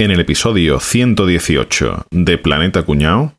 En 0.00 0.12
el 0.12 0.20
episodio 0.20 0.78
118 0.78 2.06
de 2.12 2.38
Planeta 2.38 2.84
Cuñao. 2.84 3.34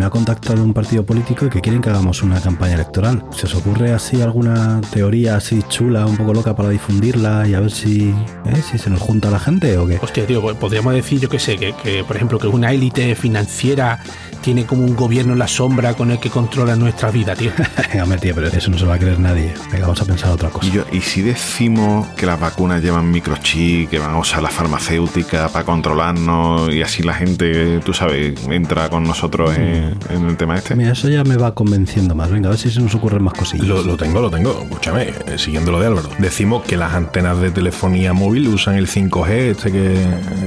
Me 0.00 0.06
ha 0.06 0.10
contactado 0.10 0.64
un 0.64 0.72
partido 0.72 1.04
político 1.04 1.44
y 1.44 1.50
que 1.50 1.60
quieren 1.60 1.82
que 1.82 1.90
hagamos 1.90 2.22
una 2.22 2.40
campaña 2.40 2.72
electoral. 2.72 3.22
¿Se 3.36 3.44
os 3.44 3.54
ocurre 3.54 3.92
así 3.92 4.22
alguna 4.22 4.80
teoría 4.90 5.36
así 5.36 5.62
chula, 5.68 6.06
un 6.06 6.16
poco 6.16 6.32
loca 6.32 6.56
para 6.56 6.70
difundirla 6.70 7.46
y 7.46 7.52
a 7.52 7.60
ver 7.60 7.70
si, 7.70 8.08
eh, 8.46 8.62
si 8.70 8.78
se 8.78 8.88
nos 8.88 8.98
junta 8.98 9.30
la 9.30 9.38
gente 9.38 9.76
o 9.76 9.86
qué? 9.86 9.98
Hostia, 10.00 10.26
tío, 10.26 10.40
podríamos 10.58 10.94
decir, 10.94 11.20
yo 11.20 11.28
qué 11.28 11.38
sé, 11.38 11.58
que, 11.58 11.74
que, 11.74 12.02
por 12.02 12.16
ejemplo, 12.16 12.38
que 12.38 12.46
una 12.46 12.72
élite 12.72 13.14
financiera 13.14 13.98
tiene 14.40 14.64
como 14.64 14.84
un 14.86 14.96
gobierno 14.96 15.34
en 15.34 15.38
la 15.38 15.48
sombra 15.48 15.92
con 15.92 16.10
el 16.12 16.18
que 16.18 16.30
controla 16.30 16.74
nuestra 16.76 17.10
vida, 17.10 17.36
tío. 17.36 17.50
Tío, 18.22 18.34
pero 18.34 18.46
eso 18.48 18.70
no 18.70 18.78
se 18.78 18.86
va 18.86 18.94
a 18.94 18.98
creer 18.98 19.18
nadie. 19.20 19.52
Venga, 19.70 19.82
vamos 19.82 20.00
a 20.00 20.04
pensar 20.06 20.30
otra 20.30 20.48
cosa. 20.48 20.66
Y, 20.66 20.70
yo- 20.70 20.84
¿y 20.92 21.00
si 21.02 21.20
decimos 21.22 22.06
que 22.16 22.24
las 22.24 22.40
vacunas 22.40 22.82
llevan 22.82 23.10
microchip, 23.10 23.90
que 23.90 23.98
van 23.98 24.12
a 24.12 24.18
usar 24.18 24.42
la 24.42 24.48
farmacéutica 24.48 25.48
para 25.48 25.64
controlarnos 25.66 26.72
y 26.74 26.80
así 26.82 27.02
la 27.02 27.12
gente, 27.14 27.80
tú 27.80 27.92
sabes, 27.92 28.34
entra 28.48 28.88
con 28.88 29.04
nosotros 29.04 29.56
en, 29.56 29.89
en 30.10 30.26
el 30.26 30.36
tema 30.36 30.56
este? 30.56 30.74
Mira, 30.74 30.92
eso 30.92 31.08
ya 31.08 31.24
me 31.24 31.36
va 31.36 31.54
convenciendo 31.54 32.14
más. 32.14 32.30
Venga, 32.30 32.48
a 32.48 32.50
ver 32.50 32.58
si 32.58 32.70
se 32.70 32.80
nos 32.80 32.94
ocurren 32.94 33.22
más 33.22 33.34
cosillas. 33.34 33.66
Lo, 33.66 33.82
lo 33.82 33.96
tengo, 33.96 34.20
lo 34.20 34.30
tengo. 34.30 34.62
Escúchame, 34.62 35.08
eh, 35.26 35.36
siguiendo 35.36 35.70
lo 35.72 35.80
de 35.80 35.86
Álvaro. 35.86 36.08
Decimos 36.18 36.62
que 36.64 36.76
las 36.76 36.92
antenas 36.94 37.40
de 37.40 37.50
telefonía 37.50 38.12
móvil 38.12 38.48
usan 38.48 38.76
el 38.76 38.86
5G, 38.88 39.30
este 39.30 39.72
que, 39.72 39.94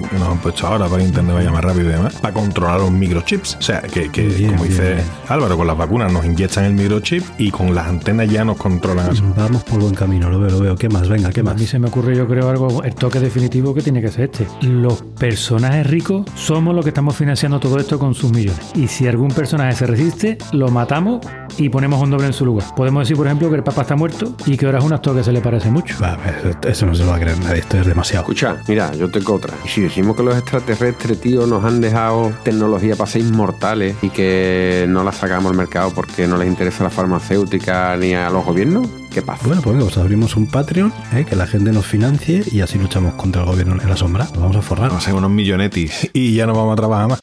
que 0.09 0.19
nos 0.19 0.29
han 0.29 0.39
puesto 0.39 0.67
ahora 0.67 0.85
para 0.88 1.02
que 1.02 1.07
internet 1.07 1.35
vaya 1.35 1.52
más 1.52 1.64
rápido 1.64 1.89
y 1.89 1.94
demás, 1.94 2.16
para 2.16 2.33
controlar 2.33 2.80
los 2.80 2.91
microchips. 2.91 3.58
O 3.59 3.61
sea, 3.61 3.81
que, 3.81 4.09
que, 4.11 4.23
Bien, 4.27 4.52
como 4.52 4.64
bien, 4.64 4.69
dice 4.77 4.94
bien. 4.95 5.05
Álvaro, 5.30 5.58
con 5.58 5.67
las 5.67 5.77
vacunas 5.77 6.11
nos 6.11 6.25
inyectan 6.25 6.66
el 6.66 6.73
microchip 6.73 7.23
y 7.38 7.52
con 7.52 7.73
las 7.75 7.88
antenas 7.88 8.30
ya 8.30 8.44
nos 8.45 8.58
controlan 8.58 9.09
así. 9.09 9.23
Vamos 9.36 9.64
por 9.64 9.80
buen 9.80 9.94
camino, 9.95 10.30
lo 10.30 10.39
veo, 10.39 10.49
lo 10.52 10.59
veo. 10.59 10.75
¿Qué 10.75 10.89
más? 10.89 11.08
Venga, 11.09 11.31
¿qué 11.31 11.41
A 11.41 11.44
más? 11.44 11.59
mí 11.59 11.66
se 11.66 11.80
me 11.80 11.88
ocurre, 11.88 12.16
yo 12.16 12.27
creo, 12.27 12.49
algo, 12.49 12.83
el 12.83 12.95
toque 12.95 13.19
definitivo 13.19 13.73
que 13.73 13.81
tiene 13.81 14.02
que 14.02 14.09
ser 14.09 14.25
este. 14.31 14.47
Los 14.61 15.03
personajes 15.19 15.88
ricos 15.88 16.25
somos 16.36 16.75
los 16.75 16.83
que 16.86 16.89
estamos 16.89 17.16
financiando 17.16 17.59
todo 17.59 17.77
esto 17.80 17.99
con 17.99 18.14
sus 18.14 18.31
millones. 18.31 18.71
Y 18.75 18.88
si 18.88 19.08
algún 19.08 19.31
personaje 19.34 19.76
se 19.76 19.86
resiste, 19.88 20.38
lo 20.52 20.70
matamos 20.70 21.26
y 21.58 21.70
ponemos 21.70 22.02
un 22.02 22.09
doble 22.12 22.28
en 22.28 22.34
su 22.34 22.45
lugar. 22.45 22.66
Podemos 22.76 23.03
decir, 23.03 23.16
por 23.17 23.28
ejemplo, 23.28 23.50
que 23.50 23.56
el 23.58 23.64
Papa 23.64 23.81
está 23.84 23.95
muerto 23.95 24.34
y 24.45 24.58
que 24.58 24.66
ahora 24.66 24.80
es 24.80 24.86
un 24.86 24.94
actor 24.94 25.16
que 25.16 25.23
se 25.23 25.31
le 25.31 25.42
parece 25.42 25.70
mucho. 25.70 25.95
Va, 26.02 26.17
eso- 26.26 26.67
eso 26.67 26.86
no 26.86 26.95
se 26.95 27.03
lo 27.03 27.09
va 27.12 27.17
a 27.17 27.20
creer 27.20 27.38
nadie, 27.39 27.59
esto 27.59 27.78
es 27.80 27.86
demasiado. 27.86 28.23
Escucha, 28.23 28.58
mira, 28.67 28.94
yo 28.95 29.09
tengo 29.11 29.34
otra. 29.36 29.54
Y 29.66 29.67
si 29.70 29.81
decimos 29.81 30.16
que 30.16 30.23
los 30.23 30.38
extraterrestres, 30.38 31.20
tío, 31.22 31.45
nos 31.48 31.64
han 31.64 31.81
dejado 31.81 32.31
tecnología 32.44 32.95
para 32.95 33.09
ser 33.09 33.22
inmortales 33.22 33.95
y 34.02 34.09
que 34.09 34.86
no 34.89 35.04
la 35.04 35.11
sacamos 35.11 35.52
al 35.52 35.58
mercado 35.58 35.92
porque 35.94 36.28
no 36.28 36.38
les 36.38 36.48
interesa 36.48 36.84
la 36.84 36.89
farmacéutica 36.89 37.95
ni 37.98 38.14
a 38.14 38.30
los 38.30 38.45
gobiernos, 38.45 38.88
¿qué 39.11 39.22
pasa? 39.22 39.45
Bueno, 39.48 39.61
pues 39.61 39.78
pues 39.84 39.98
abrimos 39.98 40.36
un 40.36 40.48
Patreon, 40.48 40.94
¿eh? 41.14 41.26
que 41.28 41.36
la 41.36 41.45
gente 41.48 41.72
nos 41.72 41.86
financie 41.86 42.44
y 42.52 42.61
así 42.61 42.78
luchamos 42.80 43.14
contra 43.16 43.42
el 43.44 43.48
gobierno 43.48 43.78
en 43.81 43.89
la 43.89 43.98
sombra. 43.98 44.26
Nos 44.26 44.39
vamos 44.39 44.56
a 44.58 44.61
forrar. 44.61 44.88
Vamos 44.89 45.04
a 45.04 45.06
ser 45.06 45.14
unos 45.16 45.30
millonetis. 45.31 46.09
Y 46.14 46.34
ya 46.36 46.45
no 46.45 46.54
vamos 46.54 46.73
a 46.73 46.76
trabajar 46.76 47.08
más. 47.09 47.22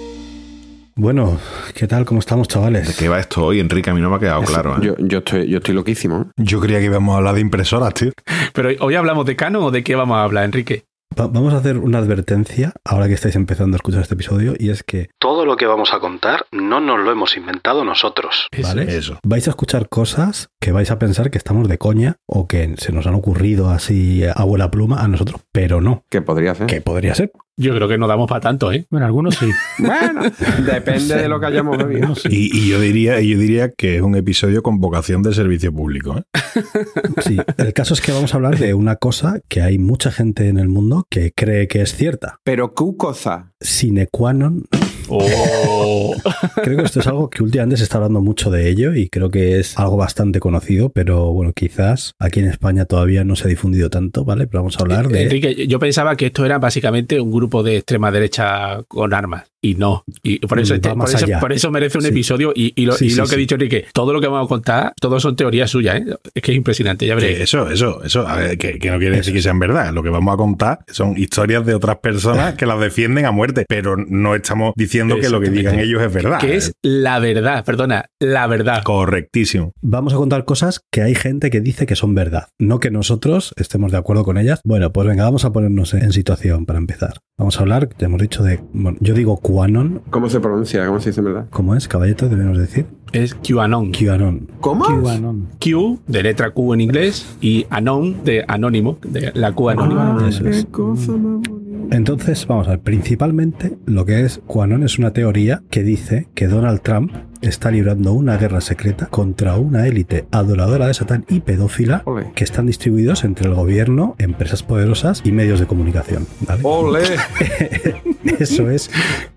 Bueno, 1.01 1.39
¿qué 1.73 1.87
tal? 1.87 2.05
¿Cómo 2.05 2.19
estamos, 2.19 2.47
¿De 2.47 2.53
chavales? 2.53 2.95
qué 2.95 3.09
va 3.09 3.19
esto 3.19 3.43
hoy, 3.43 3.59
Enrique? 3.59 3.89
A 3.89 3.93
mí 3.95 4.01
no 4.01 4.11
me 4.11 4.17
ha 4.17 4.19
quedado 4.19 4.43
claro. 4.43 4.77
¿eh? 4.77 4.81
Yo, 4.85 4.95
yo, 4.99 5.17
estoy, 5.17 5.47
yo 5.49 5.57
estoy 5.57 5.73
loquísimo. 5.73 6.21
¿eh? 6.21 6.25
Yo 6.37 6.59
creía 6.61 6.77
que 6.77 6.85
íbamos 6.85 7.15
a 7.15 7.17
hablar 7.17 7.33
de 7.33 7.41
impresoras, 7.41 7.95
tío. 7.95 8.11
Pero 8.53 8.69
hoy 8.81 8.93
hablamos 8.93 9.25
de 9.25 9.35
Canon 9.35 9.63
o 9.63 9.71
de 9.71 9.83
qué 9.83 9.95
vamos 9.95 10.17
a 10.17 10.23
hablar, 10.23 10.43
Enrique. 10.45 10.83
Va- 11.19 11.25
vamos 11.25 11.55
a 11.55 11.57
hacer 11.57 11.79
una 11.79 11.97
advertencia 11.97 12.73
ahora 12.85 13.07
que 13.07 13.15
estáis 13.15 13.35
empezando 13.35 13.73
a 13.73 13.77
escuchar 13.77 14.01
este 14.03 14.13
episodio 14.13 14.53
y 14.59 14.69
es 14.69 14.83
que 14.83 15.09
todo 15.19 15.30
lo 15.45 15.57
que 15.57 15.65
vamos 15.65 15.93
a 15.93 15.99
contar 15.99 16.45
no 16.51 16.79
nos 16.79 16.99
lo 16.99 17.11
hemos 17.11 17.37
inventado 17.37 17.83
nosotros. 17.83 18.47
¿Vale? 18.61 18.95
Eso. 18.95 19.19
Vais 19.23 19.47
a 19.47 19.51
escuchar 19.51 19.89
cosas 19.89 20.49
que 20.59 20.71
vais 20.71 20.91
a 20.91 20.99
pensar 20.99 21.31
que 21.31 21.37
estamos 21.37 21.67
de 21.67 21.77
coña 21.77 22.17
o 22.27 22.47
que 22.47 22.75
se 22.77 22.91
nos 22.91 23.07
han 23.07 23.15
ocurrido 23.15 23.69
así 23.69 24.23
a 24.25 24.33
abuela 24.33 24.71
pluma 24.71 25.01
a 25.01 25.07
nosotros, 25.07 25.41
pero 25.51 25.81
no. 25.81 26.03
¿Qué 26.09 26.21
podría 26.21 26.55
ser? 26.55 26.67
¿Qué 26.67 26.81
podría 26.81 27.15
ser? 27.15 27.31
Yo 27.57 27.75
creo 27.75 27.87
que 27.87 27.97
no 27.97 28.07
damos 28.07 28.27
para 28.27 28.41
tanto, 28.41 28.71
¿eh? 28.71 28.87
Bueno, 28.89 29.05
algunos 29.05 29.35
sí. 29.35 29.47
Bueno, 29.77 30.21
depende 30.65 31.15
de 31.15 31.27
lo 31.27 31.39
que 31.39 31.45
hayamos 31.45 31.77
bebido. 31.77 32.13
Y, 32.29 32.57
y 32.57 32.69
yo 32.69 32.79
diría, 32.79 33.21
y 33.21 33.29
yo 33.29 33.37
diría 33.37 33.71
que 33.71 33.97
es 33.97 34.01
un 34.01 34.15
episodio 34.15 34.63
con 34.63 34.79
vocación 34.79 35.21
de 35.21 35.33
servicio 35.33 35.71
público. 35.71 36.17
¿eh? 36.17 36.23
Sí, 37.21 37.37
el 37.57 37.73
caso 37.73 37.93
es 37.93 38.01
que 38.01 38.11
vamos 38.11 38.33
a 38.33 38.37
hablar 38.37 38.57
de 38.57 38.73
una 38.73 38.95
cosa 38.95 39.39
que 39.47 39.61
hay 39.61 39.77
mucha 39.77 40.11
gente 40.11 40.47
en 40.47 40.57
el 40.57 40.69
mundo 40.69 41.05
que 41.09 41.31
cree 41.35 41.67
que 41.67 41.81
es 41.81 41.95
cierta. 41.95 42.37
Pero 42.43 42.73
qué 42.73 42.85
cosa. 42.97 43.51
Sine 43.59 44.07
qua 44.07 44.33
non. 44.33 44.63
Oh. 45.11 46.15
Creo 46.63 46.77
que 46.77 46.83
esto 46.83 46.99
es 47.01 47.07
algo 47.07 47.29
que 47.29 47.43
últimamente 47.43 47.77
se 47.77 47.83
está 47.83 47.97
hablando 47.97 48.21
mucho 48.21 48.49
de 48.49 48.69
ello 48.69 48.95
y 48.95 49.09
creo 49.09 49.29
que 49.29 49.59
es 49.59 49.77
algo 49.77 49.97
bastante 49.97 50.39
conocido, 50.39 50.89
pero 50.89 51.31
bueno, 51.31 51.53
quizás 51.53 52.13
aquí 52.19 52.39
en 52.39 52.47
España 52.47 52.85
todavía 52.85 53.23
no 53.23 53.35
se 53.35 53.45
ha 53.45 53.47
difundido 53.47 53.89
tanto, 53.89 54.23
¿vale? 54.23 54.47
Pero 54.47 54.59
vamos 54.59 54.77
a 54.77 54.81
hablar 54.81 55.07
de... 55.09 55.23
Enrique, 55.23 55.67
yo 55.67 55.79
pensaba 55.79 56.15
que 56.15 56.27
esto 56.27 56.45
era 56.45 56.59
básicamente 56.59 57.19
un 57.19 57.31
grupo 57.31 57.63
de 57.63 57.77
extrema 57.77 58.11
derecha 58.11 58.83
con 58.87 59.13
armas. 59.13 59.50
Y 59.63 59.75
no. 59.75 60.03
Y 60.23 60.39
por 60.39 60.59
eso, 60.59 60.73
Va 60.73 60.75
este- 60.77 60.89
por 60.95 61.07
eso, 61.09 61.25
allá. 61.25 61.39
por 61.39 61.53
eso 61.53 61.69
merece 61.71 61.97
un 61.99 62.03
Sí. 62.03 62.09
episodio. 62.09 62.51
Y, 62.55 62.73
y 62.75 62.85
lo, 62.85 62.93
Sí, 62.93 63.05
y 63.05 63.09
sí, 63.11 63.15
lo 63.17 63.23
que 63.23 63.29
sí. 63.29 63.35
ha 63.35 63.37
dicho 63.37 63.55
Enrique, 63.55 63.85
todo 63.93 64.11
lo 64.11 64.19
que 64.19 64.27
vamos 64.27 64.45
a 64.47 64.49
contar, 64.49 64.93
todo 64.99 65.19
son 65.19 65.35
teorías 65.35 65.69
suyas, 65.69 65.97
¿eh? 66.01 66.05
Es 66.33 66.41
que 66.41 66.51
es 66.51 66.57
impresionante, 66.57 67.05
ya 67.05 67.15
Que 67.15 67.21
veréis. 67.21 67.39
eso, 67.41 67.69
eso, 67.69 68.03
eso, 68.03 68.27
a 68.27 68.37
ver, 68.37 68.57
que, 68.57 68.79
que 68.79 68.89
no 68.89 68.97
quiere 68.97 69.17
decir 69.17 69.33
que 69.33 69.41
sean 69.41 69.59
verdad. 69.59 69.93
Lo 69.93 70.01
que 70.01 70.09
vamos 70.09 70.33
a 70.33 70.37
contar 70.37 70.79
son 70.87 71.15
historias 71.17 71.63
de 71.65 71.75
otras 71.75 71.97
personas 71.97 72.55
que 72.57 72.65
las 72.65 72.79
defienden 72.79 73.25
a 73.25 73.31
muerte, 73.31 73.65
pero 73.69 73.95
no 73.97 74.33
estamos 74.35 74.73
diciendo 74.75 75.17
que 75.19 75.29
lo 75.29 75.39
que 75.39 75.49
digan 75.51 75.79
ellos 75.79 76.01
es 76.01 76.11
verdad. 76.11 76.39
Que 76.39 76.55
es 76.55 76.73
la 76.81 77.19
verdad, 77.19 77.63
perdona, 77.63 78.05
la 78.19 78.47
verdad. 78.47 78.81
correctísimo. 78.83 79.73
Vamos 79.81 80.13
a 80.13 80.17
contar 80.17 80.45
cosas 80.45 80.81
que 80.91 81.01
hay 81.03 81.13
gente 81.15 81.49
que 81.51 81.61
dice 81.61 81.85
que 81.85 81.95
son 81.95 82.15
verdad, 82.15 82.47
no 82.59 82.79
que 82.79 82.89
nosotros 82.91 83.53
estemos 83.57 83.91
de 83.91 83.97
acuerdo 83.99 84.23
con 84.23 84.37
ellas. 84.37 84.59
Bueno, 84.63 84.91
pues 84.91 85.07
venga, 85.07 85.23
vamos 85.25 85.45
a 85.45 85.51
ponernos 85.51 85.93
en 85.93 86.11
situación 86.13 86.65
para 86.65 86.79
empezar. 86.79 87.19
Vamos 87.37 87.57
a 87.57 87.61
hablar, 87.61 87.89
ya 87.97 88.05
hemos 88.05 88.21
dicho 88.21 88.43
de... 88.43 88.59
bueno, 88.73 88.97
yo 89.01 89.13
digo 89.15 89.37
QAnon, 89.51 90.01
¿Cómo 90.09 90.29
se 90.29 90.39
pronuncia? 90.39 90.85
¿Cómo 90.87 90.99
se 90.99 91.09
dice 91.09 91.19
en 91.21 91.25
verdad? 91.25 91.45
¿cómo 91.49 91.75
es? 91.75 91.87
Caballito, 91.87 92.29
debemos 92.29 92.57
decir. 92.57 92.85
Es 93.11 93.35
QAnon. 93.35 93.91
QAnon. 93.91 94.47
¿Cómo? 94.61 94.85
QAnon. 94.85 95.49
Q 95.59 95.99
de 96.07 96.23
letra 96.23 96.51
Q 96.51 96.73
en 96.73 96.81
inglés 96.81 97.35
y 97.41 97.65
anon 97.69 98.23
de 98.23 98.45
anónimo, 98.47 98.97
de 99.03 99.31
la 99.35 99.51
Q 99.53 99.69
anónima. 99.69 100.17
Ah, 100.21 100.27
Eso 100.29 100.43
qué 100.43 100.49
es. 100.51 100.65
cosa 100.65 101.11
más 101.13 101.41
bonita. 101.49 101.95
Entonces, 101.95 102.47
vamos 102.47 102.67
a 102.67 102.71
ver, 102.71 102.79
principalmente 102.79 103.77
lo 103.85 104.05
que 104.05 104.21
es 104.23 104.41
QAnon 104.47 104.83
es 104.83 104.97
una 104.97 105.11
teoría 105.11 105.61
que 105.69 105.83
dice 105.83 106.27
que 106.33 106.47
Donald 106.47 106.81
Trump 106.81 107.11
está 107.41 107.71
librando 107.71 108.13
una 108.13 108.37
guerra 108.37 108.61
secreta 108.61 109.07
contra 109.07 109.55
una 109.55 109.87
élite 109.87 110.25
adoradora 110.31 110.87
de 110.87 110.93
Satán 110.93 111.25
y 111.29 111.39
pedófila 111.41 112.03
Ole. 112.05 112.31
que 112.35 112.43
están 112.43 112.67
distribuidos 112.67 113.23
entre 113.23 113.47
el 113.47 113.55
gobierno, 113.55 114.15
empresas 114.19 114.63
poderosas 114.63 115.21
y 115.23 115.31
medios 115.31 115.59
de 115.59 115.65
comunicación. 115.67 116.27
¿vale? 116.47 116.61
¡Ole! 116.63 117.01
Eso 118.39 118.69
es, 118.69 118.89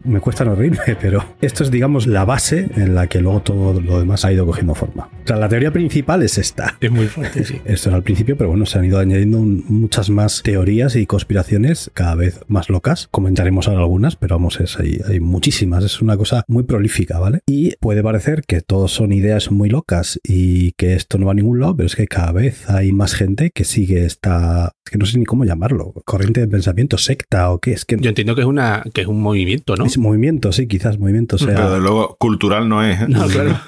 me 0.05 0.21
cuesta 0.21 0.45
no 0.45 0.55
reírme, 0.55 0.97
pero 1.01 1.25
esto 1.41 1.63
es, 1.65 1.71
digamos, 1.71 2.07
la 2.07 2.25
base 2.25 2.71
en 2.77 2.95
la 2.95 3.07
que 3.07 3.21
luego 3.21 3.41
todo 3.41 3.81
lo 3.81 3.99
demás 3.99 4.25
ha 4.25 4.33
ido 4.33 4.47
cogiendo 4.47 4.75
forma. 4.75 5.09
O 5.25 5.27
sea, 5.27 5.37
la 5.37 5.49
teoría 5.49 5.73
principal 5.73 6.23
es 6.23 6.39
esta. 6.39 6.77
Es 6.81 6.91
muy 6.91 7.07
fuerte, 7.07 7.45
sí. 7.45 7.61
Esto 7.65 7.89
era 7.91 7.97
al 7.97 8.03
principio, 8.03 8.37
pero 8.37 8.51
bueno, 8.51 8.67
se 8.67 8.79
han 8.79 8.85
ido 8.85 8.99
añadiendo 8.99 9.39
un- 9.39 9.65
muchas 9.69 10.11
más 10.11 10.43
teorías 10.43 10.97
y 10.97 11.07
conspiraciones 11.07 11.91
cada 11.95 12.15
vez 12.15 12.41
más 12.49 12.69
locas. 12.71 13.09
Comentaremos 13.11 13.69
ahora 13.69 13.81
algunas, 13.81 14.17
pero 14.17 14.37
vamos, 14.37 14.61
es, 14.61 14.79
hay, 14.79 15.01
hay 15.09 15.21
muchísimas. 15.21 15.85
Es 15.85 16.01
una 16.01 16.17
cosa 16.17 16.45
muy 16.47 16.63
prolífica, 16.65 17.19
¿vale? 17.19 17.41
Y 17.47 17.75
pues 17.81 17.94
puede 17.95 18.03
parecer 18.03 18.43
que 18.45 18.61
todos 18.61 18.91
son 18.91 19.13
ideas 19.13 19.53
muy 19.53 19.69
locas 19.69 20.19
y 20.25 20.73
que 20.73 20.95
esto 20.95 21.17
no 21.17 21.27
va 21.27 21.33
a 21.33 21.35
ningún 21.37 21.61
lado, 21.61 21.77
pero 21.77 21.87
es 21.87 21.95
que 21.95 22.09
cada 22.09 22.33
vez 22.33 22.69
hay 22.69 22.91
más 22.91 23.15
gente 23.15 23.53
que 23.55 23.63
sigue 23.63 24.05
esta, 24.05 24.73
es 24.85 24.91
que 24.91 24.99
no 24.99 25.07
sé 25.07 25.17
ni 25.17 25.25
cómo 25.25 25.45
llamarlo, 25.45 25.93
corriente 26.05 26.41
de 26.41 26.49
pensamiento, 26.49 26.99
secta 26.99 27.53
o 27.53 27.61
qué, 27.61 27.71
es 27.71 27.85
que 27.85 27.97
Yo 28.01 28.09
entiendo 28.09 28.35
que 28.35 28.41
es 28.41 28.49
una 28.49 28.83
que 28.93 29.03
es 29.03 29.07
un 29.07 29.21
movimiento, 29.23 29.77
¿no? 29.77 29.85
es 29.85 29.97
movimiento, 29.97 30.51
sí, 30.51 30.67
quizás 30.67 30.99
movimiento, 30.99 31.39
sea, 31.39 31.55
Pero 31.55 31.73
de 31.73 31.81
luego, 31.81 32.17
cultural 32.19 32.69
no 32.69 32.83
es. 32.83 33.01
¿eh? 33.01 33.07
No, 33.09 33.29
claro. 33.29 33.61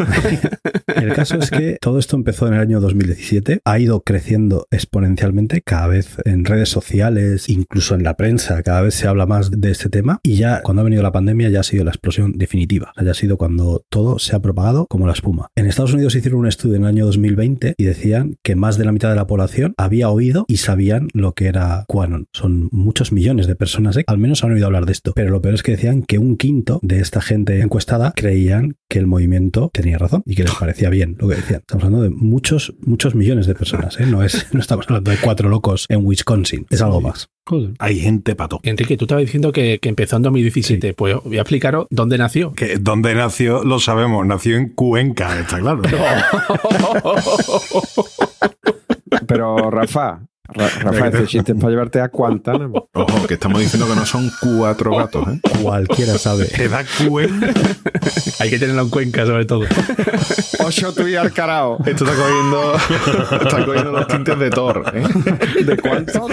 El 0.96 1.12
caso 1.12 1.36
es 1.36 1.50
que 1.50 1.78
todo 1.80 2.00
esto 2.00 2.16
empezó 2.16 2.48
en 2.48 2.54
el 2.54 2.60
año 2.60 2.80
2017, 2.80 3.60
ha 3.64 3.78
ido 3.78 4.00
creciendo 4.00 4.66
exponencialmente 4.72 5.62
cada 5.62 5.86
vez 5.86 6.16
en 6.24 6.44
redes 6.44 6.68
sociales, 6.68 7.48
incluso 7.48 7.94
en 7.94 8.02
la 8.02 8.16
prensa, 8.16 8.60
cada 8.64 8.80
vez 8.80 8.94
se 8.94 9.06
habla 9.06 9.26
más 9.26 9.52
de 9.52 9.70
este 9.70 9.88
tema 9.88 10.18
y 10.24 10.34
ya 10.34 10.62
cuando 10.62 10.80
ha 10.80 10.84
venido 10.84 11.04
la 11.04 11.12
pandemia 11.12 11.48
ya 11.48 11.60
ha 11.60 11.64
sido 11.64 11.84
la 11.84 11.90
explosión 11.90 12.32
definitiva, 12.32 12.92
ya 13.00 13.12
ha 13.12 13.14
sido 13.14 13.36
cuando 13.36 13.84
todo 13.88 14.15
se 14.18 14.36
ha 14.36 14.40
propagado 14.40 14.86
como 14.88 15.06
la 15.06 15.12
espuma. 15.12 15.48
En 15.56 15.66
Estados 15.66 15.92
Unidos 15.92 16.14
hicieron 16.14 16.40
un 16.40 16.46
estudio 16.46 16.76
en 16.76 16.82
el 16.82 16.88
año 16.88 17.06
2020 17.06 17.74
y 17.76 17.84
decían 17.84 18.36
que 18.42 18.56
más 18.56 18.78
de 18.78 18.84
la 18.84 18.92
mitad 18.92 19.10
de 19.10 19.16
la 19.16 19.26
población 19.26 19.74
había 19.76 20.10
oído 20.10 20.44
y 20.48 20.58
sabían 20.58 21.08
lo 21.12 21.32
que 21.32 21.46
era 21.46 21.84
QAnon. 21.88 22.26
Son 22.32 22.68
muchos 22.72 23.12
millones 23.12 23.46
de 23.46 23.56
personas, 23.56 23.96
¿eh? 23.96 24.04
al 24.06 24.18
menos 24.18 24.44
han 24.44 24.52
oído 24.52 24.66
hablar 24.66 24.86
de 24.86 24.92
esto, 24.92 25.12
pero 25.14 25.30
lo 25.30 25.40
peor 25.40 25.54
es 25.54 25.62
que 25.62 25.72
decían 25.72 26.02
que 26.02 26.18
un 26.18 26.36
quinto 26.36 26.80
de 26.82 27.00
esta 27.00 27.20
gente 27.20 27.60
encuestada 27.60 28.12
creían 28.14 28.76
que 28.88 28.98
el 28.98 29.06
movimiento 29.06 29.70
tenía 29.72 29.98
razón 29.98 30.22
y 30.24 30.34
que 30.34 30.44
les 30.44 30.54
parecía 30.54 30.90
bien 30.90 31.16
lo 31.18 31.28
que 31.28 31.36
decían. 31.36 31.60
Estamos 31.60 31.84
hablando 31.84 32.04
de 32.04 32.10
muchos, 32.10 32.74
muchos 32.80 33.14
millones 33.14 33.46
de 33.46 33.54
personas, 33.54 33.98
¿eh? 34.00 34.06
no, 34.06 34.22
es, 34.22 34.46
no 34.52 34.60
estamos 34.60 34.86
hablando 34.88 35.10
de 35.10 35.18
cuatro 35.18 35.48
locos 35.48 35.86
en 35.88 36.04
Wisconsin, 36.04 36.66
es 36.70 36.82
algo 36.82 37.00
más. 37.00 37.28
Joder. 37.48 37.74
Hay 37.78 38.00
gente 38.00 38.34
pato. 38.34 38.58
Enrique, 38.64 38.96
tú 38.96 39.04
estabas 39.04 39.22
diciendo 39.24 39.52
que, 39.52 39.78
que 39.78 39.88
empezó 39.88 40.16
en 40.16 40.22
2017. 40.22 40.94
Pues 40.94 41.16
voy 41.22 41.38
a 41.38 41.42
explicaros 41.42 41.86
dónde 41.90 42.18
nació. 42.18 42.52
Que 42.54 42.76
donde 42.78 43.14
nació, 43.14 43.62
lo 43.62 43.78
sabemos, 43.78 44.26
nació 44.26 44.56
en 44.56 44.70
Cuenca, 44.70 45.38
está 45.38 45.60
claro. 45.60 45.82
Pero 49.26 49.70
Rafa, 49.70 50.10
Ra- 50.10 50.20
Rafa, 50.48 51.08
este 51.08 51.26
chiste 51.26 51.52
es 51.52 51.58
para 51.58 51.70
llevarte 51.70 52.00
a 52.00 52.08
Guantánamo. 52.08 52.88
Ojo, 52.92 53.26
que 53.26 53.34
estamos 53.34 53.60
diciendo 53.60 53.88
que 53.88 53.94
no 53.94 54.06
son 54.06 54.30
cuatro 54.40 54.96
gatos, 54.96 55.26
¿eh? 55.28 55.40
Cualquiera 55.62 56.18
sabe. 56.18 56.44
Te 56.56 56.68
da 56.68 56.84
Cuenca. 57.08 57.52
Hay 58.40 58.50
que 58.50 58.58
tenerlo 58.58 58.82
en 58.82 58.90
cuenca, 58.90 59.24
sobre 59.24 59.44
todo. 59.46 59.64
Ocho 60.64 60.92
tú 60.92 61.06
y 61.08 61.16
Arcarao. 61.16 61.78
Esto 61.86 62.04
está 62.04 62.16
cogiendo, 62.16 62.74
está 63.44 63.64
cogiendo 63.64 63.92
los 63.92 64.08
tintes 64.08 64.38
de 64.38 64.50
Thor, 64.50 64.84
¿eh? 64.94 65.64
¿De 65.64 65.76
cuánto? 65.78 66.28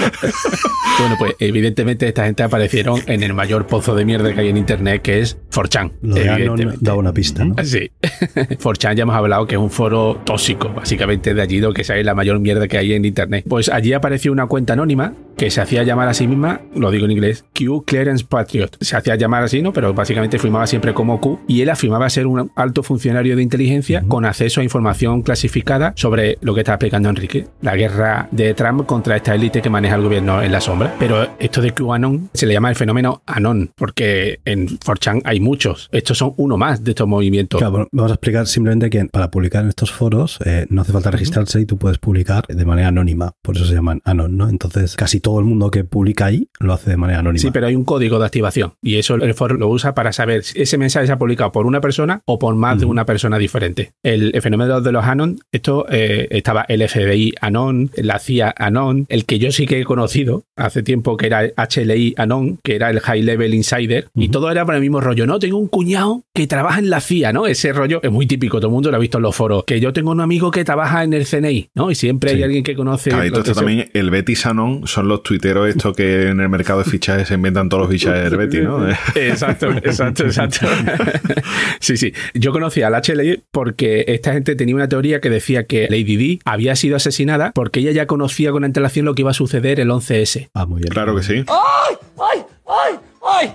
Bueno, 0.99 1.15
pues 1.17 1.35
evidentemente 1.39 2.07
esta 2.07 2.25
gente 2.25 2.43
aparecieron 2.43 3.01
en 3.07 3.23
el 3.23 3.33
mayor 3.33 3.67
pozo 3.67 3.95
de 3.95 4.05
mierda 4.05 4.33
que 4.33 4.41
hay 4.41 4.49
en 4.49 4.57
internet, 4.57 5.01
que 5.01 5.21
es 5.21 5.37
4chan. 5.51 5.91
Lo 6.01 6.15
de 6.15 6.21
Anon 6.23 6.39
evidentemente. 6.39 6.79
daba 6.81 6.97
una 6.97 7.13
pista, 7.13 7.45
¿no? 7.45 7.55
Sí. 7.63 7.89
4chan 8.01 8.95
ya 8.95 9.03
hemos 9.03 9.15
hablado 9.15 9.47
que 9.47 9.55
es 9.55 9.61
un 9.61 9.71
foro 9.71 10.21
tóxico, 10.25 10.69
básicamente 10.69 11.33
de 11.33 11.41
allí 11.41 11.59
lo 11.59 11.73
que 11.73 11.83
sale 11.83 12.03
la 12.03 12.13
mayor 12.13 12.39
mierda 12.39 12.67
que 12.67 12.77
hay 12.77 12.93
en 12.93 13.05
internet. 13.05 13.45
Pues 13.47 13.69
allí 13.69 13.93
apareció 14.03 14.33
una 14.33 14.47
cuenta 14.47 14.73
anónima 14.73 15.13
que 15.37 15.49
se 15.49 15.61
hacía 15.61 15.83
llamar 15.83 16.09
a 16.09 16.13
sí 16.13 16.27
misma, 16.27 16.59
lo 16.75 16.91
digo 16.91 17.05
en 17.05 17.11
inglés, 17.11 17.45
Q 17.57 17.85
Clearance 17.85 18.25
Patriot. 18.25 18.77
Se 18.81 18.95
hacía 18.97 19.15
llamar 19.15 19.43
así, 19.43 19.61
¿no? 19.61 19.71
Pero 19.73 19.93
básicamente 19.93 20.37
firmaba 20.37 20.67
siempre 20.67 20.93
como 20.93 21.19
Q 21.21 21.39
y 21.47 21.61
él 21.61 21.69
afirmaba 21.69 22.09
ser 22.09 22.27
un 22.27 22.51
alto 22.55 22.83
funcionario 22.83 23.35
de 23.35 23.41
inteligencia 23.41 24.03
con 24.07 24.25
acceso 24.25 24.59
a 24.59 24.63
información 24.63 25.21
clasificada 25.21 25.93
sobre 25.95 26.37
lo 26.41 26.53
que 26.53 26.61
está 26.61 26.73
explicando 26.73 27.09
Enrique, 27.09 27.47
la 27.61 27.75
guerra 27.75 28.27
de 28.31 28.53
Trump 28.53 28.85
contra 28.85 29.15
esta 29.15 29.33
élite 29.33 29.61
que 29.61 29.69
maneja 29.69 29.95
el 29.95 30.01
gobierno 30.01 30.41
en 30.41 30.51
la 30.51 30.59
sombra. 30.59 30.95
Pero 30.99 31.27
esto 31.39 31.61
de 31.61 31.71
QAnon 31.71 32.29
se 32.33 32.45
le 32.45 32.53
llama 32.53 32.69
el 32.69 32.75
fenómeno 32.75 33.23
Anon, 33.25 33.71
porque 33.75 34.39
en 34.45 34.67
4chan 34.67 35.21
hay 35.23 35.39
muchos. 35.39 35.89
Estos 35.93 36.17
son 36.17 36.33
uno 36.37 36.57
más 36.57 36.83
de 36.83 36.91
estos 36.91 37.07
movimientos. 37.07 37.57
Claro, 37.57 37.71
bueno, 37.71 37.87
vamos 37.91 38.11
a 38.11 38.15
explicar 38.15 38.47
simplemente 38.47 38.89
que 38.89 39.05
para 39.05 39.31
publicar 39.31 39.63
en 39.63 39.69
estos 39.69 39.91
foros 39.91 40.39
eh, 40.45 40.67
no 40.69 40.81
hace 40.81 40.91
falta 40.91 41.09
registrarse 41.09 41.61
y 41.61 41.65
tú 41.65 41.77
puedes 41.77 41.97
publicar 41.97 42.45
de 42.47 42.65
manera 42.65 42.89
anónima. 42.89 43.31
Por 43.41 43.55
eso 43.55 43.65
se 43.65 43.73
llaman 43.93 44.01
Anon, 44.05 44.37
¿no? 44.37 44.49
Entonces, 44.49 44.95
casi 44.95 45.19
todo 45.19 45.39
el 45.39 45.45
mundo 45.45 45.71
que 45.71 45.83
publica 45.83 46.25
ahí 46.25 46.47
lo 46.59 46.73
hace 46.73 46.89
de 46.89 46.97
manera 46.97 47.19
anónima. 47.19 47.41
Sí, 47.41 47.51
pero 47.51 47.67
hay 47.67 47.75
un 47.75 47.83
código 47.83 48.19
de 48.19 48.25
activación 48.25 48.73
y 48.81 48.95
eso 48.95 49.15
el 49.15 49.33
foro 49.33 49.55
lo 49.55 49.67
usa 49.67 49.93
para 49.93 50.13
saber 50.13 50.43
si 50.43 50.61
ese 50.61 50.77
mensaje 50.77 51.07
se 51.07 51.13
ha 51.13 51.17
publicado 51.17 51.51
por 51.51 51.65
una 51.65 51.81
persona 51.81 52.21
o 52.25 52.39
por 52.39 52.55
más 52.55 52.79
de 52.79 52.85
una 52.85 53.05
persona 53.05 53.37
diferente. 53.37 53.93
El, 54.03 54.31
el 54.33 54.41
fenómeno 54.41 54.81
de 54.81 54.91
los 54.91 55.05
Anon, 55.05 55.39
esto 55.51 55.85
eh, 55.89 56.27
estaba 56.31 56.65
el 56.67 56.87
FBI 56.87 57.35
Anon, 57.41 57.91
la 57.95 58.19
CIA 58.19 58.53
Anon, 58.57 59.05
el 59.09 59.25
que 59.25 59.39
yo 59.39 59.51
sí 59.51 59.65
que 59.65 59.81
he 59.81 59.83
conocido 59.83 60.43
hace 60.55 60.83
tiempo 60.83 61.17
que 61.17 61.27
era 61.27 61.43
el 61.43 61.53
HLI 61.57 62.15
Anon, 62.17 62.59
que 62.63 62.75
era 62.75 62.89
el 62.89 62.99
High 62.99 63.23
Level 63.23 63.53
Insider, 63.53 64.07
y 64.15 64.29
todo 64.29 64.51
era 64.51 64.65
por 64.65 64.75
el 64.75 64.81
mismo 64.81 65.01
rollo, 65.01 65.25
¿no? 65.25 65.39
Tengo 65.39 65.57
un 65.57 65.67
cuñado 65.67 66.23
que 66.33 66.47
trabaja 66.47 66.79
en 66.79 66.89
la 66.89 67.01
CIA, 67.01 67.33
¿no? 67.33 67.47
Ese 67.47 67.73
rollo 67.73 67.99
es 68.03 68.11
muy 68.11 68.27
típico, 68.27 68.57
todo 68.57 68.67
el 68.67 68.73
mundo 68.73 68.91
lo 68.91 68.97
ha 68.97 68.99
visto 68.99 69.17
en 69.17 69.23
los 69.23 69.35
foros, 69.35 69.63
que 69.65 69.79
yo 69.79 69.93
tengo 69.93 70.11
un 70.11 70.21
amigo 70.21 70.51
que 70.51 70.63
trabaja 70.63 71.03
en 71.03 71.13
el 71.13 71.25
CNI, 71.25 71.69
¿no? 71.75 71.91
Y 71.91 71.95
siempre 71.95 72.31
hay 72.31 72.43
alguien 72.43 72.63
que 72.63 72.75
conoce... 72.75 73.09
Claro, 73.09 73.25
y 73.25 73.31
todo 73.31 73.43
también, 73.83 73.91
el 73.93 74.09
Betis 74.09 74.45
Anon 74.45 74.87
son 74.87 75.07
los 75.07 75.23
tuiteros 75.23 75.67
estos 75.67 75.95
que 75.95 76.29
en 76.29 76.39
el 76.39 76.49
mercado 76.49 76.79
de 76.79 76.85
fichajes 76.85 77.27
se 77.27 77.35
inventan 77.35 77.69
todos 77.69 77.83
los 77.83 77.91
fichajes 77.91 78.23
del 78.23 78.37
Betis, 78.37 78.63
¿no? 78.63 78.87
Exacto, 79.15 79.71
exacto, 79.71 80.25
exacto. 80.25 80.67
Sí, 81.79 81.97
sí. 81.97 82.13
Yo 82.33 82.51
conocí 82.51 82.81
al 82.81 82.93
HLI 82.93 83.43
porque 83.51 84.05
esta 84.07 84.33
gente 84.33 84.55
tenía 84.55 84.75
una 84.75 84.87
teoría 84.87 85.19
que 85.19 85.29
decía 85.29 85.65
que 85.65 85.87
Lady 85.89 86.15
Di 86.15 86.39
había 86.45 86.75
sido 86.75 86.95
asesinada 86.95 87.51
porque 87.53 87.79
ella 87.79 87.91
ya 87.91 88.07
conocía 88.07 88.51
con 88.51 88.63
antelación 88.63 89.05
lo 89.05 89.15
que 89.15 89.21
iba 89.21 89.31
a 89.31 89.33
suceder 89.33 89.79
el 89.79 89.89
11S. 89.89 90.49
Ah, 90.53 90.65
muy 90.65 90.81
bien. 90.81 90.91
Claro 90.91 91.15
que 91.15 91.23
sí. 91.23 91.43
¡Ay! 91.47 91.95
¡Ay! 92.17 92.43
¡Ay! 92.65 92.99
¡Ay! 93.25 93.53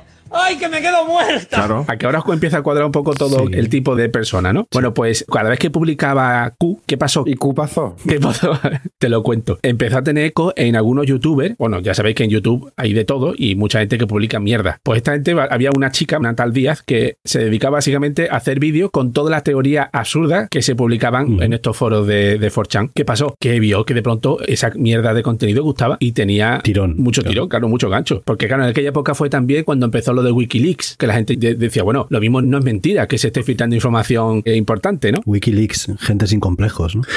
¡Que 0.59 0.69
me 0.69 0.81
quedo 0.81 1.05
muerta! 1.07 1.57
Claro. 1.57 1.85
A 1.87 1.97
que 1.97 2.07
ahora 2.07 2.19
os 2.21 2.33
empieza 2.33 2.59
a 2.59 2.63
cuadrar 2.63 2.85
un 2.87 2.93
poco 2.93 3.13
todo 3.15 3.47
Sí. 3.47 3.53
el 3.55 3.69
tipo 3.69 3.95
de 3.95 4.09
persona, 4.09 4.53
¿no? 4.53 4.67
Bueno, 4.73 4.93
pues 4.93 5.25
cada 5.33 5.51
vez 5.51 5.59
que 5.59 5.71
publicaba 5.71 6.53
Q, 6.59 6.81
¿qué 6.87 6.97
pasó? 6.99 7.23
¿Y 7.27 7.35
Q 7.35 7.55
pasó? 7.55 7.95
¿Qué 8.09 8.19
pasó? 8.19 8.59
Te 8.99 9.09
lo 9.09 9.23
cuento. 9.23 9.59
Empezó 9.63 9.99
a 9.99 10.03
tener 10.03 10.25
eco 10.27 10.53
en 10.57 10.75
algunos 10.77 11.07
youtubers. 11.07 11.57
Bueno, 11.59 11.81
ya 11.81 11.95
sabéis 11.95 12.17
que 12.17 12.25
en 12.25 12.31
YouTube 12.31 12.73
hay 12.77 12.93
de 12.93 13.05
todo 13.05 13.35
y 13.37 13.55
mucha 13.55 13.79
gente 13.81 13.99
que 13.99 14.07
publica 14.07 14.41
mierda. 14.41 14.79
Pues 14.83 14.99
esta 14.99 15.13
gente, 15.13 15.37
había 15.51 15.71
una 15.77 15.91
chica, 15.93 16.19
una 16.19 16.35
tal 16.35 16.53
Díaz, 16.53 16.83
que 16.83 17.17
se 17.25 17.41
dedicaba 17.41 17.77
básicamente 17.79 18.29
a 18.31 18.37
hacer 18.37 18.59
vídeos 18.59 18.91
con 18.91 19.13
todas 19.13 19.31
las 19.31 19.45
teorías 19.45 19.89
absurdas 19.93 20.49
que 20.51 20.63
se 20.63 20.75
publicaban 20.75 21.35
Ujú. 21.35 21.43
en 21.43 21.53
estos 21.53 21.77
foros 21.77 22.07
de, 22.07 22.39
de 22.39 22.51
4chan. 22.51 22.91
¿Qué 22.95 23.05
pasó? 23.05 23.35
Que 23.39 23.61
vio 23.61 23.85
que 23.85 23.95
de 23.95 24.03
pronto 24.03 24.39
esa 24.47 24.71
mierda 24.75 25.15
de 25.15 25.23
contenido 25.23 25.63
gustaba 25.63 25.97
y 26.01 26.13
tenía 26.13 26.61
Tirón. 26.65 26.97
mucho 26.99 27.21
Claro. 27.23 27.31
tirón, 27.33 27.49
claro, 27.49 27.69
mucho 27.69 27.89
gancho. 27.91 28.23
Porque 28.25 28.49
claro, 28.49 28.65
en 28.65 28.71
aquella 28.71 28.89
época 28.89 29.15
fue 29.15 29.29
también 29.31 29.65
cuando 29.65 29.87
empezó 29.87 30.13
lo 30.19 30.25
de 30.25 30.33
Wikileaks, 30.33 30.97
que 30.99 31.07
la 31.07 31.15
gente 31.15 31.37
de- 31.37 31.55
decía, 31.55 31.83
bueno, 31.83 32.07
lo 32.11 32.21
mismo 32.21 32.41
no 32.43 32.59
es 32.59 32.65
mentira 32.65 33.07
que 33.07 33.19
se 33.19 33.29
esté 33.29 33.43
filtrando 33.43 33.75
información 33.75 34.43
eh, 34.45 34.57
importante, 34.57 35.13
¿no? 35.13 35.21
Wikileaks, 35.25 35.93
gente 36.01 36.27
sin 36.27 36.41
complejos, 36.41 36.97
¿no? 36.97 37.03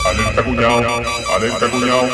Alerta 0.09 0.43
cuñado, 0.43 1.01
alerta 1.35 1.69
cuñado. 1.69 2.07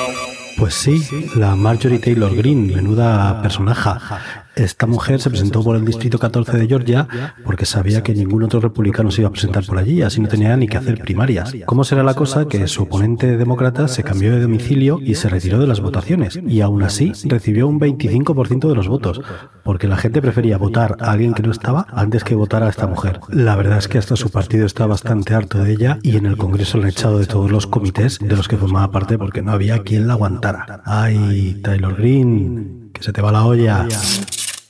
Pues 0.57 0.73
sí, 0.73 1.05
la 1.35 1.55
Marjorie 1.55 1.99
Taylor 1.99 2.35
Greene, 2.35 2.75
menuda 2.75 3.41
personaja. 3.41 4.45
Esta 4.59 4.85
mujer 4.87 5.21
se 5.21 5.29
presentó 5.29 5.63
por 5.63 5.77
el 5.77 5.85
distrito 5.85 6.19
14 6.19 6.57
de 6.57 6.67
Georgia 6.67 7.07
porque 7.45 7.65
sabía 7.65 8.03
que 8.03 8.13
ningún 8.13 8.43
otro 8.43 8.59
republicano 8.59 9.09
se 9.09 9.21
iba 9.21 9.29
a 9.29 9.31
presentar 9.31 9.65
por 9.65 9.77
allí, 9.77 10.01
así 10.01 10.19
no 10.19 10.27
tenía 10.27 10.57
ni 10.57 10.67
que 10.67 10.75
hacer 10.75 10.99
primarias. 10.99 11.53
¿Cómo 11.65 11.85
será 11.85 12.03
la 12.03 12.13
cosa 12.13 12.45
que 12.45 12.67
su 12.67 12.83
oponente 12.83 13.37
demócrata 13.37 13.87
se 13.87 14.03
cambió 14.03 14.33
de 14.33 14.41
domicilio 14.41 14.99
y 15.01 15.15
se 15.15 15.29
retiró 15.29 15.59
de 15.59 15.67
las 15.67 15.79
votaciones? 15.79 16.37
Y 16.45 16.59
aún 16.59 16.83
así 16.83 17.13
recibió 17.23 17.69
un 17.69 17.79
25% 17.79 18.67
de 18.67 18.75
los 18.75 18.89
votos, 18.89 19.21
porque 19.63 19.87
la 19.87 19.95
gente 19.95 20.21
prefería 20.21 20.57
votar 20.57 20.97
a 20.99 21.11
alguien 21.11 21.33
que 21.33 21.43
no 21.43 21.51
estaba 21.51 21.87
antes 21.93 22.25
que 22.25 22.35
votar 22.35 22.61
a 22.61 22.69
esta 22.69 22.85
mujer. 22.85 23.21
La 23.29 23.55
verdad 23.55 23.77
es 23.77 23.87
que 23.87 23.97
hasta 23.97 24.17
su 24.17 24.29
partido 24.29 24.65
está 24.65 24.85
bastante 24.87 25.35
harto 25.35 25.63
de 25.63 25.71
ella 25.71 25.99
y 26.03 26.17
en 26.17 26.25
el 26.25 26.35
Congreso 26.35 26.79
le 26.79 26.83
han 26.83 26.89
echado 26.89 27.17
de 27.17 27.27
todos 27.27 27.49
los 27.49 27.65
comités 27.65 28.19
de 28.19 28.35
los 28.35 28.49
que 28.49 28.57
formaba 28.57 28.91
parte 28.91 29.17
porque 29.17 29.41
no 29.41 29.53
había 29.53 29.83
quien 29.83 30.05
la 30.05 30.13
aguantara. 30.13 30.81
Ay, 30.83 31.61
Taylor 31.63 31.95
Green, 31.95 32.89
que 32.93 33.03
se 33.03 33.13
te 33.13 33.21
va 33.21 33.31
la 33.31 33.45
olla. 33.45 33.87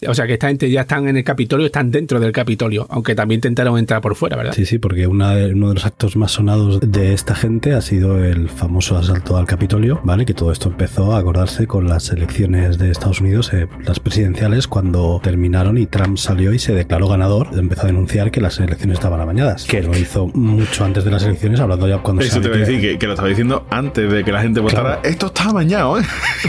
O 0.08 0.14
sea 0.14 0.26
que 0.28 0.34
esta 0.34 0.48
gente 0.48 0.70
ya 0.72 0.82
están 0.82 1.08
en 1.08 1.18
el 1.18 1.24
Capitolio, 1.24 1.66
están 1.66 1.92
dentro 1.92 2.20
del 2.20 2.32
Capitolio, 2.32 2.86
aunque 2.90 3.16
también 3.16 3.40
intentaron 3.40 3.78
entrar 3.78 4.02
por 4.02 4.16
fuera, 4.16 4.38
¿verdad? 4.38 4.54
Sí, 4.54 4.66
sí, 4.66 4.78
porque 4.80 5.08
una 5.08 5.36
de- 5.36 5.54
uno 5.54 5.70
de 5.70 5.74
los 5.76 5.86
actos 5.86 6.16
más 6.16 6.32
sonados 6.32 6.80
de 6.80 7.14
esta 7.14 7.36
gente 7.36 7.74
ha 7.74 7.82
sido 7.82 8.24
el 8.24 8.50
famoso 8.50 8.98
asalto 8.98 9.36
al 9.38 9.46
Capitolio, 9.46 10.00
¿vale? 10.04 10.26
Que 10.26 10.34
todo 10.34 10.52
esto 10.52 10.70
empezó 10.70 11.14
a 11.16 11.20
acordarse 11.20 11.68
con 11.68 11.88
las 11.88 12.10
elecciones 12.12 12.78
de 12.78 12.92
Estados 12.92 13.20
Unidos, 13.22 13.52
eh, 13.54 13.68
las 13.86 14.00
presidenciales, 14.00 14.68
cuando 14.68 15.20
terminaron 15.24 15.78
y 15.78 15.86
Trump 15.86 16.18
salió 16.18 16.54
y 16.54 16.60
se 16.60 16.74
declaró 16.74 17.08
ganador. 17.10 17.48
Empezó 17.54 17.84
a 17.84 17.86
denunciar 17.88 18.32
que 18.32 18.40
las 18.42 18.60
elecciones 18.60 18.96
estaban 19.00 19.20
amañadas, 19.20 19.66
que 19.66 19.84
lo 19.84 19.96
hizo 19.98 20.28
mucho 20.28 20.86
antes 20.86 21.04
de 21.04 21.12
las 21.12 21.24
elecciones, 21.24 21.60
hablando 21.60 21.88
ya 21.88 21.98
cuando 21.98 22.22
Eso 22.22 22.36
se 22.36 22.40
te 22.42 22.48
voy 22.48 22.58
a 22.58 22.60
decir, 22.62 22.80
que, 22.80 22.98
que 22.98 23.06
lo 23.06 23.14
estaba 23.14 23.28
diciendo 23.30 23.66
antes 23.70 24.12
de 24.12 24.24
que 24.24 24.32
la 24.32 24.42
gente 24.42 24.60
votara. 24.62 25.00
Esto 25.04 25.26
está 25.28 25.46
amañado, 25.50 26.00
¿eh? 26.00 26.04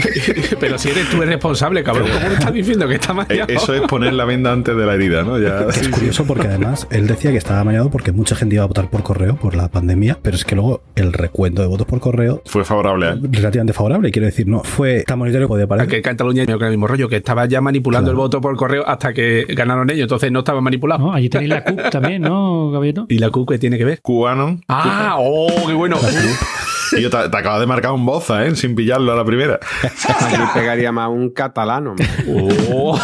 Pero 0.59 0.77
si 0.77 0.89
eres 0.89 1.09
tú 1.09 1.21
el 1.21 1.27
responsable, 1.29 1.83
cabrón, 1.83 2.07
¿cómo 2.21 2.33
estás 2.33 2.53
diciendo 2.53 2.87
que 2.87 2.95
está 2.95 3.13
mal? 3.13 3.27
Eh, 3.41 3.45
Eso 3.55 3.73
es 3.73 3.81
poner 3.81 4.13
la 4.13 4.25
venda 4.25 4.51
antes 4.51 4.75
de 4.75 4.85
la 4.85 4.93
herida, 4.95 5.23
¿no? 5.23 5.39
Ya, 5.39 5.67
Es 5.69 5.87
curioso 5.89 6.25
porque 6.25 6.47
además 6.47 6.87
él 6.91 7.07
decía 7.07 7.31
que 7.31 7.37
estaba 7.37 7.59
amañado 7.61 7.89
porque 7.89 8.11
mucha 8.11 8.35
gente 8.35 8.55
iba 8.55 8.63
a 8.63 8.67
votar 8.67 8.89
por 8.89 9.03
correo 9.03 9.35
por 9.35 9.55
la 9.55 9.69
pandemia, 9.69 10.17
pero 10.21 10.35
es 10.35 10.45
que 10.45 10.55
luego 10.55 10.81
el 10.95 11.13
recuento 11.13 11.61
de 11.61 11.67
votos 11.67 11.87
por 11.87 11.99
correo 11.99 12.41
Fue 12.45 12.63
favorable, 12.65 13.09
¿eh? 13.09 13.15
relativamente 13.31 13.73
favorable, 13.73 14.11
quiero 14.11 14.25
decir, 14.25 14.47
no 14.47 14.63
fue 14.63 15.03
tan 15.05 15.19
monetario 15.19 15.47
como 15.47 15.55
podía 15.55 15.67
parecer. 15.67 15.89
Que 15.89 16.01
Cataluña 16.01 16.45
creo 16.45 16.57
que 16.57 16.63
era 16.63 16.69
el 16.71 16.77
mismo 16.77 16.87
rollo, 16.87 17.09
que 17.09 17.17
estaba 17.17 17.45
ya 17.45 17.61
manipulando 17.61 18.01
Claro. 18.11 18.11
el 18.11 18.17
voto 18.17 18.41
por 18.41 18.55
correo 18.55 18.87
hasta 18.87 19.13
que 19.13 19.45
ganaron 19.49 19.89
ellos, 19.89 20.03
entonces 20.03 20.31
no 20.31 20.39
estaba 20.39 20.61
manipulado. 20.61 21.05
No, 21.07 21.13
allí 21.13 21.29
tenéis 21.29 21.49
la 21.49 21.63
CUP 21.63 21.89
también, 21.89 22.21
¿no, 22.21 22.71
Gabieto? 22.71 23.05
¿Y 23.09 23.17
la 23.19 23.29
Q 23.29 23.45
qué 23.45 23.57
tiene 23.59 23.77
que 23.77 23.85
ver? 23.85 23.99
Cubano. 24.01 24.59
Ah, 24.67 25.15
oh, 25.19 25.47
qué 25.67 25.73
bueno. 25.73 25.97
Y 26.97 27.01
yo 27.01 27.09
te, 27.09 27.29
te 27.29 27.37
acabas 27.37 27.59
de 27.59 27.67
marcar 27.67 27.91
un 27.91 28.05
boza, 28.05 28.45
¿eh? 28.45 28.55
Sin 28.55 28.75
pillarlo 28.75 29.11
a 29.11 29.15
la 29.15 29.25
primera. 29.25 29.59
Aquí 29.83 30.35
pegaría 30.53 30.91
más 30.91 31.09
un 31.09 31.29
catalano. 31.31 31.95
Oh. 32.73 32.99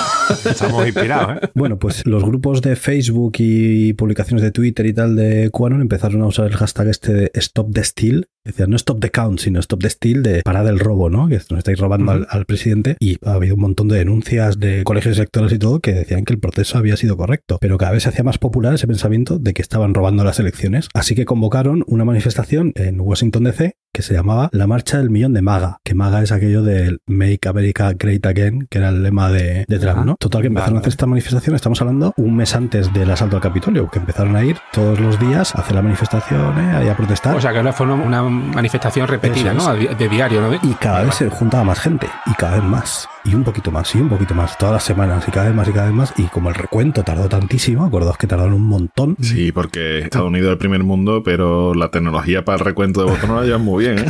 Estamos 0.45 0.85
inspirados, 0.85 1.37
¿eh? 1.37 1.49
Bueno, 1.53 1.77
pues 1.77 2.05
los 2.05 2.23
grupos 2.23 2.61
de 2.61 2.75
Facebook 2.75 3.33
y 3.39 3.93
publicaciones 3.93 4.43
de 4.43 4.51
Twitter 4.51 4.85
y 4.85 4.93
tal 4.93 5.15
de 5.15 5.49
QAnon 5.51 5.81
empezaron 5.81 6.21
a 6.21 6.27
usar 6.27 6.47
el 6.47 6.55
hashtag 6.55 6.87
este 6.87 7.13
de 7.13 7.31
Stop 7.33 7.73
the 7.73 7.83
Steal. 7.83 8.27
Decían 8.47 8.69
no 8.69 8.77
Stop 8.77 9.01
the 9.01 9.11
Count, 9.11 9.39
sino 9.39 9.59
Stop 9.59 9.81
the 9.81 9.89
Steal 9.89 10.23
de 10.23 10.41
parada 10.41 10.69
el 10.69 10.79
robo, 10.79 11.09
¿no? 11.09 11.27
Que 11.27 11.35
nos 11.35 11.57
estáis 11.57 11.79
robando 11.79 12.11
al, 12.11 12.27
al 12.29 12.45
presidente. 12.45 12.95
Y 12.99 13.17
ha 13.25 13.33
habido 13.33 13.55
un 13.55 13.61
montón 13.61 13.89
de 13.89 13.97
denuncias 13.97 14.57
de 14.57 14.83
colegios 14.83 15.17
electorales 15.17 15.53
y 15.53 15.59
todo 15.59 15.79
que 15.79 15.93
decían 15.93 16.23
que 16.23 16.33
el 16.33 16.39
proceso 16.39 16.77
había 16.77 16.95
sido 16.95 17.17
correcto. 17.17 17.57
Pero 17.59 17.77
cada 17.77 17.91
vez 17.91 18.03
se 18.03 18.09
hacía 18.09 18.23
más 18.23 18.37
popular 18.37 18.73
ese 18.73 18.87
pensamiento 18.87 19.37
de 19.37 19.53
que 19.53 19.61
estaban 19.61 19.93
robando 19.93 20.23
las 20.23 20.39
elecciones. 20.39 20.87
Así 20.93 21.13
que 21.13 21.25
convocaron 21.25 21.83
una 21.87 22.05
manifestación 22.05 22.71
en 22.75 22.99
Washington 23.01 23.43
DC 23.43 23.75
que 23.97 24.03
se 24.03 24.13
llamaba 24.13 24.49
la 24.51 24.67
Marcha 24.67 24.99
del 24.99 25.09
Millón 25.09 25.33
de 25.33 25.41
MAGA, 25.41 25.79
que 25.83 25.95
MAGA 25.95 26.21
es 26.21 26.31
aquello 26.31 26.61
del 26.61 27.01
Make 27.07 27.49
America 27.49 27.93
Great 27.97 28.23
Again, 28.27 28.67
que 28.69 28.77
era 28.77 28.89
el 28.89 29.01
lema 29.01 29.31
de, 29.31 29.65
de 29.67 29.79
Trump, 29.79 30.05
¿no? 30.05 30.17
Total, 30.17 30.41
que 30.41 30.49
empezaron 30.49 30.75
a 30.75 30.79
hacer 30.81 30.89
esta 30.89 31.07
manifestación, 31.07 31.55
estamos 31.55 31.81
hablando 31.81 32.13
un 32.15 32.35
mes 32.35 32.53
antes 32.53 32.93
del 32.93 33.09
asalto 33.09 33.37
al 33.37 33.41
Capitolio, 33.41 33.89
que 33.89 33.97
empezaron 33.97 34.35
a 34.35 34.43
ir 34.43 34.57
todos 34.71 34.99
los 34.99 35.19
días 35.19 35.55
a 35.55 35.61
hacer 35.61 35.73
la 35.73 35.81
manifestación, 35.81 36.59
¿eh? 36.59 36.75
ahí 36.75 36.89
a 36.89 36.95
protestar. 36.95 37.35
O 37.35 37.41
sea, 37.41 37.51
que 37.51 37.73
fue 37.73 37.87
una, 37.87 37.95
una 37.95 38.21
manifestación 38.21 39.07
repetida, 39.07 39.55
¿no? 39.55 39.73
De, 39.73 40.07
diario, 40.07 40.41
¿no? 40.41 40.53
y 40.53 40.73
cada 40.75 41.01
vez 41.01 41.15
se 41.15 41.27
juntaba 41.31 41.63
más 41.63 41.79
gente, 41.79 42.07
y 42.27 42.35
cada 42.35 42.57
vez 42.57 42.63
más, 42.63 43.09
y 43.25 43.33
un 43.33 43.43
poquito 43.43 43.71
más, 43.71 43.95
y 43.95 43.99
un 43.99 44.09
poquito 44.09 44.35
más, 44.35 44.59
todas 44.59 44.73
las 44.73 44.83
semanas, 44.83 45.27
y 45.27 45.31
cada 45.31 45.47
vez 45.47 45.55
más, 45.55 45.67
y 45.67 45.71
cada 45.71 45.87
vez 45.87 45.95
más, 45.95 46.13
y 46.17 46.25
como 46.25 46.49
el 46.49 46.55
recuento 46.55 47.01
tardó 47.01 47.27
tantísimo, 47.27 47.83
acordaos 47.83 48.19
que 48.19 48.27
tardaron 48.27 48.53
un 48.53 48.67
montón, 48.67 49.17
Sí, 49.21 49.51
porque 49.51 49.99
Estados 49.99 50.27
Unidos 50.27 50.49
es 50.49 50.51
el 50.53 50.57
primer 50.59 50.83
mundo, 50.83 51.23
pero 51.23 51.73
la 51.73 51.89
tecnología 51.89 52.45
para 52.45 52.59
el 52.59 52.63
recuento 52.63 53.03
de 53.03 53.11
botones 53.11 53.35
la 53.35 53.43
llevan 53.43 53.63
muy 53.63 53.85
bien, 53.85 53.86
¿eh? 53.93 54.05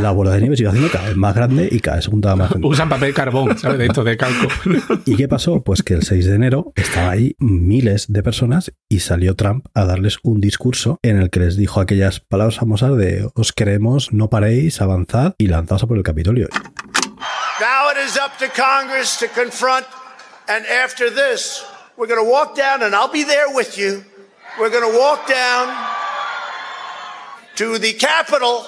la 0.00 0.10
bola 0.10 0.32
de 0.32 0.40
nieve 0.40 0.56
se 0.56 0.62
iba 0.62 0.70
haciendo 0.70 0.90
cada 0.90 1.06
vez 1.06 1.16
más 1.16 1.34
grande 1.34 1.68
y 1.70 1.80
cada 1.80 1.96
vez 1.96 2.04
se 2.04 2.10
juntaba 2.10 2.36
más 2.36 2.50
gente. 2.50 2.66
Usan 2.66 2.88
papel 2.88 3.14
carbón, 3.14 3.58
¿sabes? 3.58 3.78
De 3.78 3.86
esto 3.86 4.04
de 4.04 4.16
calco. 4.16 4.48
¿Y 5.04 5.16
qué 5.16 5.28
pasó? 5.28 5.62
Pues 5.62 5.82
que 5.82 5.94
el 5.94 6.02
6 6.02 6.26
de 6.26 6.34
enero 6.34 6.72
estaba 6.74 7.10
ahí 7.10 7.36
miles 7.38 8.06
de 8.12 8.22
personas 8.22 8.72
y 8.88 9.00
salió 9.00 9.36
Trump 9.36 9.66
a 9.74 9.84
darles 9.84 10.18
un 10.22 10.40
discurso 10.40 10.98
en 11.02 11.18
el 11.18 11.30
que 11.30 11.40
les 11.40 11.56
dijo 11.56 11.80
aquellas 11.80 12.20
palabras 12.20 12.58
famosas 12.58 12.96
de 12.96 13.28
os 13.34 13.52
queremos, 13.52 14.12
no 14.12 14.30
paréis, 14.30 14.80
avanzad 14.80 15.34
y 15.38 15.48
lanzaos 15.48 15.82
a 15.82 15.86
por 15.86 15.96
el 15.96 16.02
Capitolio. 16.02 16.48
Now 17.60 17.88
it 17.90 17.98
is 18.04 18.16
up 18.16 18.36
to 18.38 18.48
Congress 18.48 19.16
to 19.18 19.28
confront, 19.28 19.86
and 20.48 20.66
after 20.66 21.08
this, 21.08 21.64
we're 21.96 22.08
going 22.08 22.20
to 22.20 22.28
walk 22.28 22.56
down, 22.56 22.82
and 22.82 22.94
I'll 22.94 23.12
be 23.12 23.22
there 23.22 23.54
with 23.54 23.78
you. 23.78 24.04
We're 24.58 24.70
going 24.70 24.90
to 24.90 24.98
walk 24.98 25.28
down 25.28 25.68
to 27.56 27.78
the 27.78 27.92
Capitol. 27.92 28.66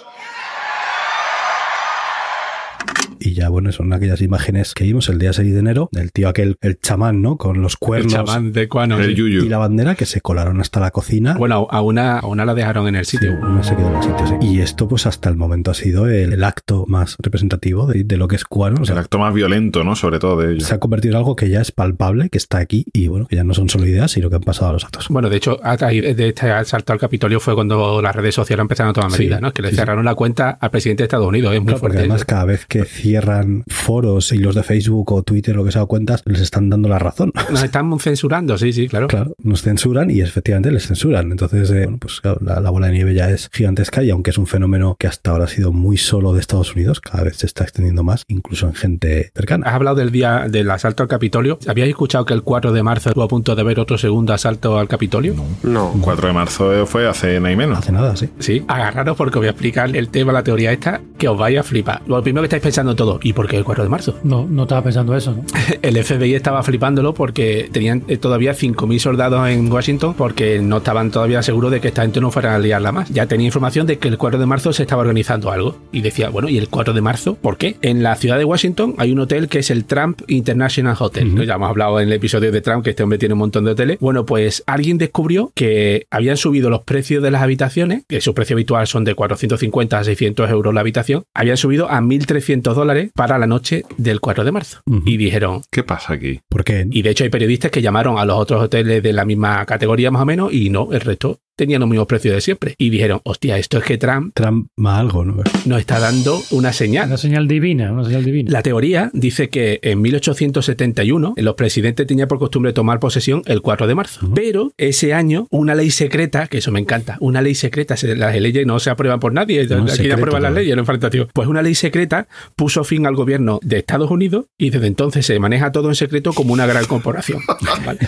Y 3.21 3.35
ya, 3.35 3.49
bueno, 3.49 3.73
son 3.73 3.93
aquellas 3.93 4.21
imágenes 4.23 4.75
que 4.75 4.85
vimos 4.85 5.09
el 5.09 5.19
día 5.19 5.33
6 5.33 5.53
de 5.53 5.59
enero 5.59 5.89
del 5.93 6.13
tío 6.13 6.29
aquel, 6.29 6.57
el 6.61 6.79
chamán, 6.81 7.23
¿no? 7.23 7.37
Con 7.37 7.63
los 7.63 7.75
El 7.75 7.79
cuernos 7.79 8.13
chamán 8.13 8.53
de 8.53 8.69
Cuano. 8.69 8.99
El 9.01 9.15
yuyu. 9.15 9.45
y 9.45 9.49
la 9.49 9.59
bandera 9.59 9.95
que 9.95 10.07
se 10.07 10.21
colaron 10.21 10.61
hasta 10.61 10.81
la 10.81 10.91
cocina. 10.91 11.35
Bueno, 11.37 11.67
a 11.71 11.81
una, 11.81 12.19
a 12.19 12.27
una 12.27 12.45
la 12.45 12.55
dejaron 12.55 12.89
en 12.89 12.97
el 12.97 13.05
Sí, 13.05 13.17
sitio. 13.19 13.35
una 13.43 13.63
se 13.63 13.77
quedó 13.77 13.89
en 13.89 13.97
el 13.97 14.03
sitio, 14.03 14.27
sí. 14.27 14.35
Y 14.41 14.61
esto, 14.61 14.89
pues 14.89 15.07
hasta 15.07 15.29
el 15.29 15.37
momento 15.37 15.71
ha 15.71 15.75
sido 15.75 16.07
el, 16.09 16.33
el 16.33 16.45
acto 16.45 16.85
más 16.89 17.17
representativo 17.23 17.87
de, 17.87 18.05
de 18.05 18.17
lo 18.17 18.29
que 18.29 18.37
es 18.37 18.45
cubano. 18.45 18.83
O 18.83 18.85
sea, 18.85 18.95
El 18.95 19.01
acto 19.01 19.19
más 19.19 19.33
violento, 19.35 19.85
¿no? 19.85 19.97
Sobre 19.97 20.19
todo 20.19 20.41
de 20.41 20.53
ellos. 20.55 20.65
se 20.65 20.75
ha 20.75 20.79
convertido 20.79 21.13
en 21.15 21.19
algo 21.19 21.37
que 21.37 21.49
ya 21.49 21.61
es 21.61 21.73
palpable, 21.73 22.29
que 22.31 22.39
está 22.39 22.59
aquí 22.59 22.87
y 22.93 23.09
bueno, 23.09 23.27
que 23.27 23.37
ya 23.37 23.45
no 23.45 23.55
son 23.55 23.69
solo 23.69 23.87
ideas, 23.87 24.11
sino 24.13 24.29
que 24.31 24.37
han 24.37 24.43
pasado 24.43 24.71
a 24.71 24.73
los 24.75 24.85
actos. 24.85 25.09
Bueno, 25.09 25.29
de 25.31 25.37
hecho, 25.37 25.59
a 25.63 25.77
de 25.77 26.29
este 26.29 26.51
asalto 26.51 26.93
al 26.93 26.99
Capitolio 26.99 27.41
fue 27.41 27.55
cuando 27.55 28.01
las 28.03 28.15
redes 28.17 28.35
sociales 28.35 28.63
empezaron 28.63 28.91
a 28.91 28.93
tomar 28.93 29.11
Sí, 29.13 29.19
medidas, 29.21 29.41
¿no? 29.41 29.53
Que 29.53 29.63
le 29.63 29.69
sí, 29.69 29.75
sí. 29.75 29.81
cerraron 29.81 30.05
la 30.05 30.15
cuenta 30.15 30.51
al 30.51 30.71
presidente 30.71 31.03
de 31.03 31.07
Estados 31.07 31.27
Unidos. 31.29 31.53
Es 31.55 31.61
muy 31.61 31.67
Claro, 31.67 31.81
porque 31.81 31.93
fuerte. 31.95 31.99
además 32.01 32.17
eso. 32.21 32.27
cada 32.27 32.45
vez 32.45 32.67
que 32.67 32.85
cierran 33.07 33.63
foros 33.69 34.33
y 34.33 34.39
los 34.39 34.57
de 34.57 34.65
Facebook 34.65 35.13
o 35.13 35.23
Twitter 35.23 35.57
o 35.59 35.65
que 35.65 35.71
sea 35.71 35.85
o 35.85 35.87
cuentas, 35.87 36.23
les 36.25 36.41
están 36.41 36.69
dando 36.71 36.89
la 36.89 36.99
razón. 36.99 37.33
Nos 37.51 37.63
están 37.63 37.97
censurando, 38.01 38.59
sí, 38.59 38.73
sí, 38.73 38.89
claro. 38.89 39.07
Claro, 39.07 39.35
nos 39.39 39.63
censuran 39.63 40.11
y 40.11 40.21
efectivamente 40.21 40.73
les 40.73 40.89
censuran. 40.89 41.31
Entonces, 41.31 41.71
eh, 41.71 41.85
bueno, 41.85 41.99
pues 41.99 42.21
claro, 42.21 42.39
la, 42.43 42.59
la 42.59 42.71
bola 42.71 42.89
de 42.89 42.95
nieve 42.95 43.15
ya 43.15 43.31
es 43.31 43.49
gigantesca 43.53 44.03
y 44.03 44.11
aunque 44.11 44.31
es 44.31 44.39
un 44.39 44.49
fenómeno 44.49 44.97
que 44.99 45.07
hasta 45.07 45.31
ahora 45.31 45.45
ha 45.45 45.49
sido 45.49 45.73
muy 45.73 45.97
solo 45.97 46.33
de 46.33 46.41
Estados 46.41 46.75
Unidos, 46.75 47.01
cada 47.01 47.23
vez 47.23 47.37
se 47.37 47.47
está 47.47 47.63
extendiendo 47.63 48.03
más, 48.03 48.25
incluso 48.27 48.67
en 48.67 48.75
gente 48.75 49.31
cercana. 49.35 49.69
Has 49.69 49.75
hablado 49.75 49.97
del 49.97 50.11
día 50.11 50.47
del 50.49 50.69
asalto 50.71 51.05
al 51.05 51.09
Capitolio. 51.09 51.61
¿Habíais 51.69 51.91
escuchado 51.91 52.25
que 52.25 52.35
el 52.35 52.43
4 52.43 52.73
de 52.73 52.83
marzo 52.83 53.11
estuvo 53.11 53.23
a 53.25 53.29
punto 53.29 53.55
de 53.55 53.61
haber 53.61 53.79
otro 53.79 53.99
segundo 53.99 54.35
asalto 54.35 54.79
al 54.79 54.89
Capitolio? 54.89 55.35
No. 55.63 55.95
4 56.01 56.27
de 56.27 56.33
marzo 56.33 56.87
fue 56.87 57.07
hace 57.07 57.39
nada 57.39 57.53
y 57.53 57.57
menos. 57.57 57.79
Hace 57.79 57.93
nada, 57.93 58.17
sí. 58.17 58.29
Sí, 58.41 58.65
agarraros 58.67 59.17
porque 59.17 59.39
os 59.39 59.43
voy 59.43 59.49
a 59.49 59.53
explicar 59.53 59.95
el 59.97 60.09
tema, 60.09 60.33
la 60.33 60.43
teoría 60.43 60.73
esta, 60.73 61.01
que 61.17 61.29
os 61.29 61.39
vaya 61.39 61.61
a 61.61 61.63
flipar. 61.63 62.03
Lo 62.09 62.21
primero 62.21 62.43
que 62.43 62.47
estáis 62.47 62.63
pensando 62.63 62.96
todo, 62.97 63.21
¿y 63.23 63.33
por 63.33 63.49
qué 63.49 63.57
el 63.57 63.65
4 63.65 63.85
de 63.85 63.91
marzo? 63.91 64.19
No, 64.23 64.47
no 64.49 64.63
estaba 64.63 64.83
pensando 64.83 65.17
eso, 65.17 65.33
¿no? 65.33 65.45
El 65.83 66.03
FBI 66.03 66.35
estaba 66.35 66.63
flipándolo 66.63 67.15
porque 67.15 67.69
tenían 67.71 68.03
eh, 68.09 68.17
todavía 68.17 68.53
5.000 68.53 68.99
soldados 68.99 69.49
en 69.49 69.71
Washington 69.71 70.15
porque 70.15 70.59
no 70.61 70.79
estaban 70.79 71.11
todavía 71.11 71.43
seguros 71.43 71.71
de 71.71 71.81
que 71.81 71.89
esta 71.89 72.03
gente 72.03 72.21
no 72.21 72.31
fuera 72.31 72.55
a 72.55 72.59
liarla 72.59 72.93
más. 72.93 73.09
Ya 73.11 73.27
tenía 73.27 73.47
información 73.47 73.87
de 73.87 73.99
que 73.99 74.09
el 74.09 74.19
4 74.19 74.39
de 74.39 74.47
marzo 74.47 74.73
se 74.73 74.83
estaba 74.83 75.03
organizando 75.03 75.51
algo. 75.51 75.77
Y 75.93 76.01
decía, 76.01 76.29
bueno, 76.31 76.49
¿y 76.49 76.59
el 76.59 76.69
4 76.69 76.95
de 76.95 77.01
marzo? 77.01 77.35
¿Por 77.35 77.57
qué? 77.57 77.77
En 77.83 78.03
la 78.03 78.17
ciudad 78.17 78.39
de 78.39 78.45
Washington 78.45 78.95
hay 78.99 79.13
un 79.13 79.21
hotel 79.21 79.49
que 79.49 79.61
es 79.61 79.71
el 79.71 79.85
Trump 79.85 80.23
International 80.29 80.97
Hotel. 80.99 81.47
Ya 81.47 81.55
hemos 81.55 81.69
hablado 81.69 82.01
en 82.01 82.09
el 82.09 82.15
episodio 82.15 82.51
de 82.51 82.61
Trump 82.61 82.85
que 82.85 82.91
este 82.91 83.03
hombre 83.03 83.19
tiene 83.19 83.35
un 83.35 83.41
montón 83.41 83.65
de 83.65 83.73
hoteles. 83.73 83.99
Bueno, 84.01 84.25
pues 84.25 84.63
alguien 84.67 84.99
descubrió 84.99 85.53
que 85.55 86.07
habían 86.11 86.37
subido 86.37 86.71
los 86.71 86.83
precios 86.83 87.23
de 87.23 87.31
las 87.31 87.43
habitaciones, 87.43 88.05
que 88.09 88.21
su 88.21 88.35
precio 88.35 88.55
habitual 88.55 88.87
son 88.87 89.05
de 89.05 89.15
450 89.15 89.99
a 89.99 90.05
600 90.05 90.51
euros 90.51 90.75
la 90.75 90.81
habitación, 90.81 91.25
habían 91.35 91.57
subido 91.57 91.91
a 91.91 92.01
1.300 92.01 92.75
dólares 92.75 92.86
para 93.15 93.39
la 93.39 93.47
noche 93.47 93.85
del 93.97 94.21
4 94.21 94.45
de 94.45 94.53
marzo. 94.53 94.81
Y 95.05 95.17
dijeron, 95.17 95.63
¿Qué 95.71 95.83
pasa 95.83 96.15
aquí? 96.15 96.41
Porque 96.49 96.87
y 96.91 97.03
de 97.03 97.11
hecho 97.11 97.25
hay 97.25 97.31
periodistas 97.31 97.71
que 97.71 97.83
llamaron 97.83 98.19
a 98.19 98.25
los 98.25 98.39
otros 98.39 98.63
hoteles 98.63 99.03
de 99.03 99.13
la 99.13 99.25
misma 99.25 99.65
categoría 99.67 100.11
más 100.11 100.23
o 100.23 100.27
menos 100.27 100.53
y 100.53 100.71
no, 100.71 100.93
el 100.93 101.01
resto 101.01 101.41
tenían 101.57 101.81
los 101.81 101.89
mismos 101.89 102.07
precios 102.07 102.35
de 102.35 102.41
siempre. 102.41 102.75
Y 102.79 102.91
dijeron, 102.91 103.21
hostia, 103.25 103.59
esto 103.59 103.79
es 103.79 103.85
que 103.85 103.99
Trump 103.99 104.33
Trump 104.35 104.69
va 104.79 104.99
algo, 104.99 105.25
¿no? 105.25 105.43
nos 105.65 105.81
está 105.81 105.99
dando 105.99 106.41
una 106.51 106.73
señal. 106.73 107.09
Una 107.09 107.17
señal 107.17 107.49
divina, 107.49 107.93
una 107.93 108.05
señal 108.05 108.25
divina. 108.25 108.51
La 108.51 108.63
teoría 108.63 109.11
dice 109.13 109.49
que 109.49 109.81
en 109.83 110.01
1871 110.03 111.35
los 111.37 111.55
presidentes 111.55 112.07
tenían 112.07 112.29
por 112.29 112.39
costumbre 112.39 112.73
tomar 112.73 113.01
posesión 113.01 113.43
el 113.47 113.63
4 113.63 113.87
de 113.87 113.95
marzo. 113.95 114.31
Pero 114.35 114.73
ese 114.77 115.15
año 115.15 115.47
una 115.51 115.75
ley 115.75 115.91
secreta, 115.91 116.47
que 116.47 116.59
eso 116.59 116.71
me 116.73 116.81
encanta, 116.81 117.17
una 117.21 117.41
ley 117.43 117.55
secreta, 117.55 117.97
se- 117.97 118.15
las 118.17 118.37
leyes 118.39 118.67
no 118.67 118.79
se 118.79 118.91
aprueban 118.91 119.19
por 119.21 119.33
nadie, 119.33 119.65
No, 119.67 119.83
aquí 119.83 119.91
secreto, 119.93 120.15
aprueban 120.17 120.43
las 120.43 120.53
leyes, 120.53 120.77
no 120.77 120.83
es 120.83 120.87
faltativo. 120.87 121.27
Pues 121.33 121.49
una 121.49 121.63
ley 121.63 121.75
secreta 121.75 122.29
puso 122.55 122.85
fin 122.85 123.07
al 123.07 123.15
gobierno 123.17 123.59
de 123.63 123.79
Estados 123.79 124.11
Unidos 124.11 124.47
y 124.59 124.71
desde 124.71 124.87
entonces 124.87 125.25
se 125.27 125.39
maneja 125.39 125.73
todo 125.73 125.89
en 125.89 125.95
secreto 125.95 126.33
como 126.33 126.53
una 126.53 126.67
gran 126.67 126.85
corporación. 126.85 127.41
¿vale? 127.87 128.01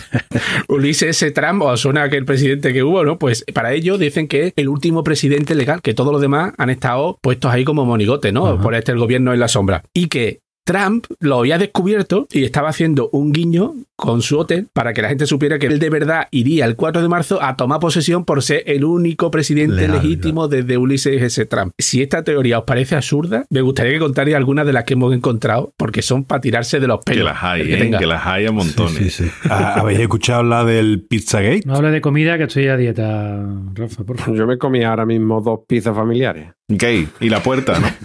Ulises 0.69 1.09
S. 1.23 1.31
Trump, 1.31 1.63
o 1.63 1.77
suena 1.77 2.03
aquel 2.05 2.25
presidente 2.25 2.73
que 2.73 2.83
hubo, 2.83 3.05
¿no? 3.05 3.19
Pues 3.19 3.38
para 3.55 3.73
ello 3.73 3.99
dicen 3.99 4.29
que 4.29 4.49
es 4.49 4.53
el 4.57 4.69
último 4.69 5.05
presidente 5.05 5.55
legal, 5.55 5.83
que 5.83 5.95
todos 5.95 6.13
los 6.13 6.21
demás 6.21 6.53
han 6.59 6.71
estado 6.71 7.19
puestos 7.23 7.53
ahí 7.53 7.65
como 7.65 7.85
monigotes, 7.85 8.33
¿no? 8.33 8.61
Por 8.61 8.75
este 8.75 8.93
el 8.93 8.99
gobierno 8.99 9.33
en 9.33 9.41
la 9.41 9.49
sombra. 9.49 9.85
Y 9.93 10.09
que 10.09 10.41
Trump 10.69 11.07
lo 11.21 11.39
había 11.39 11.57
descubierto 11.57 12.29
y 12.31 12.45
estaba 12.45 12.69
haciendo 12.69 13.09
un 13.13 13.33
guiño 13.33 13.73
con 13.97 14.21
su 14.21 14.39
hotel 14.39 14.69
para 14.75 14.93
que 14.93 15.01
la 15.01 15.09
gente 15.09 15.25
supiera 15.25 15.59
que 15.59 15.67
él 15.67 15.79
de 15.79 15.89
verdad 15.89 16.29
iría 16.31 16.67
el 16.67 16.77
4 16.77 17.01
de 17.01 17.09
marzo 17.09 17.43
a 17.43 17.57
tomar 17.57 17.81
posesión 17.81 18.27
por 18.27 18.43
ser 18.43 18.65
el 18.67 18.85
único 18.85 19.31
presidente 19.31 19.89
Legal, 19.89 19.97
legítimo 19.97 20.47
desde 20.47 20.77
Ulises 20.77 21.23
S. 21.23 21.47
Trump. 21.47 21.73
Si 21.79 22.03
esta 22.03 22.23
teoría 22.23 22.59
os 22.59 22.65
parece 22.67 22.97
absurda, 22.97 23.47
me 23.49 23.63
gustaría 23.63 23.95
que 23.95 23.99
contarais 23.99 24.37
algunas 24.37 24.67
de 24.67 24.75
las 24.75 24.85
que 24.85 24.93
hemos 24.93 25.15
encontrado 25.15 25.73
porque 25.79 26.03
son 26.03 26.25
para 26.25 26.43
tirarse 26.43 26.81
de 26.81 26.87
los 26.87 27.01
pelos. 27.03 27.19
Que 27.19 27.25
las 27.25 27.43
hay, 27.43 27.67
que 27.67 27.87
¿eh? 27.87 27.91
Que 27.99 28.07
las 28.07 28.27
hay 28.27 28.45
a 28.45 28.53
montones. 28.53 28.93
Sí, 28.93 29.09
sí, 29.09 29.25
sí. 29.25 29.31
Ah, 29.49 29.77
¿Habéis 29.81 30.01
escuchado 30.01 30.43
la 30.43 30.67
del 30.67 31.01
Pizzagate? 31.01 31.63
No 31.65 31.77
hable 31.77 31.91
de 31.91 32.03
comida 32.03 32.37
que 32.37 32.45
estoy 32.45 32.69
a 32.69 32.77
dieta, 32.77 33.43
Rafa, 33.73 34.05
por 34.05 34.19
favor. 34.19 34.39
Yo 34.39 34.47
me 34.47 34.59
comí 34.59 34.85
ahora 34.85 35.07
mismo 35.07 35.41
dos 35.41 35.61
pizzas 35.67 35.97
familiares. 35.97 36.51
Gay. 36.71 37.09
Y 37.21 37.31
la 37.31 37.43
puerta, 37.43 37.79
¿no? 37.79 37.89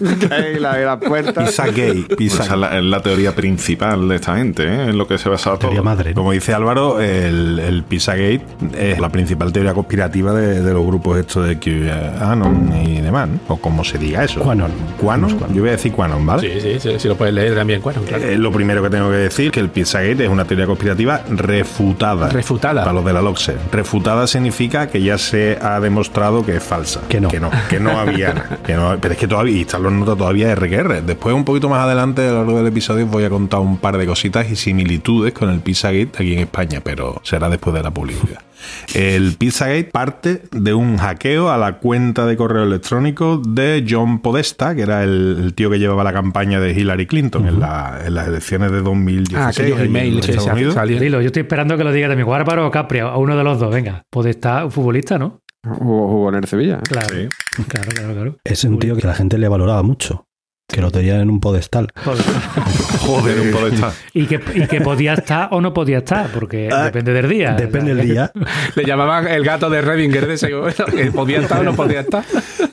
y 0.56 0.58
la, 0.58 0.80
y 0.80 0.84
la 0.84 0.98
puerta. 0.98 1.44
Pizza 1.44 1.66
gay. 1.66 2.06
Pizza 2.16 2.44
Esa 2.54 2.66
es 2.66 2.70
la, 2.72 2.78
es 2.78 2.84
la 2.84 3.00
teoría 3.00 3.34
principal 3.34 4.08
de 4.08 4.16
esta 4.16 4.36
gente, 4.36 4.62
¿eh? 4.64 4.84
En 4.90 4.98
lo 4.98 5.06
que 5.06 5.18
se 5.18 5.28
basa 5.28 5.50
todo. 5.50 5.58
Teoría 5.58 5.82
madre, 5.82 6.10
¿no? 6.10 6.16
Como 6.16 6.32
dice 6.32 6.54
Álvaro, 6.54 7.00
el, 7.00 7.58
el 7.58 7.82
Pizzagate 7.84 8.42
es 8.78 8.98
la 9.00 9.08
principal 9.08 9.52
teoría 9.52 9.74
conspirativa 9.74 10.32
de, 10.32 10.62
de 10.62 10.72
los 10.72 10.86
grupos 10.86 11.18
estos 11.18 11.46
de 11.46 11.58
QAnon 11.58 12.72
y 12.86 13.00
demás, 13.00 13.28
¿no? 13.28 13.38
o 13.48 13.56
como 13.56 13.84
se 13.84 13.98
diga 13.98 14.24
eso. 14.24 14.40
Quanon, 14.40 14.70
Qanon. 15.00 15.52
yo 15.54 15.60
voy 15.62 15.68
a 15.70 15.72
decir 15.72 15.92
Quanon, 15.92 16.24
¿vale? 16.26 16.42
Sí, 16.60 16.60
sí, 16.60 16.80
sí, 16.80 16.98
sí 16.98 17.08
lo 17.08 17.16
puedes 17.16 17.34
leer 17.34 17.54
también, 17.54 17.80
claro. 17.80 18.00
Eh, 18.10 18.36
lo 18.38 18.52
primero 18.52 18.82
que 18.82 18.90
tengo 18.90 19.10
que 19.10 19.16
decir 19.16 19.50
que 19.50 19.60
el 19.60 19.68
Pizzagate 19.70 20.24
es 20.24 20.30
una 20.30 20.44
teoría 20.44 20.66
conspirativa 20.66 21.22
refutada. 21.28 22.28
Refutada. 22.28 22.82
Para 22.82 22.92
los 22.94 23.04
de 23.04 23.12
la 23.12 23.22
LOXE. 23.22 23.54
Refutada 23.72 24.26
significa 24.26 24.88
que 24.88 25.02
ya 25.02 25.18
se 25.18 25.58
ha 25.60 25.80
demostrado 25.80 26.44
que 26.44 26.56
es 26.56 26.62
falsa. 26.62 27.00
Que 27.08 27.20
no. 27.20 27.28
Que 27.28 27.40
no, 27.40 27.50
que 27.68 27.80
no 27.80 27.98
había 27.98 28.34
nada. 28.34 28.58
Que 28.64 28.74
no- 28.74 28.96
pero 29.00 29.14
es 29.14 29.20
que 29.20 29.26
todavía, 29.28 29.56
y 29.56 29.60
están 29.62 29.82
los 29.82 29.92
notas 29.92 30.16
todavía 30.16 30.54
RQR. 30.54 31.02
Después, 31.02 31.34
un 31.34 31.44
poquito 31.44 31.68
más 31.68 31.80
adelante, 31.80 32.28
lo 32.30 32.43
largo 32.44 32.58
del 32.58 32.66
episodio, 32.66 33.04
os 33.06 33.10
voy 33.10 33.24
a 33.24 33.30
contar 33.30 33.60
un 33.60 33.78
par 33.78 33.96
de 33.96 34.06
cositas 34.06 34.50
y 34.50 34.56
similitudes 34.56 35.32
con 35.32 35.48
el 35.50 35.60
Pizzagate 35.60 36.10
aquí 36.14 36.34
en 36.34 36.40
España, 36.40 36.80
pero 36.84 37.20
será 37.24 37.48
después 37.48 37.74
de 37.74 37.82
la 37.82 37.90
publicidad. 37.92 38.40
El 38.94 39.34
Pizzagate 39.36 39.84
parte 39.84 40.42
de 40.50 40.72
un 40.72 40.96
hackeo 40.96 41.50
a 41.50 41.58
la 41.58 41.78
cuenta 41.78 42.24
de 42.26 42.34
correo 42.36 42.62
electrónico 42.64 43.36
de 43.46 43.84
John 43.88 44.20
Podesta, 44.20 44.74
que 44.74 44.82
era 44.82 45.02
el, 45.04 45.38
el 45.42 45.54
tío 45.54 45.68
que 45.70 45.78
llevaba 45.78 46.02
la 46.04 46.12
campaña 46.14 46.60
de 46.60 46.72
Hillary 46.72 47.06
Clinton 47.06 47.46
en, 47.46 47.60
la- 47.60 48.00
en 48.06 48.14
las 48.14 48.26
elecciones 48.28 48.70
de 48.72 48.80
2016. 48.80 49.36
Ah, 49.38 49.48
aquellos 49.48 49.80
emails 49.80 50.24
que 50.26 50.32
se. 50.40 50.98
Dilo, 50.98 51.20
yo 51.20 51.26
estoy 51.26 51.42
esperando 51.42 51.76
que 51.76 51.84
lo 51.84 51.92
diga 51.92 52.08
también. 52.08 52.26
Bárbaro 52.28 52.66
o 52.66 52.70
Capri, 52.70 53.00
a 53.00 53.16
uno 53.16 53.36
de 53.36 53.44
los 53.44 53.58
dos, 53.58 53.70
venga. 53.74 54.02
Puede 54.10 54.30
estar 54.30 54.64
un 54.64 54.70
futbolista, 54.70 55.18
¿no? 55.18 55.40
Jugó, 55.66 56.08
jugó 56.08 56.28
en 56.30 56.34
el 56.36 56.44
Sevilla. 56.46 56.76
¿eh? 56.76 56.80
Claro, 56.88 57.08
Sí. 57.08 57.28
claro, 57.68 57.90
claro, 57.94 58.14
claro. 58.14 58.36
Es 58.44 58.64
un 58.64 58.78
tío 58.78 58.96
que 58.96 59.06
la 59.06 59.14
gente 59.14 59.36
le 59.38 59.48
valoraba 59.48 59.82
mucho. 59.82 60.23
Que 60.66 60.80
lo 60.80 60.90
tenían 60.90 61.20
en 61.20 61.30
un 61.30 61.40
podestal. 61.40 61.88
Joder, 63.00 63.40
un 63.40 63.50
podestal. 63.50 63.92
Y 64.14 64.24
que, 64.26 64.40
y 64.54 64.66
que 64.66 64.80
podía 64.80 65.12
estar 65.14 65.48
o 65.52 65.60
no 65.60 65.74
podía 65.74 65.98
estar, 65.98 66.28
porque 66.32 66.70
Ah, 66.72 66.84
depende 66.84 67.12
del 67.12 67.28
día. 67.28 67.52
Depende 67.52 67.94
del 67.94 68.08
día. 68.08 68.32
Le 68.74 68.84
llamaban 68.84 69.28
el 69.28 69.44
gato 69.44 69.68
de 69.68 69.82
Redinger 69.82 70.26
de 70.26 70.34
ese 70.34 70.48
que 70.48 71.12
podía 71.12 71.40
estar 71.40 71.60
o 71.60 71.64
no 71.64 71.74
podía 71.74 72.00
estar. 72.00 72.24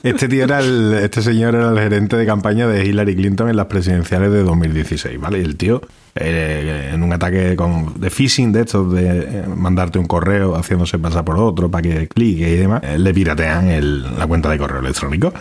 Este 0.02 0.26
tío 0.26 0.44
era 0.44 0.60
el, 0.60 0.94
este 0.94 1.20
señor 1.20 1.54
era 1.54 1.70
el 1.70 1.78
gerente 1.78 2.16
de 2.16 2.24
campaña 2.24 2.66
de 2.66 2.84
Hillary 2.84 3.14
Clinton 3.14 3.50
en 3.50 3.56
las 3.56 3.66
presidenciales 3.66 4.32
de 4.32 4.42
2016, 4.42 5.20
¿vale? 5.20 5.40
Y 5.40 5.42
el 5.42 5.56
tío, 5.56 5.82
eh, 6.14 6.90
en 6.92 7.02
un 7.02 7.12
ataque 7.12 7.56
con, 7.56 7.98
de 8.00 8.10
phishing, 8.10 8.52
de 8.52 8.60
estos, 8.60 8.92
de 8.92 9.06
eh, 9.20 9.44
mandarte 9.56 9.98
un 9.98 10.06
correo 10.06 10.54
haciéndose 10.56 10.98
pasar 10.98 11.24
por 11.24 11.38
otro 11.38 11.70
para 11.70 11.82
que 11.82 12.08
clique 12.08 12.48
y 12.50 12.56
demás, 12.56 12.82
eh, 12.84 12.98
le 12.98 13.12
piratean 13.14 13.68
el- 13.68 14.02
la 14.18 14.26
cuenta 14.26 14.50
de 14.50 14.58
correo 14.58 14.80
electrónico. 14.80 15.32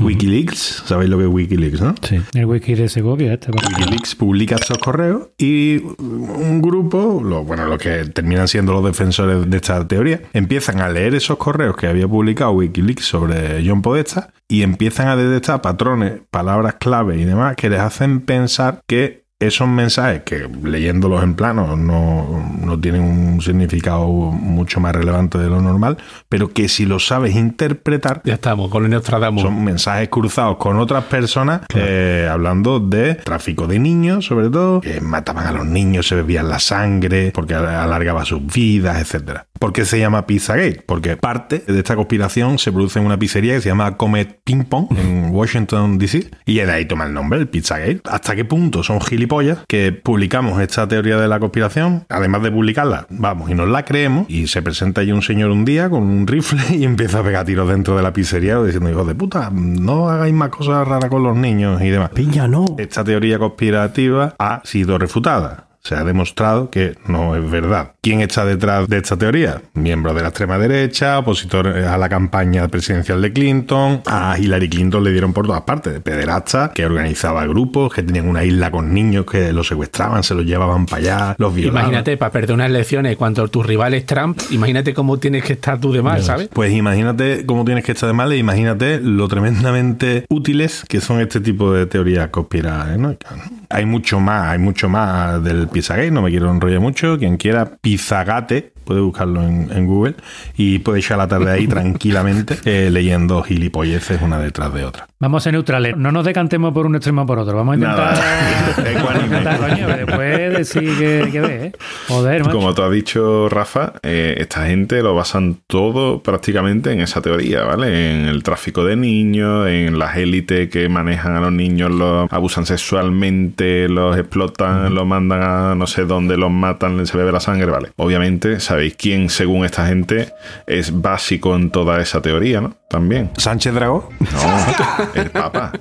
Wikileaks, 0.00 0.82
¿sabéis 0.86 1.10
lo 1.10 1.18
que 1.18 1.24
es 1.24 1.30
Wikileaks, 1.30 1.80
no? 1.80 1.94
Sí. 2.02 2.20
El 2.34 2.46
wiki 2.46 2.74
de 2.74 2.88
Segovia, 2.88 3.34
este. 3.34 3.50
Wikileaks 3.52 4.14
publica 4.14 4.56
estos 4.56 4.78
correos 4.78 5.28
y 5.38 5.82
un 5.98 6.60
grupo, 6.62 7.20
lo, 7.24 7.44
bueno, 7.44 7.66
los 7.66 7.78
que 7.78 8.04
terminan 8.06 8.48
siendo 8.48 8.72
los 8.72 8.84
defensores 8.84 9.48
de 9.48 9.56
esta 9.56 9.86
teoría, 9.86 10.20
empiezan 10.32 10.80
a 10.80 10.88
leer 10.88 11.14
esos 11.14 11.36
correos 11.38 11.76
que 11.76 11.86
había 11.86 12.06
publicado 12.08 12.52
Wikileaks 12.52 13.04
sobre 13.04 13.66
John 13.66 13.82
Podesta 13.82 14.30
y 14.48 14.62
empiezan 14.62 15.08
a 15.08 15.16
detectar 15.16 15.60
patrones, 15.60 16.20
palabras 16.30 16.76
clave 16.78 17.18
y 17.18 17.24
demás 17.24 17.56
que 17.56 17.68
les 17.70 17.80
hacen 17.80 18.20
pensar 18.20 18.80
que 18.86 19.24
esos 19.40 19.68
mensajes 19.68 20.22
que 20.24 20.48
leyéndolos 20.64 21.22
en 21.22 21.34
plano 21.34 21.76
no, 21.76 22.44
no 22.60 22.80
tienen 22.80 23.02
un 23.02 23.40
significado 23.40 24.06
mucho 24.08 24.80
más 24.80 24.94
relevante 24.94 25.38
de 25.38 25.48
lo 25.48 25.60
normal, 25.62 25.96
pero 26.28 26.52
que 26.52 26.68
si 26.68 26.86
lo 26.86 26.98
sabes 26.98 27.36
interpretar, 27.36 28.20
Ya 28.24 28.34
estamos, 28.34 28.68
con 28.68 28.84
el 28.84 28.90
Nostradamus. 28.90 29.42
son 29.42 29.62
mensajes 29.64 30.08
cruzados 30.08 30.56
con 30.56 30.78
otras 30.78 31.04
personas 31.04 31.60
eh, 31.74 32.28
hablando 32.28 32.80
de 32.80 33.14
tráfico 33.14 33.66
de 33.68 33.78
niños, 33.78 34.24
sobre 34.26 34.50
todo, 34.50 34.80
que 34.80 35.00
mataban 35.00 35.46
a 35.46 35.52
los 35.52 35.66
niños, 35.66 36.08
se 36.08 36.16
bebían 36.16 36.48
la 36.48 36.58
sangre, 36.58 37.30
porque 37.32 37.54
al- 37.54 37.66
alargaba 37.66 38.24
sus 38.24 38.44
vidas, 38.44 39.00
etcétera. 39.00 39.46
¿Por 39.60 39.72
qué 39.72 39.84
se 39.84 39.98
llama 39.98 40.26
Pizzagate? 40.26 40.82
Porque 40.86 41.16
parte 41.16 41.64
de 41.66 41.78
esta 41.78 41.96
conspiración 41.96 42.58
se 42.58 42.70
produce 42.70 42.98
en 43.00 43.06
una 43.06 43.18
pizzería 43.18 43.54
que 43.54 43.60
se 43.60 43.68
llama 43.68 43.96
Comet 43.96 44.40
Ping 44.44 44.64
Pong 44.64 44.86
en 44.96 45.30
Washington 45.32 45.98
DC 45.98 46.30
y 46.46 46.54
de 46.56 46.70
ahí 46.70 46.84
toma 46.86 47.06
el 47.06 47.12
nombre, 47.12 47.38
el 47.40 47.48
Pizzagate. 47.48 48.00
¿Hasta 48.08 48.36
qué 48.36 48.44
punto 48.44 48.84
son 48.84 49.00
gilipollas 49.00 49.27
que 49.66 49.92
publicamos 49.92 50.60
esta 50.60 50.88
teoría 50.88 51.18
de 51.18 51.28
la 51.28 51.38
conspiración? 51.38 52.04
Además 52.08 52.42
de 52.42 52.50
publicarla, 52.50 53.06
vamos 53.10 53.50
y 53.50 53.54
nos 53.54 53.68
la 53.68 53.84
creemos 53.84 54.28
y 54.28 54.46
se 54.46 54.62
presenta 54.62 55.02
allí 55.02 55.12
un 55.12 55.22
señor 55.22 55.50
un 55.50 55.64
día 55.64 55.88
con 55.90 56.02
un 56.02 56.26
rifle 56.26 56.60
y 56.76 56.84
empieza 56.84 57.20
a 57.20 57.22
pegar 57.22 57.44
tiros 57.44 57.68
dentro 57.68 57.96
de 57.96 58.02
la 58.02 58.12
pizzería 58.12 58.60
diciendo, 58.62 58.90
hijos 58.90 59.06
de 59.06 59.14
puta, 59.14 59.50
no 59.52 60.08
hagáis 60.08 60.34
más 60.34 60.48
cosas 60.48 60.86
raras 60.86 61.10
con 61.10 61.22
los 61.22 61.36
niños 61.36 61.80
y 61.82 61.88
demás. 61.88 62.10
Piña, 62.10 62.48
no. 62.48 62.64
Esta 62.78 63.04
teoría 63.04 63.38
conspirativa 63.38 64.34
ha 64.38 64.60
sido 64.64 64.98
refutada. 64.98 65.67
Se 65.88 65.94
ha 65.94 66.04
demostrado 66.04 66.68
que 66.68 66.96
no 67.06 67.34
es 67.34 67.50
verdad. 67.50 67.92
¿Quién 68.02 68.20
está 68.20 68.44
detrás 68.44 68.90
de 68.90 68.98
esta 68.98 69.16
teoría? 69.16 69.62
Miembros 69.72 70.14
de 70.14 70.20
la 70.20 70.28
extrema 70.28 70.58
derecha, 70.58 71.18
opositores 71.18 71.86
a 71.86 71.96
la 71.96 72.10
campaña 72.10 72.68
presidencial 72.68 73.22
de 73.22 73.32
Clinton. 73.32 74.02
A 74.04 74.36
Hillary 74.38 74.68
Clinton 74.68 75.02
le 75.02 75.12
dieron 75.12 75.32
por 75.32 75.46
todas 75.46 75.62
partes. 75.62 75.94
De 75.94 76.00
pederasta, 76.02 76.72
que 76.74 76.84
organizaba 76.84 77.46
grupos, 77.46 77.94
que 77.94 78.02
tenían 78.02 78.28
una 78.28 78.44
isla 78.44 78.70
con 78.70 78.92
niños 78.92 79.24
que 79.24 79.50
los 79.50 79.66
secuestraban, 79.66 80.22
se 80.22 80.34
los 80.34 80.44
llevaban 80.44 80.84
para 80.84 81.00
allá, 81.00 81.36
los 81.38 81.54
violaban. 81.54 81.84
Imagínate, 81.84 82.18
para 82.18 82.32
perder 82.32 82.54
unas 82.54 82.68
elecciones 82.68 83.16
cuando 83.16 83.48
tu 83.48 83.62
rival 83.62 83.94
es 83.94 84.04
Trump, 84.04 84.38
imagínate 84.50 84.92
cómo 84.92 85.18
tienes 85.18 85.42
que 85.42 85.54
estar 85.54 85.80
tú 85.80 85.90
de 85.90 86.02
mal, 86.02 86.22
¿sabes? 86.22 86.50
Pues 86.52 86.70
imagínate 86.70 87.46
cómo 87.46 87.64
tienes 87.64 87.82
que 87.82 87.92
estar 87.92 88.08
de 88.08 88.12
mal 88.12 88.30
e 88.30 88.36
imagínate 88.36 89.00
lo 89.00 89.26
tremendamente 89.26 90.26
útiles 90.28 90.84
que 90.86 91.00
son 91.00 91.22
este 91.22 91.40
tipo 91.40 91.72
de 91.72 91.86
teorías 91.86 92.28
conspiranoicas. 92.28 93.38
¿no? 93.38 93.58
Hay 93.70 93.86
mucho 93.86 94.20
más, 94.20 94.48
hay 94.48 94.58
mucho 94.58 94.88
más 94.88 95.42
del 95.42 95.68
Pizzagate, 95.78 96.10
no 96.10 96.22
me 96.22 96.30
quiero 96.30 96.50
enrollar 96.50 96.80
mucho. 96.80 97.16
Quien 97.18 97.36
quiera, 97.36 97.78
Pizzagate, 97.80 98.72
puede 98.88 99.02
buscarlo 99.02 99.42
en, 99.42 99.70
en 99.70 99.86
Google 99.86 100.14
y 100.56 100.78
puede 100.78 101.00
echar 101.00 101.18
la 101.18 101.28
tarde 101.28 101.50
ahí 101.52 101.66
tranquilamente 101.68 102.56
eh, 102.64 102.88
leyendo 102.90 103.42
gilipolleces 103.42 104.22
una 104.22 104.38
detrás 104.38 104.72
de 104.72 104.84
otra. 104.84 105.06
Vamos 105.20 105.42
a 105.42 105.44
ser 105.44 105.52
neutrales. 105.52 105.96
No 105.96 106.10
nos 106.10 106.24
decantemos 106.24 106.72
por 106.72 106.86
un 106.86 106.94
extremo 106.94 107.22
o 107.22 107.26
por 107.26 107.38
otro. 107.40 107.56
Vamos 107.56 107.72
a 107.72 107.76
intentar. 107.76 108.14
Coño, 109.58 109.88
después 109.88 110.52
decir 110.56 110.96
que, 110.96 111.28
que 111.30 111.40
ve, 111.40 111.66
¿eh? 111.66 111.72
Joder, 112.06 112.44
macho. 112.44 112.56
Como 112.56 112.72
tú 112.72 112.82
has 112.82 112.92
dicho, 112.92 113.48
Rafa, 113.48 113.94
eh, 114.02 114.36
esta 114.38 114.66
gente 114.66 115.02
lo 115.02 115.14
basan 115.14 115.58
todo 115.66 116.22
prácticamente 116.22 116.92
en 116.92 117.00
esa 117.00 117.20
teoría, 117.20 117.64
¿vale? 117.64 118.12
En 118.12 118.26
el 118.26 118.42
tráfico 118.42 118.84
de 118.84 118.96
niños, 118.96 119.66
en 119.68 119.98
las 119.98 120.16
élites 120.16 120.70
que 120.70 120.88
manejan 120.88 121.36
a 121.36 121.40
los 121.40 121.52
niños, 121.52 121.90
los 121.90 122.32
abusan 122.32 122.64
sexualmente, 122.64 123.88
los 123.88 124.16
explotan, 124.16 124.94
los 124.94 125.06
mandan 125.06 125.42
a 125.42 125.74
no 125.74 125.86
sé 125.88 126.04
dónde, 126.04 126.36
los 126.36 126.52
matan, 126.52 127.04
se 127.06 127.18
bebe 127.18 127.32
la 127.32 127.40
sangre, 127.40 127.70
¿vale? 127.70 127.90
Obviamente, 127.96 128.60
sabéis 128.78 128.94
quién, 128.96 129.28
según 129.28 129.64
esta 129.64 129.88
gente, 129.88 130.32
es 130.64 131.02
básico 131.02 131.56
en 131.56 131.70
toda 131.70 132.00
esa 132.00 132.22
teoría, 132.22 132.60
¿no? 132.60 132.76
También. 132.88 133.28
¿Sánchez 133.36 133.74
Dragó? 133.74 134.08
No, 134.20 135.20
el 135.20 135.30
Papa. 135.30 135.72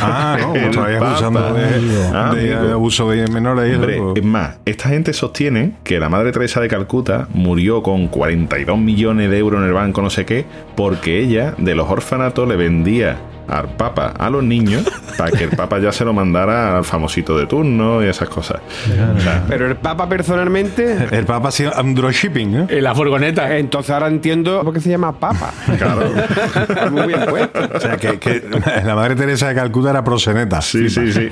Ah, 0.00 0.38
no, 0.40 0.54
El 0.54 0.70
todavía 0.70 0.98
abusando 0.98 1.52
de, 1.52 2.10
Ah, 2.14 2.32
de 2.32 2.72
abuso 2.72 3.10
de 3.10 3.26
menores. 3.26 3.74
Hombre, 3.74 4.00
es 4.14 4.24
más, 4.24 4.58
esta 4.64 4.88
gente 4.90 5.12
sostiene 5.12 5.72
que 5.82 5.98
la 5.98 6.08
Madre 6.08 6.30
Teresa 6.30 6.60
de 6.60 6.68
Calcuta 6.68 7.26
murió 7.34 7.82
con 7.82 8.06
42 8.06 8.78
millones 8.78 9.30
de 9.30 9.38
euros 9.38 9.60
en 9.60 9.66
el 9.66 9.72
banco, 9.72 10.00
no 10.00 10.10
sé 10.10 10.24
qué, 10.24 10.46
porque 10.76 11.18
ella 11.18 11.54
de 11.58 11.74
los 11.74 11.90
orfanatos 11.90 12.46
le 12.48 12.54
vendía 12.54 13.18
al 13.48 13.68
Papa 13.76 14.14
a 14.18 14.30
los 14.30 14.44
niños 14.44 14.84
para 15.16 15.30
que 15.30 15.44
el 15.44 15.50
Papa 15.50 15.78
ya 15.78 15.90
se 15.90 16.04
lo 16.04 16.12
mandara 16.12 16.76
al 16.76 16.84
famosito 16.84 17.36
de 17.36 17.46
turno 17.46 18.04
y 18.04 18.06
esas 18.06 18.28
cosas. 18.28 18.60
O 19.16 19.20
sea, 19.20 19.44
Pero 19.48 19.66
el 19.66 19.76
Papa 19.76 20.08
personalmente. 20.08 21.08
El 21.10 21.24
Papa 21.24 21.48
ha 21.48 21.52
sido 21.52 21.72
un 21.80 21.94
¿no? 22.28 22.66
En 22.68 22.84
la 22.84 22.94
furgoneta. 22.94 23.56
Entonces 23.56 23.90
ahora 23.90 24.08
entiendo 24.08 24.62
por 24.62 24.74
qué 24.74 24.80
se 24.80 24.90
llama 24.90 25.18
Papa. 25.18 25.52
claro. 25.78 26.10
Muy 26.90 27.06
bien 27.08 27.20
puesto. 27.28 27.60
O 27.74 27.80
sea, 27.80 27.96
que, 27.96 28.18
que 28.18 28.42
la 28.84 28.94
Madre 28.94 29.16
Teresa 29.16 29.48
de 29.48 29.54
Calcuta 29.54 29.90
era 29.90 30.04
proseneta. 30.04 30.60
Sí, 30.60 30.88
sí, 30.88 31.12
sí. 31.12 31.28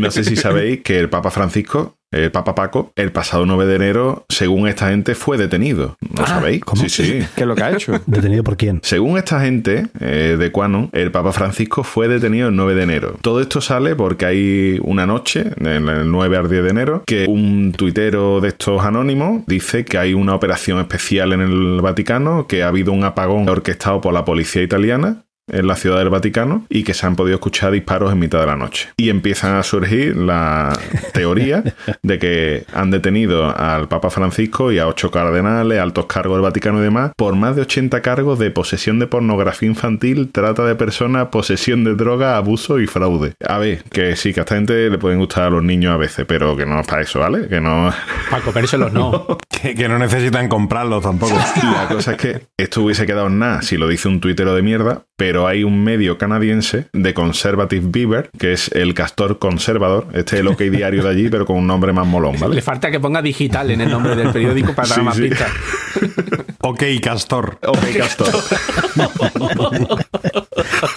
No 0.00 0.10
sé 0.10 0.24
si 0.24 0.36
sabéis 0.36 0.82
que 0.82 0.98
el 0.98 1.08
Papa 1.08 1.30
Francisco, 1.30 1.96
el 2.12 2.30
Papa 2.30 2.54
Paco, 2.54 2.92
el 2.96 3.10
pasado 3.10 3.46
9 3.46 3.66
de 3.66 3.76
enero, 3.76 4.24
según 4.28 4.68
esta 4.68 4.90
gente, 4.90 5.14
fue 5.14 5.38
detenido. 5.38 5.96
¿No 6.00 6.26
sabéis? 6.26 6.62
¿cómo? 6.64 6.82
Sí, 6.82 6.88
sí. 6.88 7.26
¿Qué 7.34 7.42
es 7.42 7.46
lo 7.46 7.54
que 7.54 7.62
ha 7.62 7.72
hecho? 7.72 8.00
¿Detenido 8.06 8.44
por 8.44 8.56
quién? 8.56 8.80
Según 8.82 9.18
esta 9.18 9.40
gente 9.40 9.86
eh, 10.00 10.36
de 10.38 10.52
Quanon, 10.52 10.90
el 10.92 11.10
Papa 11.10 11.32
Francisco 11.32 11.82
fue 11.82 12.08
detenido 12.08 12.48
el 12.48 12.56
9 12.56 12.74
de 12.74 12.82
enero. 12.82 13.16
Todo 13.22 13.40
esto 13.40 13.60
sale 13.60 13.96
porque 13.96 14.26
hay 14.26 14.78
una 14.82 15.06
noche, 15.06 15.50
en 15.58 15.88
el 15.88 16.10
9 16.10 16.36
al 16.36 16.48
10 16.48 16.62
de 16.62 16.70
enero, 16.70 17.02
que 17.06 17.26
un 17.28 17.72
tuitero 17.72 18.40
de 18.40 18.48
estos 18.48 18.84
anónimos 18.84 19.44
dice 19.46 19.84
que 19.84 19.98
hay 19.98 20.14
una 20.14 20.34
operación 20.34 20.78
especial 20.78 21.32
en 21.32 21.40
el 21.40 21.80
Vaticano, 21.80 22.46
que 22.46 22.62
ha 22.62 22.68
habido 22.68 22.92
un 22.92 23.04
apagón 23.04 23.48
orquestado 23.48 24.00
por 24.00 24.12
la 24.12 24.24
policía 24.24 24.62
italiana 24.62 25.24
en 25.50 25.66
la 25.66 25.76
ciudad 25.76 25.98
del 25.98 26.10
Vaticano 26.10 26.66
y 26.68 26.84
que 26.84 26.94
se 26.94 27.06
han 27.06 27.16
podido 27.16 27.36
escuchar 27.36 27.72
disparos 27.72 28.12
en 28.12 28.18
mitad 28.18 28.40
de 28.40 28.46
la 28.46 28.56
noche. 28.56 28.88
Y 28.96 29.10
empiezan 29.10 29.56
a 29.56 29.62
surgir 29.62 30.16
la 30.16 30.72
teoría 31.12 31.64
de 32.02 32.18
que 32.18 32.64
han 32.72 32.90
detenido 32.90 33.56
al 33.56 33.88
Papa 33.88 34.10
Francisco 34.10 34.72
y 34.72 34.78
a 34.78 34.86
ocho 34.86 35.10
cardenales, 35.10 35.78
altos 35.78 36.06
cargos 36.06 36.36
del 36.36 36.42
Vaticano 36.42 36.78
y 36.78 36.82
demás, 36.82 37.12
por 37.16 37.34
más 37.34 37.56
de 37.56 37.62
80 37.62 38.00
cargos 38.02 38.38
de 38.38 38.50
posesión 38.50 38.98
de 38.98 39.06
pornografía 39.06 39.68
infantil, 39.68 40.30
trata 40.32 40.64
de 40.64 40.74
personas, 40.74 41.28
posesión 41.28 41.84
de 41.84 41.94
droga, 41.94 42.36
abuso 42.36 42.78
y 42.80 42.86
fraude. 42.86 43.34
A 43.46 43.58
ver, 43.58 43.82
que 43.84 44.16
sí, 44.16 44.32
que 44.32 44.40
a 44.40 44.42
esta 44.42 44.54
gente 44.54 44.90
le 44.90 44.98
pueden 44.98 45.18
gustar 45.18 45.44
a 45.44 45.50
los 45.50 45.62
niños 45.62 45.94
a 45.94 45.96
veces, 45.96 46.24
pero 46.26 46.56
que 46.56 46.66
no 46.66 46.80
es 46.80 46.86
para 46.86 47.02
eso, 47.02 47.20
¿vale? 47.20 47.48
Que 47.48 47.60
no... 47.60 47.92
Para 48.30 48.42
comérselos 48.42 48.92
no. 48.92 49.38
Que, 49.48 49.74
que 49.74 49.88
no 49.88 49.98
necesitan 49.98 50.48
comprarlos 50.48 51.02
tampoco. 51.02 51.34
La 51.62 51.88
cosa 51.88 52.12
es 52.12 52.16
que 52.16 52.46
esto 52.56 52.82
hubiese 52.82 53.06
quedado 53.06 53.26
en 53.26 53.38
nada 53.38 53.62
si 53.62 53.76
lo 53.76 53.88
dice 53.88 54.08
un 54.08 54.20
tuitero 54.20 54.54
de 54.54 54.62
mierda, 54.62 55.02
pero 55.24 55.46
hay 55.46 55.62
un 55.62 55.84
medio 55.84 56.18
canadiense 56.18 56.88
de 56.92 57.14
Conservative 57.14 57.86
Beaver, 57.86 58.28
que 58.40 58.52
es 58.54 58.68
el 58.72 58.92
castor 58.92 59.38
conservador, 59.38 60.08
este 60.14 60.34
es 60.34 60.40
el 60.40 60.48
OK 60.48 60.58
diario 60.62 61.04
de 61.04 61.10
allí, 61.10 61.28
pero 61.28 61.46
con 61.46 61.58
un 61.58 61.66
nombre 61.68 61.92
más 61.92 62.08
molón, 62.08 62.32
Le 62.40 62.40
¿vale? 62.40 62.60
falta 62.60 62.90
que 62.90 62.98
ponga 62.98 63.22
digital 63.22 63.70
en 63.70 63.82
el 63.82 63.88
nombre 63.88 64.16
del 64.16 64.32
periódico 64.32 64.74
para 64.74 64.88
dar 64.88 64.98
Sí, 64.98 65.04
más 65.04 65.16
sí. 65.16 65.22
pistas. 65.28 65.48
ok, 66.62 66.82
Castor. 67.02 67.58
OK 67.66 67.96
Castor. 67.96 68.28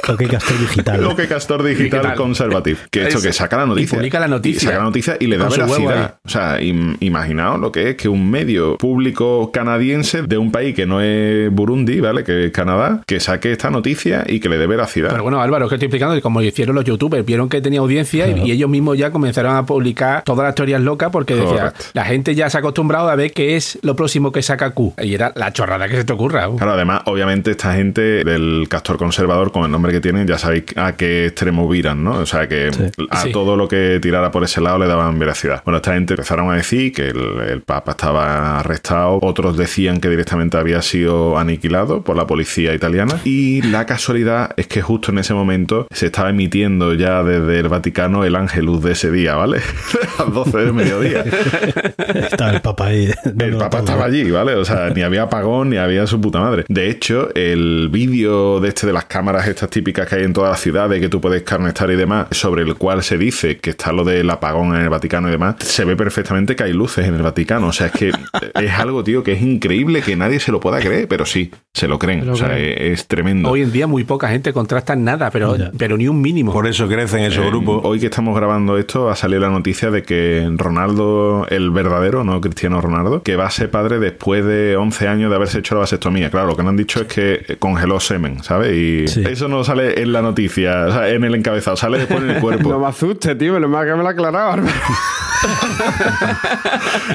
Ok, 0.07 0.23
Castor 0.29 0.59
Digital. 0.59 1.03
OK 1.05 1.27
Castor 1.27 1.63
Digital, 1.63 2.01
Digital. 2.01 2.15
Conservative. 2.17 2.77
Que 2.91 3.03
esto 3.03 3.17
Eso. 3.17 3.27
que 3.27 3.33
saca 3.33 3.57
la 3.57 3.65
noticia. 3.65 3.95
Y 3.95 3.99
publica 3.99 4.19
la 4.19 4.27
noticia. 4.27 4.57
Y 4.57 4.65
saca 4.65 4.77
la 4.77 4.83
noticia 4.83 5.17
y 5.19 5.27
le 5.27 5.37
da 5.37 5.49
veracidad. 5.49 6.15
O 6.25 6.29
sea, 6.29 6.59
im- 6.59 6.95
imaginaos 6.99 7.59
lo 7.59 7.71
que 7.71 7.89
es 7.91 7.95
que 7.95 8.07
un 8.09 8.29
medio 8.29 8.77
público 8.77 9.51
canadiense 9.51 10.21
de 10.23 10.37
un 10.37 10.51
país 10.51 10.75
que 10.75 10.85
no 10.85 11.01
es 11.01 11.51
Burundi, 11.51 11.99
¿vale? 11.99 12.23
Que 12.23 12.45
es 12.45 12.51
Canadá, 12.51 13.01
que 13.07 13.19
saque 13.19 13.51
esta 13.51 13.69
noticia 13.71 14.23
y 14.27 14.39
que 14.39 14.49
le 14.49 14.57
dé 14.57 14.67
veracidad. 14.67 15.09
Pero 15.09 15.23
bueno, 15.23 15.41
Álvaro, 15.41 15.65
es 15.65 15.69
que 15.69 15.75
estoy 15.75 15.87
explicando 15.87 16.15
que 16.15 16.21
como 16.21 16.41
hicieron 16.41 16.75
los 16.75 16.85
youtubers, 16.85 17.25
vieron 17.25 17.49
que 17.49 17.61
tenía 17.61 17.79
audiencia 17.79 18.27
y- 18.27 18.33
Claro. 18.33 18.47
y, 18.47 18.51
ellos 18.51 18.69
mismos 18.69 18.97
ya 18.97 19.11
comenzaron 19.11 19.55
a 19.55 19.65
publicar 19.65 20.23
todas 20.23 20.45
las 20.45 20.55
teorías 20.55 20.81
locas 20.81 21.09
porque 21.11 21.35
decía, 21.35 21.73
la 21.93 22.05
gente 22.05 22.35
ya 22.35 22.49
se 22.49 22.57
ha 22.57 22.59
acostumbrado 22.59 23.09
a 23.09 23.15
ver 23.15 23.31
qué 23.33 23.55
es 23.55 23.77
lo 23.81 23.95
próximo 23.95 24.31
que 24.31 24.41
saca 24.41 24.69
Q. 24.71 24.93
Y 25.01 25.13
era 25.13 25.31
la 25.35 25.51
chorrada 25.55 25.87
que 25.89 25.95
se 25.95 26.03
te 26.03 26.13
ocurra. 26.13 26.47
uh. 26.49 26.57
Claro, 26.57 26.73
además, 26.73 27.01
obviamente, 27.05 27.51
esta 27.51 27.73
gente 27.73 28.23
del 28.23 28.67
castor 28.69 28.97
conservador, 28.97 29.51
con 29.51 29.63
el 29.65 29.71
nombre 29.71 29.91
que 29.91 30.01
tienen, 30.01 30.27
ya 30.27 30.37
sabéis 30.37 30.65
a 30.75 30.95
qué 30.95 31.25
extremo 31.25 31.67
viran, 31.67 32.03
¿no? 32.03 32.11
O 32.19 32.25
sea, 32.27 32.47
que 32.47 32.71
Sí. 32.71 32.83
a 33.09 33.21
Sí. 33.21 33.31
todo 33.31 33.55
lo 33.55 33.67
que 33.67 33.99
tirara 34.01 34.29
por 34.31 34.43
ese 34.43 34.61
lado 34.61 34.77
le 34.77 34.85
daban 34.87 35.17
veracidad. 35.17 35.63
Bueno, 35.65 35.77
esta 35.77 35.93
gente 35.93 36.13
empezaron 36.13 36.51
a 36.51 36.55
decir 36.55 36.91
que 36.93 37.07
el, 37.07 37.39
el 37.49 37.61
Papa 37.61 37.91
estaba 37.91 38.59
arrestado, 38.59 39.19
otros 39.21 39.57
decían 39.57 39.99
que 40.01 40.09
directamente 40.09 40.57
había 40.57 40.81
sido 40.81 41.37
aniquilado 41.39 42.03
por 42.03 42.15
la 42.17 42.27
policía 42.27 42.73
italiana, 42.73 43.19
y 43.23 43.61
la 43.63 43.85
casualidad 43.85 44.51
es 44.57 44.67
que 44.67 44.81
justo 44.81 45.11
en 45.11 45.19
ese 45.19 45.33
momento 45.33 45.87
se 45.91 46.07
estaba 46.07 46.29
emitiendo 46.29 46.93
ya 46.93 47.23
desde 47.23 47.59
el 47.59 47.69
Vaticano 47.69 48.25
el 48.25 48.35
Ángelus 48.35 48.83
de 48.83 48.91
ese 48.91 49.09
día, 49.09 49.35
¿vale? 49.35 49.59
a 50.19 50.23
las 50.25 50.33
12 50.33 50.57
del 50.57 50.73
mediodía. 50.73 51.23
Estaba 52.15 52.51
el 52.51 52.61
Papa 52.61 52.87
ahí. 52.87 53.09
El 53.39 53.57
todo. 53.57 53.79
estaba 53.79 54.05
allí, 54.05 54.29
¿vale? 54.31 54.55
O 54.55 54.65
sea, 54.65 54.89
ni 54.89 55.01
había 55.01 55.29
apagón 55.45 55.69
ni 55.69 55.77
había 55.77 56.07
su 56.07 56.19
puta 56.19 56.39
madre. 56.39 56.65
De 56.67 56.89
hecho, 56.89 57.29
el 57.35 57.89
vídeo 57.91 58.59
de 58.59 58.69
este 58.69 58.87
de 58.87 58.93
las 58.93 59.05
cámaras 59.05 59.47
estas 59.47 59.69
típicas 59.69 60.07
que 60.07 60.15
hay 60.15 60.23
en 60.23 60.33
todas 60.33 60.49
las 60.49 60.59
ciudades 60.59 60.99
que 60.99 61.09
tú 61.09 61.21
puedes 61.21 61.43
carnestar 61.43 61.89
y 61.91 61.95
demás, 61.95 62.27
sobre 62.31 62.63
el 62.63 62.75
cual 62.75 63.03
se 63.03 63.17
dice 63.17 63.57
que 63.57 63.71
está 63.71 63.91
lo 63.91 64.03
del 64.03 64.29
apagón 64.29 64.75
en 64.75 64.81
el 64.81 64.89
Vaticano 64.89 65.27
y 65.27 65.31
demás, 65.31 65.55
se 65.59 65.85
ve 65.85 65.95
perfectamente 65.95 66.55
que 66.55 66.63
hay 66.63 66.73
luces 66.73 67.07
en 67.07 67.15
el 67.15 67.21
Vaticano. 67.21 67.67
O 67.67 67.73
sea, 67.73 67.87
es 67.87 67.93
que 67.93 68.11
es 68.55 68.71
algo, 68.73 69.03
tío, 69.03 69.23
que 69.23 69.33
es 69.33 69.41
increíble 69.41 70.01
que 70.01 70.15
nadie 70.15 70.39
se 70.39 70.51
lo 70.51 70.59
pueda 70.59 70.79
creer, 70.79 71.07
pero 71.07 71.25
sí, 71.25 71.51
se 71.73 71.87
lo 71.87 71.99
creen. 71.99 72.21
Se 72.21 72.25
lo 72.27 72.33
o 72.33 72.35
sea, 72.35 72.49
creen. 72.49 72.71
es, 72.93 72.99
es 73.01 73.07
tremendo. 73.07 73.49
Hoy 73.49 73.61
en 73.61 73.71
día 73.71 73.87
muy 73.87 74.03
poca 74.03 74.27
gente 74.29 74.51
contrasta 74.53 74.95
nada, 74.95 75.29
pero, 75.31 75.55
Ya. 75.55 75.71
pero 75.77 75.97
ni 75.97 76.07
un 76.07 76.21
mínimo. 76.21 76.51
Por 76.53 76.67
eso 76.67 76.87
crecen 76.87 77.21
esos 77.21 77.45
Eh, 77.45 77.47
grupos. 77.49 77.81
Hoy 77.83 77.99
que 77.99 78.07
estamos 78.07 78.35
grabando 78.35 78.77
esto, 78.77 79.09
ha 79.09 79.15
salido 79.15 79.41
la 79.41 79.49
noticia 79.49 79.91
de 79.91 80.03
que 80.03 80.49
Ronaldo, 80.57 81.45
el 81.49 81.71
verdadero, 81.71 82.23
no 82.23 82.41
Cristiano 82.41 82.81
Ronaldo, 82.81 83.21
que 83.23 83.35
va 83.35 83.45
a 83.45 83.51
ser 83.51 83.69
padre 83.69 83.99
después 83.99 84.43
de 84.45 84.75
11 84.77 85.07
años 85.07 85.29
de 85.29 85.34
haberse 85.35 85.59
hecho 85.59 85.75
la 85.75 85.81
vasectomía. 85.81 86.29
Claro, 86.29 86.47
lo 86.47 86.55
que 86.55 86.63
no 86.63 86.69
han 86.69 86.77
dicho 86.77 87.01
es 87.01 87.07
que 87.07 87.45
eh, 87.47 87.55
congeló 87.59 87.99
semen, 87.99 88.43
¿sabes? 88.43 88.73
Y 88.73 89.07
Sí. 89.07 89.23
eso 89.29 89.47
no 89.47 89.63
sale 89.63 90.01
en 90.01 90.11
la 90.13 90.21
noticia, 90.21 90.85
o 90.87 90.91
sea, 90.91 91.09
en 91.09 91.23
el 91.23 91.35
encabezado, 91.35 91.75
sale 91.77 91.99
después 91.99 92.21
en 92.21 92.29
el 92.29 92.35
No 92.35 92.41
cuerpo. 92.41 92.79
me 92.79 92.87
asustes, 92.87 93.37
tío, 93.37 93.53
menos 93.53 93.69
mal 93.69 93.85
que 93.85 93.91
me 93.93 94.01
lo 94.03 94.07
ha 94.07 94.11
aclarado. 94.11 94.63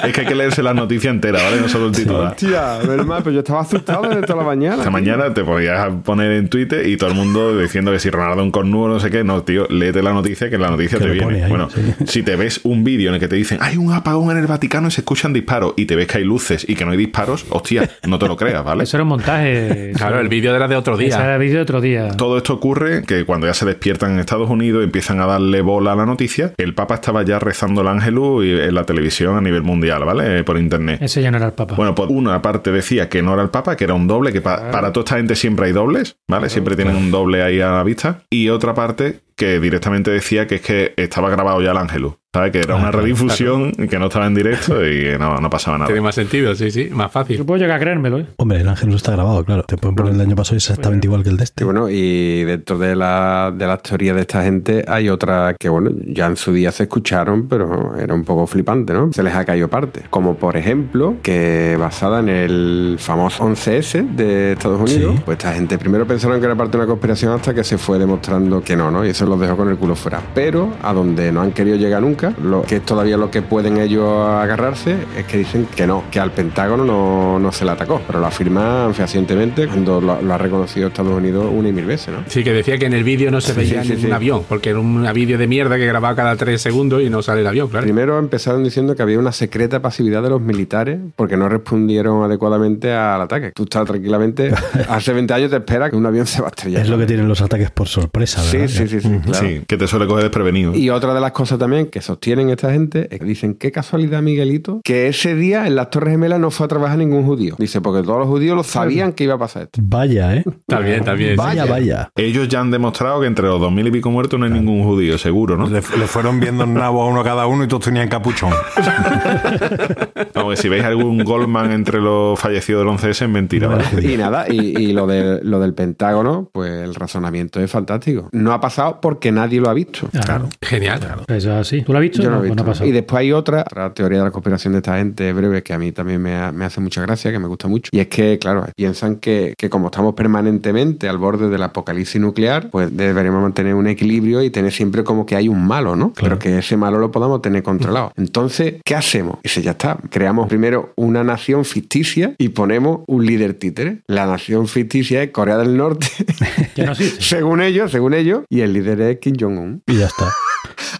es 0.04 0.12
que 0.12 0.20
hay 0.20 0.26
que 0.26 0.34
leerse 0.34 0.62
la 0.62 0.74
noticia 0.74 1.10
entera, 1.10 1.42
¿vale? 1.42 1.60
No 1.60 1.68
solo 1.68 1.86
el 1.86 1.92
titular. 1.92 2.32
Hostia, 2.32 2.78
mal, 3.04 3.22
pero 3.22 3.32
yo 3.32 3.40
estaba 3.40 3.60
asustado 3.60 4.02
desde 4.08 4.22
toda 4.22 4.40
la 4.42 4.46
mañana. 4.46 4.74
Esta 4.74 4.84
tío. 4.84 4.92
mañana 4.92 5.34
te 5.34 5.44
podías 5.44 5.88
poner 6.04 6.32
en 6.32 6.48
Twitter 6.48 6.86
y 6.86 6.96
todo 6.96 7.10
el 7.10 7.16
mundo 7.16 7.58
diciendo 7.58 7.92
que 7.92 7.98
si 7.98 8.10
Ronaldo 8.10 8.42
un 8.42 8.50
cornudo 8.50 8.88
no 8.88 9.00
sé 9.00 9.10
qué. 9.10 9.24
No, 9.24 9.42
tío, 9.42 9.66
léete 9.68 10.02
la 10.02 10.12
noticia 10.12 10.48
que 10.50 10.58
la 10.58 10.70
noticia 10.70 10.98
Que 10.98 11.04
te 11.06 11.14
lo 11.14 11.28
viene. 11.28 11.44
ahí, 11.44 11.50
bueno, 11.50 11.68
sí. 11.70 11.80
si 12.06 12.22
te 12.22 12.36
ves 12.36 12.60
un 12.64 12.84
vídeo 12.84 13.08
en 13.08 13.14
el 13.14 13.20
que 13.20 13.28
te 13.28 13.36
dicen 13.36 13.58
hay 13.60 13.76
un 13.76 13.92
apagón 13.92 14.30
en 14.30 14.38
el 14.38 14.46
Vaticano 14.46 14.88
y 14.88 14.90
se 14.90 15.00
escuchan 15.00 15.32
disparos 15.32 15.74
y 15.76 15.86
te 15.86 15.96
ves 15.96 16.06
que 16.06 16.18
hay 16.18 16.24
luces 16.24 16.64
y 16.68 16.74
que 16.74 16.84
no 16.84 16.92
hay 16.92 16.98
disparos, 16.98 17.46
hostia, 17.50 17.88
no 18.10 18.18
te 18.18 18.26
lo 18.28 18.36
creas, 18.36 18.62
¿vale? 18.64 18.84
Eso 18.84 18.96
era 18.96 19.04
un 19.04 19.08
montaje. 19.10 19.92
Claro, 20.00 20.20
el 20.20 20.28
vídeo 20.28 20.54
era 20.54 20.66
de 20.68 20.76
otro 20.76 20.94
Ese 20.94 21.06
era 21.06 21.16
día. 21.18 21.34
el 21.34 21.40
vídeo 21.40 21.56
de 21.56 21.62
otro 21.62 21.80
día. 21.80 22.08
Todo 22.16 22.36
esto 22.38 22.54
ocurre 22.54 23.02
que 23.04 23.24
cuando 23.24 23.46
ya 23.46 23.54
se 23.54 23.66
despiertan 23.66 24.12
en 24.12 24.18
Estados 24.20 24.48
Unidos 24.50 24.80
y 24.82 24.84
empiezan 24.84 25.20
a 25.20 25.26
darle 25.26 25.60
bola 25.62 25.92
a 25.92 25.96
la 25.96 26.06
noticia, 26.06 26.52
el 26.56 26.74
Papa 26.74 26.94
estaba 26.96 27.22
ya 27.22 27.38
rezando 27.38 27.80
el 27.82 27.88
ángelus 27.88 28.44
y- 28.44 28.50
en 28.52 28.74
la 28.74 28.84
televisión 28.84 29.36
a 29.36 29.40
nivel 29.40 29.62
mundial, 29.62 30.04
¿vale? 30.04 30.42
Por 30.44 30.58
internet. 30.58 31.00
Ese 31.02 31.22
ya 31.22 31.30
no 31.30 31.36
era 31.36 31.46
el 31.46 31.52
Papa. 31.52 31.74
Bueno, 31.76 31.94
pues 31.94 32.08
una 32.10 32.40
parte 32.42 32.72
decía 32.72 33.08
que 33.08 33.22
no 33.22 33.34
era 33.34 33.42
el 33.42 33.50
Papa, 33.50 33.76
que 33.76 33.84
era 33.84 33.94
un 33.94 34.06
doble, 34.06 34.32
que 34.32 34.40
pa- 34.40 34.70
para 34.70 34.92
toda 34.92 35.04
esta 35.04 35.16
gente 35.16 35.34
siempre 35.36 35.66
hay 35.66 35.72
dobles, 35.72 36.16
¿vale? 36.28 36.48
siempre 36.48 36.76
tienen 36.76 36.96
un 36.96 37.10
doble 37.10 37.42
ahí 37.42 37.60
a 37.60 37.70
la 37.70 37.82
vista. 37.84 38.22
Y 38.30 38.48
otra 38.48 38.74
parte 38.74 39.20
que 39.36 39.60
directamente 39.60 40.10
decía 40.10 40.46
que 40.46 40.56
es 40.56 40.60
que 40.60 40.94
estaba 40.96 41.30
grabado 41.30 41.62
ya 41.62 41.70
el 41.70 41.76
Ángelus, 41.78 42.14
¿sabes? 42.32 42.52
Que 42.52 42.60
era 42.60 42.76
una 42.76 42.90
redifusión, 42.92 43.72
que 43.72 43.98
no 43.98 44.06
estaba 44.06 44.26
en 44.26 44.34
directo 44.34 44.84
y 44.86 45.00
que 45.02 45.18
no, 45.18 45.36
no 45.38 45.50
pasaba 45.50 45.78
nada. 45.78 45.86
Tiene 45.88 46.00
más 46.00 46.14
sentido, 46.14 46.54
sí, 46.54 46.70
sí, 46.70 46.88
más 46.92 47.06
Yo 47.08 47.10
fácil. 47.12 47.44
puedo 47.44 47.58
llegar 47.60 47.76
a 47.78 47.80
creérmelo, 47.80 48.20
¿eh? 48.20 48.26
Hombre, 48.36 48.60
el 48.60 48.68
ángel 48.68 48.90
no 48.90 48.96
está 48.96 49.12
grabado, 49.12 49.44
claro. 49.44 49.64
Te 49.64 49.76
pueden 49.76 49.96
poner 49.96 50.14
el 50.14 50.20
año 50.20 50.36
pasado 50.36 50.56
exactamente 50.56 51.06
igual 51.08 51.22
que 51.24 51.30
el 51.30 51.36
de 51.36 51.44
este. 51.44 51.64
Y 51.64 51.66
bueno, 51.66 51.88
y 51.90 52.44
dentro 52.44 52.78
de 52.78 52.94
la, 52.94 53.52
de 53.56 53.66
las 53.66 53.82
teorías 53.82 54.14
de 54.14 54.22
esta 54.22 54.44
gente 54.44 54.84
hay 54.86 55.08
otra 55.08 55.56
que, 55.58 55.68
bueno, 55.68 55.90
ya 56.06 56.26
en 56.26 56.36
su 56.36 56.52
día 56.52 56.70
se 56.70 56.84
escucharon, 56.84 57.48
pero 57.48 57.96
era 57.98 58.14
un 58.14 58.24
poco 58.24 58.46
flipante, 58.46 58.92
¿no? 58.92 59.12
Se 59.12 59.22
les 59.24 59.34
ha 59.34 59.44
caído 59.44 59.68
parte. 59.68 60.02
Como 60.10 60.36
por 60.36 60.56
ejemplo, 60.56 61.16
que 61.22 61.76
basada 61.80 62.20
en 62.20 62.28
el 62.28 62.96
famoso 63.00 63.44
11S 63.44 64.14
de 64.14 64.52
Estados 64.52 64.80
Unidos, 64.80 65.14
Sí. 65.16 65.22
pues 65.24 65.38
esta 65.38 65.52
gente 65.54 65.78
primero 65.78 66.06
pensaron 66.06 66.38
que 66.40 66.46
era 66.46 66.54
parte 66.54 66.72
de 66.76 66.84
una 66.84 66.86
conspiración 66.86 67.32
hasta 67.32 67.54
que 67.54 67.64
se 67.64 67.76
fue 67.78 67.98
demostrando 67.98 68.60
que 68.62 68.76
no, 68.76 68.90
¿no? 68.90 69.04
Y 69.04 69.10
eso 69.10 69.26
los 69.26 69.40
dejó 69.40 69.56
con 69.56 69.68
el 69.68 69.76
culo 69.76 69.96
fuera. 69.96 70.20
Pero 70.34 70.72
a 70.82 70.92
donde 70.92 71.32
no 71.32 71.40
han 71.42 71.52
querido 71.52 71.76
llegar 71.76 72.02
nunca, 72.02 72.19
lo 72.42 72.62
que 72.62 72.76
es 72.76 72.82
todavía 72.84 73.16
lo 73.16 73.30
que 73.30 73.42
pueden 73.42 73.78
ellos 73.78 74.04
agarrarse, 74.28 74.96
es 75.16 75.24
que 75.26 75.38
dicen 75.38 75.66
que 75.74 75.86
no, 75.86 76.04
que 76.10 76.20
al 76.20 76.30
Pentágono 76.32 76.84
no, 76.84 77.38
no 77.38 77.52
se 77.52 77.64
le 77.64 77.70
atacó, 77.72 78.00
pero 78.06 78.20
lo 78.20 78.26
afirman 78.26 78.94
fehacientemente 78.94 79.66
cuando 79.66 80.00
lo, 80.00 80.20
lo 80.20 80.34
ha 80.34 80.38
reconocido 80.38 80.88
Estados 80.88 81.12
Unidos 81.16 81.46
una 81.52 81.68
y 81.68 81.72
mil 81.72 81.84
veces, 81.86 82.14
¿no? 82.14 82.20
Sí, 82.26 82.44
que 82.44 82.52
decía 82.52 82.78
que 82.78 82.86
en 82.86 82.92
el 82.92 83.04
vídeo 83.04 83.30
no 83.30 83.40
se 83.40 83.52
Sí, 83.52 83.58
veía 83.60 83.82
sí, 83.82 83.88
sí, 83.88 83.94
ningún 83.94 84.08
sí. 84.10 84.14
avión, 84.14 84.42
porque 84.48 84.70
era 84.70 84.78
un 84.80 85.06
vídeo 85.14 85.38
de 85.38 85.46
mierda 85.46 85.76
que 85.76 85.86
grababa 85.86 86.14
cada 86.14 86.36
tres 86.36 86.60
segundos 86.62 87.02
y 87.02 87.10
no 87.10 87.22
sale 87.22 87.40
el 87.40 87.46
avión, 87.46 87.68
claro. 87.68 87.84
Primero 87.84 88.18
empezaron 88.18 88.62
diciendo 88.64 88.94
que 88.96 89.02
había 89.02 89.18
una 89.18 89.32
secreta 89.32 89.80
pasividad 89.82 90.22
de 90.22 90.30
los 90.30 90.40
militares 90.40 90.98
porque 91.16 91.36
no 91.36 91.48
respondieron 91.48 92.22
adecuadamente 92.24 92.92
al 92.92 93.20
ataque. 93.22 93.52
Tú 93.54 93.64
estás 93.64 93.84
tranquilamente, 93.86 94.50
hace 94.88 95.12
20 95.12 95.34
años 95.34 95.50
te 95.50 95.56
espera 95.56 95.90
que 95.90 95.96
un 95.96 96.06
avión 96.06 96.26
se 96.26 96.40
va 96.40 96.48
a 96.48 96.50
estrellar. 96.50 96.82
Es 96.82 96.88
lo 96.88 96.98
que 96.98 97.06
tienen 97.06 97.28
los 97.28 97.40
ataques 97.40 97.70
por 97.70 97.88
sorpresa, 97.88 98.40
Sí, 98.42 98.58
¿verdad? 98.58 98.72
sí, 98.74 98.88
sí, 98.88 99.00
sí, 99.00 99.08
claro. 99.24 99.38
Sí, 99.46 99.62
que 99.66 99.76
te 99.76 99.86
suele 99.86 100.06
coger 100.06 100.24
desprevenido. 100.24 100.74
Y 100.74 100.90
otra 100.90 101.14
de 101.14 101.20
las 101.20 101.32
cosas 101.32 101.58
también 101.58 101.86
que 101.86 102.00
sostienen 102.10 102.50
esta 102.50 102.72
gente 102.72 103.06
es 103.10 103.20
que 103.20 103.24
dicen, 103.24 103.54
qué 103.54 103.70
casualidad, 103.70 104.20
Miguelito, 104.20 104.80
que 104.82 105.06
ese 105.06 105.36
día 105.36 105.66
en 105.68 105.76
las 105.76 105.90
Torres 105.90 106.10
Gemelas 106.12 106.40
no 106.40 106.50
fue 106.50 106.66
a 106.66 106.68
trabajar 106.68 106.98
ningún 106.98 107.24
judío. 107.24 107.54
Dice, 107.58 107.80
porque 107.80 108.02
todos 108.02 108.18
los 108.18 108.28
judíos 108.28 108.56
lo 108.56 108.64
sabían 108.64 109.12
que 109.12 109.24
iba 109.24 109.34
a 109.34 109.38
pasar 109.38 109.62
esto. 109.64 109.80
Vaya, 109.82 110.34
¿eh? 110.34 110.44
Está 110.46 110.80
bien, 110.80 110.98
está 110.98 111.12
bien. 111.14 111.30
sí. 111.30 111.36
Vaya, 111.36 111.64
vaya. 111.66 112.10
Ellos 112.16 112.48
ya 112.48 112.60
han 112.60 112.72
demostrado 112.72 113.20
que 113.20 113.28
entre 113.28 113.46
los 113.46 113.60
dos 113.60 113.70
mil 113.70 113.86
y 113.86 113.90
pico 113.92 114.10
muertos 114.10 114.40
no 114.40 114.46
hay 114.46 114.52
ningún 114.52 114.82
judío, 114.82 115.18
seguro, 115.18 115.56
¿no? 115.56 115.68
Le, 115.68 115.80
le 115.80 116.06
fueron 116.06 116.40
viendo 116.40 116.64
el 116.64 116.74
nabo 116.74 117.02
a 117.02 117.06
uno 117.06 117.22
cada 117.22 117.46
uno 117.46 117.62
y 117.62 117.68
todos 117.68 117.84
tenían 117.84 118.08
capuchón. 118.08 118.52
Aunque 120.34 120.56
si 120.56 120.68
veis 120.68 120.84
algún 120.84 121.22
Goldman 121.22 121.72
entre 121.72 122.00
los 122.00 122.38
fallecidos 122.38 122.84
del 122.84 122.94
11S 122.94 123.22
es 123.22 123.28
mentira, 123.28 123.68
No. 123.68 124.00
Y 124.00 124.16
nada, 124.16 124.46
y, 124.48 124.76
y 124.78 124.92
lo, 124.92 125.06
de, 125.06 125.40
lo 125.42 125.60
del 125.60 125.74
Pentágono, 125.74 126.48
pues 126.52 126.72
el 126.82 126.94
razonamiento 126.94 127.60
es 127.60 127.70
fantástico. 127.70 128.28
No 128.32 128.52
ha 128.52 128.60
pasado 128.60 129.00
porque 129.00 129.30
nadie 129.30 129.60
lo 129.60 129.68
ha 129.68 129.74
visto. 129.74 130.08
Claro. 130.24 130.48
Genial. 130.62 131.00
Eso 131.28 131.52
es 131.52 131.56
así. 131.56 131.82
¿Tú 131.82 131.92
lo 131.92 131.99
has 132.00 132.08
visto? 132.10 132.22
Yo 132.22 132.30
no, 132.30 132.38
lo 132.38 132.44
he 132.44 132.48
pues 132.48 132.56
no 132.56 132.64
visto. 132.64 132.84
y 132.84 132.90
después 132.92 133.20
hay 133.20 133.32
otra, 133.32 133.60
otra 133.62 133.92
teoría 133.94 134.18
de 134.18 134.24
la 134.24 134.30
conspiración 134.30 134.72
de 134.72 134.78
esta 134.78 134.98
gente 134.98 135.32
breve 135.32 135.62
que 135.62 135.72
a 135.72 135.78
mí 135.78 135.92
también 135.92 136.20
me, 136.22 136.34
ha- 136.36 136.52
me 136.52 136.64
hace 136.64 136.80
mucha 136.80 137.00
gracia, 137.02 137.30
que 137.30 137.38
me 137.38 137.46
gusta 137.48 137.68
mucho. 137.68 137.88
Y 137.92 138.00
es 138.00 138.08
que, 138.08 138.38
claro, 138.38 138.66
piensan 138.76 139.16
que, 139.16 139.54
que 139.56 139.70
como 139.70 139.86
estamos 139.86 140.14
permanentemente 140.14 141.08
al 141.08 141.18
borde 141.18 141.48
del 141.48 141.62
apocalipsis 141.62 142.20
nuclear, 142.20 142.70
pues 142.70 142.94
deberíamos 142.96 143.42
mantener 143.42 143.74
un 143.74 143.86
equilibrio 143.86 144.42
y 144.42 144.50
tener 144.50 144.72
siempre 144.72 145.04
como 145.04 145.26
que 145.26 145.36
hay 145.36 145.48
un 145.48 145.66
malo, 145.66 145.96
¿no? 145.96 146.12
Pero 146.20 146.38
que 146.38 146.58
ese 146.58 146.76
malo 146.76 146.98
lo 146.98 147.10
podamos 147.10 147.42
tener 147.42 147.62
controlado. 147.62 148.12
Entonces, 148.16 148.74
¿qué 148.84 148.94
hacemos? 148.94 149.38
Dice, 149.42 149.62
ya 149.62 149.72
está. 149.72 149.98
Creamos 150.10 150.48
primero 150.48 150.92
una 150.96 151.22
nación 151.24 151.64
ficticia 151.64 152.34
y 152.38 152.50
ponemos 152.50 153.00
un 153.06 153.26
líder 153.26 153.54
títere. 153.54 153.98
La 154.06 154.26
nación 154.26 154.66
ficticia 154.68 155.22
es 155.22 155.30
Corea 155.30 155.58
del 155.58 155.76
Norte, 155.76 156.06
no 156.78 156.94
según 157.18 157.60
ellos, 157.60 157.90
según 157.90 158.14
ellos, 158.14 158.42
y 158.48 158.60
el 158.60 158.72
líder 158.72 159.00
es 159.02 159.18
Kim 159.18 159.34
Jong-un. 159.38 159.82
Y 159.86 159.96
ya 159.96 160.06
está. 160.06 160.32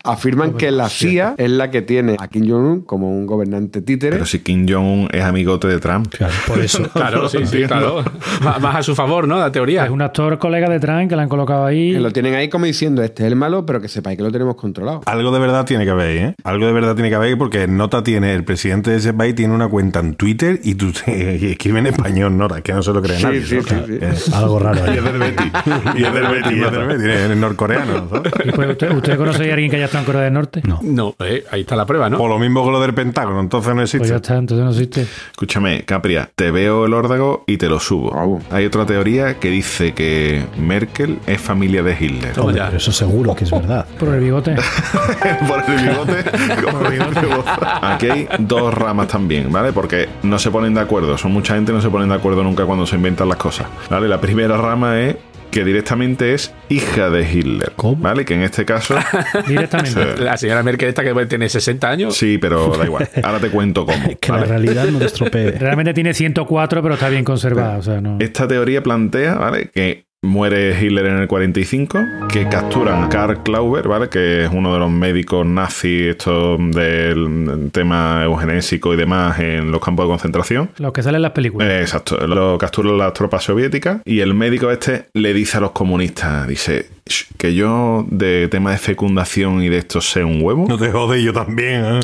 Afirman 0.04 0.54
que 0.54 0.70
la 0.70 0.88
CIA 0.90 1.34
es 1.38 1.50
la 1.50 1.70
que 1.70 1.82
tiene 1.82 2.16
a 2.18 2.28
Kim 2.28 2.48
Jong-un 2.48 2.82
como 2.82 3.10
un 3.10 3.26
gobernante 3.26 3.82
títere. 3.82 4.12
Pero 4.12 4.26
si 4.26 4.40
Kim 4.40 4.66
Jong-un 4.68 5.08
es 5.12 5.22
amigote 5.22 5.68
de 5.68 5.78
Trump. 5.80 6.08
Claro, 6.16 6.32
por 6.46 6.60
eso. 6.62 6.82
Claro, 6.92 7.28
sí, 7.28 7.38
sí, 7.46 7.62
claro. 7.64 8.04
Más, 8.42 8.76
a 8.76 8.82
su 8.82 8.94
favor, 8.94 9.26
¿no? 9.28 9.38
La 9.38 9.50
teoría. 9.52 9.84
Es 9.84 9.90
un 9.90 10.02
actor 10.02 10.38
colega 10.38 10.68
de 10.68 10.80
Trump 10.80 11.08
que 11.08 11.16
le 11.16 11.22
han 11.22 11.28
colocado 11.28 11.64
ahí. 11.64 11.92
Que 11.92 12.00
lo 12.00 12.10
tienen 12.12 12.34
ahí 12.34 12.48
como 12.48 12.64
diciendo, 12.66 13.02
este 13.02 13.22
es 13.24 13.28
el 13.28 13.36
malo, 13.36 13.64
pero 13.66 13.80
que 13.80 13.88
sepáis 13.88 14.16
que 14.16 14.22
lo 14.22 14.30
tenemos 14.32 14.56
controlado. 14.56 15.00
Algo 15.06 15.30
de 15.30 15.38
verdad 15.38 15.64
tiene 15.64 15.84
que 15.84 15.90
haber, 15.90 16.16
¿eh? 16.16 16.34
Algo 16.44 16.66
de 16.66 16.72
verdad 16.72 16.94
tiene 16.94 17.08
que 17.08 17.14
haber 17.16 17.36
porque 17.38 17.66
Nota 17.66 18.02
tiene, 18.02 18.34
el 18.34 18.44
presidente 18.44 18.90
de 18.90 18.96
ese 18.98 19.12
país 19.12 19.34
tiene 19.34 19.54
una 19.54 19.68
cuenta 19.68 20.00
en 20.00 20.14
Twitter 20.14 20.60
y 20.64 20.74
tú 20.74 20.92
y 21.06 21.46
escribe 21.52 21.78
en 21.78 21.86
español, 21.86 22.36
Nota, 22.36 22.60
que 22.62 22.72
no 22.72 22.82
se 22.82 22.92
lo 22.92 23.00
cree 23.02 23.16
Sí, 23.18 23.22
nadie. 23.24 23.42
sí, 23.44 23.56
¿no? 23.56 23.62
sí, 23.62 23.74
sí. 23.86 23.98
Eh, 24.00 24.14
Algo 24.34 24.58
raro 24.58 24.78
Y 24.86 24.88
ahí. 24.90 24.98
es 24.98 25.04
del 25.04 25.18
Betis. 25.18 25.52
Y 25.96 26.04
es 26.04 26.12
del 26.14 26.26
Betis, 26.26 26.52
y 26.52 26.62
es 26.62 26.72
del 26.72 26.86
Betis, 26.86 27.06
es 27.30 27.36
norcoreano, 27.36 28.08
¿sabes? 28.10 28.32
Y 28.44 28.50
pues, 28.52 28.70
¿usted, 28.70 28.90
¿Usted 28.92 29.16
conoce 29.16 29.50
a 29.50 29.54
alguien 29.54 29.70
que 29.70 29.76
haya 29.76 29.84
estado 29.86 30.00
en 30.02 30.06
Corea 30.06 30.22
del 30.22 30.32
Norte? 30.32 30.62
No. 30.66 30.79
No, 30.82 31.14
eh, 31.20 31.44
ahí 31.50 31.62
está 31.62 31.76
la 31.76 31.86
prueba, 31.86 32.08
¿no? 32.10 32.18
Por 32.18 32.30
lo 32.30 32.38
mismo 32.38 32.64
que 32.64 32.70
lo 32.70 32.80
del 32.80 32.94
Pentágono, 32.94 33.40
entonces 33.40 33.70
no 33.74 33.80
Pues 33.80 33.92
ya 33.92 33.98
existe. 33.98 34.16
está, 34.16 34.36
entonces 34.36 34.64
no 34.64 34.70
existe. 34.70 35.06
Escúchame, 35.30 35.82
Capria, 35.84 36.30
te 36.34 36.50
veo 36.50 36.86
el 36.86 36.94
órdago 36.94 37.44
y 37.46 37.56
te 37.56 37.68
lo 37.68 37.80
subo. 37.80 38.40
Hay 38.50 38.64
otra 38.66 38.86
teoría 38.86 39.38
que 39.38 39.50
dice 39.50 39.92
que 39.94 40.44
Merkel 40.58 41.18
es 41.26 41.40
familia 41.40 41.82
de 41.82 41.96
Hitler. 41.98 42.32
Toma 42.32 42.46
Hombre, 42.48 42.58
ya. 42.60 42.66
pero 42.66 42.76
eso 42.78 42.92
seguro 42.92 43.34
que 43.34 43.44
es 43.44 43.50
verdad. 43.50 43.86
Por 43.98 44.08
el 44.14 44.20
bigote. 44.20 44.54
Por 45.48 45.64
el 45.68 45.88
bigote. 45.88 46.24
como 46.62 46.86
el 46.86 46.92
bigote. 46.92 47.50
Aquí 47.82 48.06
hay 48.10 48.28
dos 48.38 48.72
ramas 48.74 49.08
también, 49.08 49.50
¿vale? 49.52 49.72
Porque 49.72 50.08
no 50.22 50.38
se 50.38 50.50
ponen 50.50 50.74
de 50.74 50.80
acuerdo. 50.80 51.16
Son 51.18 51.32
mucha 51.32 51.54
gente 51.54 51.72
no 51.72 51.80
se 51.80 51.90
ponen 51.90 52.08
de 52.08 52.14
acuerdo 52.14 52.42
nunca 52.42 52.64
cuando 52.64 52.86
se 52.86 52.96
inventan 52.96 53.28
las 53.28 53.38
cosas. 53.38 53.66
¿Vale? 53.88 54.08
La 54.08 54.20
primera 54.20 54.56
rama 54.56 54.98
es 55.00 55.16
que 55.50 55.64
directamente 55.64 56.34
es 56.34 56.54
hija 56.68 57.10
de 57.10 57.30
Hitler. 57.30 57.72
¿Cómo? 57.76 57.96
¿Vale? 57.96 58.24
Que 58.24 58.34
en 58.34 58.42
este 58.42 58.64
caso. 58.64 58.94
Directamente. 59.48 60.16
Sí. 60.16 60.22
La 60.22 60.36
señora 60.36 60.62
Merkel 60.62 60.88
esta 60.88 61.02
que 61.02 61.26
tiene 61.26 61.48
60 61.48 61.88
años. 61.88 62.16
Sí, 62.16 62.38
pero 62.38 62.76
da 62.76 62.84
igual. 62.86 63.08
Ahora 63.22 63.40
te 63.40 63.50
cuento 63.50 63.84
cómo. 63.86 64.10
Que 64.20 64.28
la 64.32 64.38
¿vale? 64.38 64.46
realidad 64.48 64.86
no 64.86 64.98
te 64.98 65.06
estropee. 65.06 65.52
Realmente 65.52 65.94
tiene 65.94 66.14
104, 66.14 66.82
pero 66.82 66.94
está 66.94 67.08
bien 67.08 67.24
conservada. 67.24 67.78
O 67.78 67.82
sea, 67.82 68.00
no. 68.00 68.18
Esta 68.20 68.46
teoría 68.46 68.82
plantea, 68.82 69.34
¿vale? 69.34 69.70
Que 69.70 70.06
muere 70.30 70.78
Hitler 70.78 71.06
en 71.06 71.16
el 71.18 71.28
45, 71.28 71.98
que 72.30 72.46
capturan 72.48 73.04
a 73.04 73.08
Karl 73.08 73.42
Klauber, 73.42 73.88
¿vale? 73.88 74.08
Que 74.10 74.44
es 74.44 74.50
uno 74.52 74.72
de 74.74 74.78
los 74.78 74.90
médicos 74.90 75.46
nazis, 75.46 76.08
esto 76.08 76.58
del 76.58 77.70
tema 77.72 78.22
eugenésico 78.24 78.92
y 78.92 78.96
demás 78.96 79.40
en 79.40 79.70
los 79.72 79.80
campos 79.80 80.04
de 80.06 80.10
concentración. 80.10 80.70
Los 80.78 80.92
que 80.92 81.02
salen 81.02 81.16
en 81.16 81.22
las 81.22 81.32
películas. 81.32 81.68
Eh, 81.68 81.80
Exacto, 81.80 82.26
lo 82.26 82.58
capturan 82.58 82.98
las 82.98 83.14
tropas 83.14 83.44
soviéticas 83.44 84.02
y 84.04 84.20
el 84.20 84.34
médico 84.34 84.70
este 84.70 85.06
le 85.14 85.32
dice 85.32 85.56
a 85.56 85.60
los 85.60 85.70
comunistas, 85.72 86.46
dice, 86.46 86.82
"Sh, 86.82 86.99
que 87.36 87.54
yo 87.54 88.06
de 88.10 88.48
tema 88.48 88.72
de 88.72 88.78
fecundación 88.78 89.62
y 89.62 89.68
de 89.68 89.78
esto 89.78 90.00
sé 90.00 90.24
un 90.24 90.42
huevo. 90.42 90.66
No 90.68 90.78
te 90.78 90.90
jode 90.90 91.22
yo 91.22 91.32
también, 91.32 91.84
¿eh? 91.84 92.00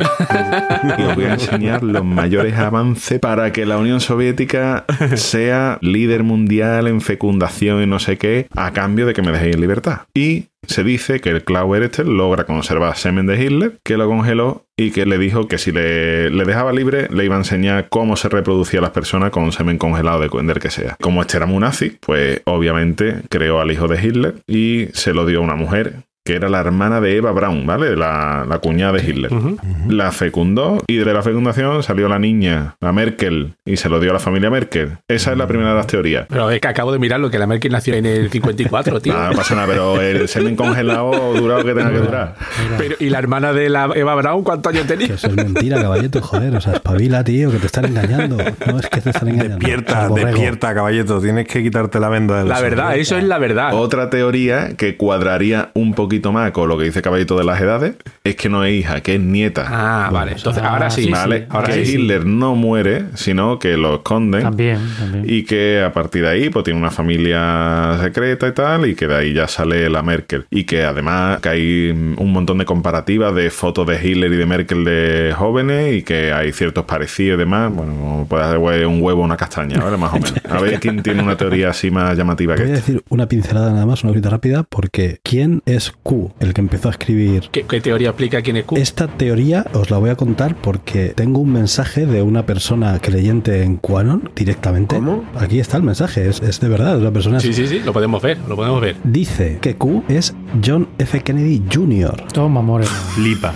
y 0.98 1.02
os 1.02 1.14
voy 1.14 1.24
a 1.24 1.34
enseñar 1.34 1.82
los 1.82 2.04
mayores 2.04 2.54
avances 2.54 3.20
para 3.20 3.52
que 3.52 3.66
la 3.66 3.78
Unión 3.78 4.00
Soviética 4.00 4.84
sea 5.16 5.78
líder 5.80 6.22
mundial 6.22 6.86
en 6.86 7.00
fecundación 7.00 7.82
y 7.82 7.86
no 7.86 7.98
sé 7.98 8.18
qué, 8.18 8.48
a 8.54 8.72
cambio 8.72 9.06
de 9.06 9.12
que 9.12 9.22
me 9.22 9.32
dejéis 9.32 9.54
en 9.54 9.60
libertad. 9.60 10.00
Y 10.14 10.46
se 10.68 10.84
dice 10.84 11.20
que 11.20 11.30
el 11.30 11.44
este 11.82 12.04
logra 12.04 12.44
conservar 12.44 12.96
semen 12.96 13.26
de 13.26 13.42
Hitler, 13.42 13.78
que 13.82 13.96
lo 13.96 14.06
congeló 14.06 14.64
y 14.76 14.90
que 14.90 15.06
le 15.06 15.18
dijo 15.18 15.48
que 15.48 15.58
si 15.58 15.72
le, 15.72 16.30
le 16.30 16.44
dejaba 16.44 16.72
libre 16.72 17.08
le 17.10 17.24
iba 17.24 17.34
a 17.34 17.38
enseñar 17.38 17.88
cómo 17.88 18.16
se 18.16 18.28
reproducía 18.28 18.80
las 18.80 18.90
personas 18.90 19.30
con 19.30 19.50
semen 19.52 19.78
congelado 19.78 20.20
de 20.20 20.28
del 20.28 20.58
que 20.58 20.70
sea. 20.70 20.96
Como 21.00 21.22
este 21.22 21.38
era 21.38 21.46
muy 21.46 21.58
nazi, 21.58 21.96
pues 22.00 22.42
obviamente 22.44 23.22
creó 23.28 23.60
al 23.60 23.72
hijo 23.72 23.88
de 23.88 24.04
Hitler 24.04 24.34
y 24.46 24.86
se 24.92 25.14
lo 25.14 25.26
dio 25.26 25.38
a 25.38 25.42
una 25.42 25.56
mujer 25.56 26.04
que 26.26 26.34
era 26.34 26.48
la 26.48 26.58
hermana 26.58 27.00
de 27.00 27.16
Eva 27.16 27.30
Braun, 27.30 27.64
¿vale? 27.66 27.96
La, 27.96 28.44
la 28.46 28.58
cuñada 28.58 28.92
de 28.92 29.08
Hitler. 29.08 29.30
La 29.88 30.10
fecundó 30.10 30.82
y 30.88 30.96
de 30.96 31.14
la 31.14 31.22
fecundación 31.22 31.84
salió 31.84 32.08
la 32.08 32.18
niña, 32.18 32.74
la 32.80 32.92
Merkel, 32.92 33.54
y 33.64 33.76
se 33.76 33.88
lo 33.88 34.00
dio 34.00 34.10
a 34.10 34.14
la 34.14 34.18
familia 34.18 34.50
Merkel. 34.50 34.98
Esa 35.08 35.30
es 35.30 35.38
la 35.38 35.46
primera 35.46 35.70
de 35.70 35.76
las 35.76 35.86
teorías. 35.86 36.26
Pero 36.28 36.50
es 36.50 36.60
que 36.60 36.66
acabo 36.68 36.92
de 36.92 36.98
mirarlo, 36.98 37.30
que 37.30 37.38
la 37.38 37.46
Merkel 37.46 37.70
nació 37.70 37.94
en 37.94 38.06
el 38.06 38.28
54, 38.28 39.00
tío. 39.00 39.12
Nada, 39.12 39.30
no 39.30 39.36
pasa 39.36 39.54
nada, 39.54 39.68
pero 39.68 40.00
el 40.00 40.26
semen 40.28 40.56
congelado 40.56 41.32
dura 41.34 41.58
lo 41.58 41.64
que 41.64 41.74
tenga 41.74 41.92
que 41.92 41.98
durar. 41.98 42.34
Pero, 42.76 42.96
¿Y 42.98 43.08
la 43.08 43.18
hermana 43.18 43.52
de 43.52 43.70
la 43.70 43.88
Eva 43.94 44.16
Braun 44.16 44.42
cuántos 44.42 44.72
años 44.74 44.86
tenía? 44.88 45.06
Que 45.06 45.12
eso 45.14 45.28
es 45.28 45.36
mentira, 45.36 45.80
caballeto, 45.80 46.20
joder. 46.20 46.56
O 46.56 46.60
sea, 46.60 46.72
espabila, 46.72 47.22
tío, 47.22 47.52
que 47.52 47.58
te 47.58 47.66
están 47.66 47.84
engañando. 47.84 48.36
No 48.66 48.80
es 48.80 48.88
que 48.88 49.00
te 49.00 49.10
están 49.10 49.28
engañando. 49.28 49.58
Despierta, 49.58 50.08
despierta, 50.08 50.74
caballeto. 50.74 51.20
Tienes 51.20 51.46
que 51.46 51.62
quitarte 51.62 52.00
la 52.00 52.08
venda 52.08 52.42
de 52.42 52.48
La 52.48 52.60
verdad, 52.60 52.96
eso 52.96 53.16
es 53.16 53.22
la 53.22 53.38
verdad. 53.38 53.74
Otra 53.74 54.10
teoría 54.10 54.74
que 54.76 54.96
cuadraría 54.96 55.70
un 55.74 55.94
poquito 55.94 56.15
más 56.24 56.50
con 56.50 56.68
lo 56.68 56.76
que 56.78 56.84
dice 56.84 57.02
Caballito 57.02 57.36
de 57.38 57.44
las 57.44 57.60
Edades 57.60 57.94
es 58.24 58.36
que 58.36 58.48
no 58.48 58.64
es 58.64 58.74
hija, 58.74 59.00
que 59.00 59.14
es 59.14 59.20
nieta. 59.20 59.64
Ah, 59.68 60.10
vale. 60.12 60.32
Entonces, 60.32 60.62
ahora 60.62 60.90
sí. 60.90 61.10
¿Vale? 61.10 61.46
Ahora 61.48 61.68
que 61.68 61.84
sí. 61.84 61.94
Hitler 61.94 62.26
no 62.26 62.54
muere, 62.54 63.06
sino 63.14 63.58
que 63.58 63.76
lo 63.76 63.96
esconden. 63.96 64.42
También, 64.42 64.78
también. 64.98 65.24
Y 65.28 65.44
que 65.44 65.82
a 65.82 65.92
partir 65.92 66.22
de 66.22 66.28
ahí, 66.28 66.50
pues 66.50 66.64
tiene 66.64 66.80
una 66.80 66.90
familia 66.90 67.98
secreta 68.02 68.48
y 68.48 68.52
tal, 68.52 68.86
y 68.86 68.94
que 68.94 69.06
de 69.06 69.16
ahí 69.16 69.32
ya 69.32 69.48
sale 69.48 69.88
la 69.88 70.02
Merkel. 70.02 70.46
Y 70.50 70.64
que 70.64 70.84
además 70.84 71.40
que 71.40 71.48
hay 71.48 71.90
un 71.90 72.32
montón 72.32 72.58
de 72.58 72.64
comparativas 72.64 73.34
de 73.34 73.50
fotos 73.50 73.86
de 73.86 73.96
Hitler 73.96 74.32
y 74.32 74.36
de 74.36 74.46
Merkel 74.46 74.84
de 74.84 75.34
jóvenes, 75.36 75.94
y 75.94 76.02
que 76.02 76.32
hay 76.32 76.52
ciertos 76.52 76.84
parecidos 76.84 77.36
y 77.36 77.38
demás. 77.38 77.72
Bueno, 77.72 78.26
puede 78.28 78.44
hacer 78.44 78.58
un 78.58 79.02
huevo 79.02 79.22
o 79.22 79.24
una 79.24 79.36
castaña, 79.36 79.78
¿vale? 79.78 79.96
Más 79.96 80.12
o 80.12 80.16
menos. 80.16 80.34
A 80.48 80.60
ver 80.60 80.80
quién 80.80 81.02
tiene 81.02 81.22
una 81.22 81.36
teoría 81.36 81.70
así 81.70 81.90
más 81.90 82.16
llamativa 82.16 82.54
que 82.54 82.62
Voy 82.62 82.70
a 82.70 82.74
esta. 82.74 82.86
decir 82.86 83.04
una 83.08 83.26
pincelada 83.28 83.72
nada 83.72 83.86
más, 83.86 84.02
una 84.04 84.12
cosita 84.12 84.30
rápida, 84.30 84.62
porque 84.64 85.20
¿quién 85.22 85.62
es 85.66 85.92
Q? 86.06 86.30
El 86.38 86.54
que 86.54 86.60
empezó 86.60 86.88
a 86.88 86.92
escribir. 86.92 87.48
¿Qué, 87.50 87.64
qué 87.64 87.80
teoría 87.80 88.10
explica 88.10 88.40
quién 88.42 88.56
es 88.58 88.64
Q? 88.64 88.76
Esta 88.76 89.08
teoría 89.08 89.66
os 89.74 89.90
la 89.90 89.98
voy 89.98 90.10
a 90.10 90.14
contar 90.16 90.54
porque 90.56 91.08
tengo 91.16 91.40
un 91.40 91.52
mensaje 91.52 92.06
de 92.06 92.22
una 92.22 92.46
persona 92.46 92.98
creyente 93.00 93.62
en 93.64 93.76
QAnon 93.76 94.30
directamente. 94.36 94.94
¿Cómo? 94.94 95.24
Aquí 95.38 95.58
está 95.58 95.76
el 95.76 95.82
mensaje, 95.82 96.28
es, 96.28 96.40
es 96.40 96.60
de 96.60 96.68
verdad, 96.68 96.94
es 96.94 97.00
una 97.00 97.10
persona. 97.12 97.40
Sí, 97.40 97.52
sí, 97.52 97.66
sí, 97.66 97.80
lo 97.80 97.92
podemos 97.92 98.22
ver, 98.22 98.38
lo 98.48 98.54
podemos 98.54 98.80
ver. 98.80 98.96
Dice 99.02 99.58
que 99.60 99.74
Q 99.76 100.04
es 100.08 100.34
John 100.64 100.86
F. 100.98 101.20
Kennedy 101.22 101.62
Jr., 101.72 102.22
Toma, 102.32 102.62
more. 102.62 102.84
Flipa. 102.86 103.52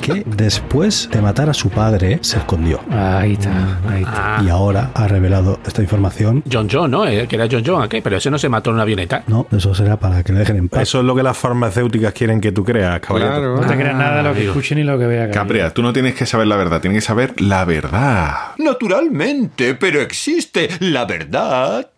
que 0.00 0.24
después 0.36 1.08
de 1.12 1.22
matar 1.22 1.48
a 1.48 1.54
su 1.54 1.70
padre 1.70 2.18
se 2.22 2.38
escondió. 2.38 2.80
Ahí 2.90 3.32
está, 3.34 3.78
ahí 3.88 4.02
está. 4.02 4.36
Ah, 4.38 4.42
Y 4.44 4.48
ahora 4.48 4.90
ha 4.94 5.06
revelado 5.08 5.58
esta 5.66 5.80
información. 5.82 6.42
John 6.50 6.68
John, 6.70 6.90
¿no? 6.90 7.06
Eh, 7.06 7.26
Que 7.28 7.36
era 7.36 7.46
John 7.50 7.62
John, 7.64 7.82
¿a 7.82 7.88
qué? 7.88 8.02
Pero 8.02 8.16
ese 8.16 8.30
no 8.30 8.38
se 8.38 8.48
mató 8.48 8.70
en 8.70 8.74
una 8.74 8.82
avioneta. 8.82 9.22
No, 9.26 9.46
eso 9.52 9.74
será 9.74 9.98
para 9.98 10.22
que 10.22 10.32
le 10.32 10.40
dejen 10.40 10.56
en 10.56 10.68
paz. 10.68 10.82
Eso 10.82 10.98
es 11.00 11.04
lo 11.04 11.14
que 11.14 11.22
las 11.22 11.36
farmacéuticas 11.84 12.12
quieren 12.14 12.40
que 12.40 12.52
tú 12.52 12.64
creas, 12.64 13.00
caballito. 13.00 13.30
Claro. 13.32 13.56
No 13.60 13.66
te 13.66 13.76
creas 13.76 13.96
nada 13.96 14.16
de 14.18 14.22
lo 14.22 14.34
que 14.34 14.46
escuchen 14.46 14.78
ni 14.78 14.84
lo 14.84 14.98
que 14.98 15.06
veas. 15.06 15.30
Capria, 15.30 15.70
tú 15.72 15.82
no 15.82 15.92
tienes 15.92 16.14
que 16.14 16.26
saber 16.26 16.46
la 16.46 16.56
verdad, 16.56 16.80
tienes 16.80 17.02
que 17.02 17.06
saber 17.06 17.40
la 17.40 17.64
verdad. 17.64 18.34
Naturalmente, 18.58 19.74
pero 19.74 20.00
existe 20.00 20.68
la 20.80 21.04
verdad 21.04 21.90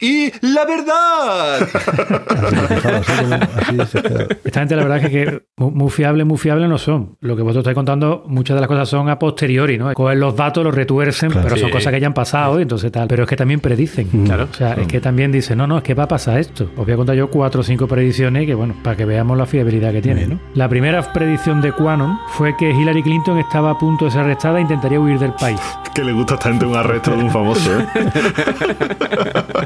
y 0.00 0.30
la 0.46 0.64
verdad. 0.64 1.60
Esta 4.44 4.60
gente, 4.60 4.76
la 4.76 4.82
verdad, 4.82 4.98
es 5.04 5.10
que, 5.10 5.42
muy, 5.56 5.90
fiables, 5.90 6.26
muy 6.26 6.38
fiables 6.38 6.68
no 6.68 6.78
son. 6.78 7.16
Lo 7.20 7.36
que 7.36 7.42
vosotros 7.42 7.62
estáis 7.62 7.74
contando, 7.74 8.24
muchas 8.26 8.54
de 8.56 8.60
las 8.60 8.68
cosas 8.68 8.88
son 8.88 9.08
a 9.08 9.18
posteriori, 9.18 9.78
¿no? 9.78 9.92
Cogen 9.94 10.20
los 10.20 10.34
datos, 10.36 10.64
los 10.64 10.74
retuercen, 10.74 11.30
Claro. 11.30 11.48
pero 11.48 11.60
son 11.60 11.68
Sí. 11.68 11.72
cosas 11.72 11.92
que 11.92 12.00
ya 12.00 12.06
han 12.06 12.14
pasado 12.14 12.58
y 12.58 12.62
entonces 12.62 12.90
tal. 12.90 13.08
Pero 13.08 13.24
es 13.24 13.28
que 13.28 13.36
también 13.36 13.60
predicen. 13.60 14.06
Claro. 14.24 14.48
O 14.50 14.54
sea, 14.54 14.74
es 14.74 14.86
que 14.86 15.00
también 15.00 15.32
dicen, 15.32 15.58
no, 15.58 15.66
no, 15.66 15.78
es 15.78 15.84
que 15.84 15.94
va 15.94 16.04
a 16.04 16.08
pasar 16.08 16.38
esto. 16.38 16.64
Os 16.76 16.84
voy 16.84 16.92
a 16.92 16.96
contar 16.96 17.16
yo 17.16 17.28
cuatro 17.30 17.60
o 17.60 17.64
cinco 17.64 17.86
predicciones 17.86 18.46
que, 18.46 18.54
bueno, 18.54 18.74
para 18.82 18.96
que 18.96 19.04
veamos 19.04 19.36
la 19.36 19.46
fiabilidad 19.46 19.92
que 19.92 20.02
tiene, 20.02 20.26
¿no? 20.26 20.40
La 20.54 20.68
primera 20.68 21.12
predicción 21.12 21.60
de 21.60 21.72
Quanon 21.72 22.18
fue 22.30 22.56
que 22.56 22.70
Hillary 22.70 23.02
Clinton 23.02 23.38
estaba 23.38 23.70
a 23.70 23.78
punto 23.78 24.06
de 24.06 24.10
ser 24.10 24.22
arrestada 24.22 24.58
e 24.58 24.62
intentaría 24.62 24.98
huir 25.00 25.18
del 25.18 25.32
país. 25.34 25.60
Que 25.94 26.04
le 26.04 26.12
gusta 26.12 26.34
estar 26.34 26.52
ante 26.52 26.66
un 26.66 26.76
arresto 26.76 27.10
de 27.16 27.24
un 27.24 27.30
famoso, 27.30 27.70
¿eh? 27.80 27.86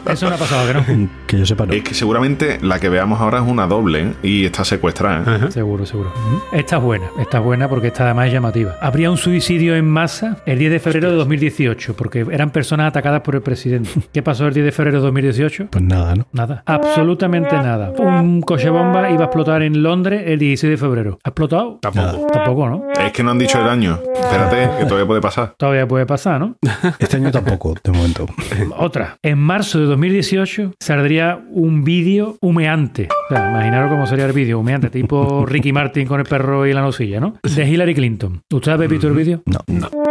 Eso 0.11 0.24
no 0.29 0.35
ha 0.35 0.39
pasado, 0.39 0.67
que 0.67 0.95
no. 0.95 1.09
Que 1.27 1.39
yo 1.39 1.47
sepa, 1.47 1.67
no. 1.67 1.73
Es 1.73 1.83
que 1.83 1.95
seguramente 1.95 2.59
la 2.61 2.79
que 2.79 2.89
veamos 2.89 3.21
ahora 3.21 3.39
es 3.39 3.45
una 3.47 3.67
doble 3.67 4.15
y 4.23 4.45
está 4.45 4.65
secuestrada. 4.65 5.37
¿eh? 5.37 5.51
Seguro, 5.51 5.87
seguro. 5.87 6.13
Esta 6.53 6.77
es 6.77 6.83
buena, 6.83 7.07
esta 7.19 7.39
es 7.39 7.45
buena 7.45 7.69
porque 7.69 7.89
esta 7.89 8.05
además 8.05 8.27
es 8.29 8.35
llamativa. 8.35 8.77
Habría 8.81 9.11
un 9.11 9.17
suicidio 9.17 9.75
en 9.77 9.89
masa 9.89 10.39
el 10.47 10.59
10 10.59 10.73
de 10.73 10.81
febrero 10.81 11.11
de 11.11 11.17
2018 11.17 11.95
porque 11.97 12.27
eran 12.31 12.51
personas 12.51 12.89
atacadas 12.89 13.23
por 13.23 13.35
el 13.35 13.43
presidente. 13.43 13.91
¿Qué 14.13 14.23
pasó 14.23 14.47
el 14.47 14.55
10 14.55 14.67
de 14.67 14.73
febrero 14.73 14.99
de 14.99 15.05
2018? 15.05 15.69
Pues 15.71 15.85
nada, 15.85 16.15
¿no? 16.15 16.27
Nada, 16.33 16.63
absolutamente 16.67 17.57
nada. 17.57 17.91
Un 17.99 18.43
coche 18.43 18.71
bomba 18.71 19.11
iba 19.11 19.23
a 19.23 19.25
explotar 19.27 19.63
en 19.63 19.83
Londres 19.83 20.23
el 20.27 20.39
16 20.39 20.71
de 20.71 20.77
febrero. 20.77 21.19
¿Ha 21.25 21.31
explotado? 21.31 21.79
Tampoco. 21.81 22.27
Tampoco, 22.33 22.69
¿no? 22.69 22.85
Es 22.99 23.13
que 23.13 23.23
no 23.23 23.31
han 23.31 23.39
dicho 23.39 23.61
el 23.61 23.69
año. 23.69 23.99
Espérate, 24.15 24.79
que 24.79 24.85
todavía 24.85 25.07
puede 25.07 25.21
pasar. 25.21 25.55
Todavía 25.57 25.87
puede 25.87 26.07
pasar, 26.07 26.41
¿no? 26.41 26.57
Este 26.99 27.17
año 27.17 27.31
tampoco, 27.31 27.75
de 27.83 27.93
momento. 27.93 28.27
Otra. 28.77 29.17
En 29.23 29.39
marzo 29.39 29.79
de 29.79 29.87
2018 29.87 30.13
saldría 30.22 31.40
un 31.50 31.85
vídeo 31.85 32.37
humeante. 32.40 33.09
O 33.31 33.35
sea, 33.35 33.50
imaginaros 33.50 33.90
cómo 33.90 34.07
sería 34.07 34.27
el 34.27 34.33
vídeo 34.33 34.59
humeante, 34.61 34.90
tipo 34.90 35.44
Ricky 35.46 35.72
Martin 35.72 36.07
con 36.07 36.20
el 36.20 36.27
perro 36.27 36.66
y 36.66 36.72
la 36.72 36.81
nocilla, 36.83 37.20
¿no? 37.20 37.35
De 37.42 37.68
Hillary 37.68 37.94
Clinton. 37.94 38.40
¿Usted 38.53 38.72
ha 38.72 38.77
visto 38.77 39.09
el 39.09 39.14
vídeo? 39.14 39.42
No. 39.46 39.61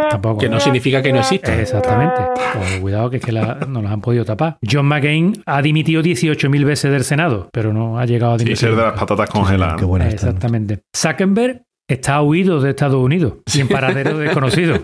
Tampoco. 0.09 0.39
Que 0.39 0.49
no 0.49 0.59
significa 0.59 1.01
que 1.01 1.11
no 1.13 1.19
existe. 1.19 1.61
Exactamente. 1.61 2.15
Pues 2.55 2.79
cuidado 2.79 3.09
que 3.09 3.17
es 3.17 3.23
que 3.25 3.31
la- 3.31 3.59
no 3.67 3.81
los 3.81 3.91
han 3.91 4.01
podido 4.01 4.25
tapar. 4.25 4.57
John 4.69 4.85
McCain 4.87 5.33
ha 5.45 5.61
dimitido 5.61 6.01
18.000 6.01 6.65
veces 6.65 6.91
del 6.91 7.03
Senado, 7.03 7.49
pero 7.51 7.73
no 7.73 7.97
ha 7.99 8.05
llegado 8.05 8.33
a 8.33 8.39
Sí, 8.39 8.45
dimitir. 8.45 8.57
ser 8.69 8.75
de 8.75 8.81
las 8.83 8.93
patatas 8.99 9.29
congeladas. 9.29 9.77
Qué 9.77 9.85
buena. 9.85 10.07
Exactamente. 10.09 10.81
Zuckerberg 10.95 11.63
está 11.87 12.21
huido 12.21 12.59
de 12.61 12.69
Estados 12.71 13.01
Unidos 13.03 13.35
y 13.53 13.61
en 13.61 13.67
paradero 13.67 14.17
desconocido. 14.19 14.75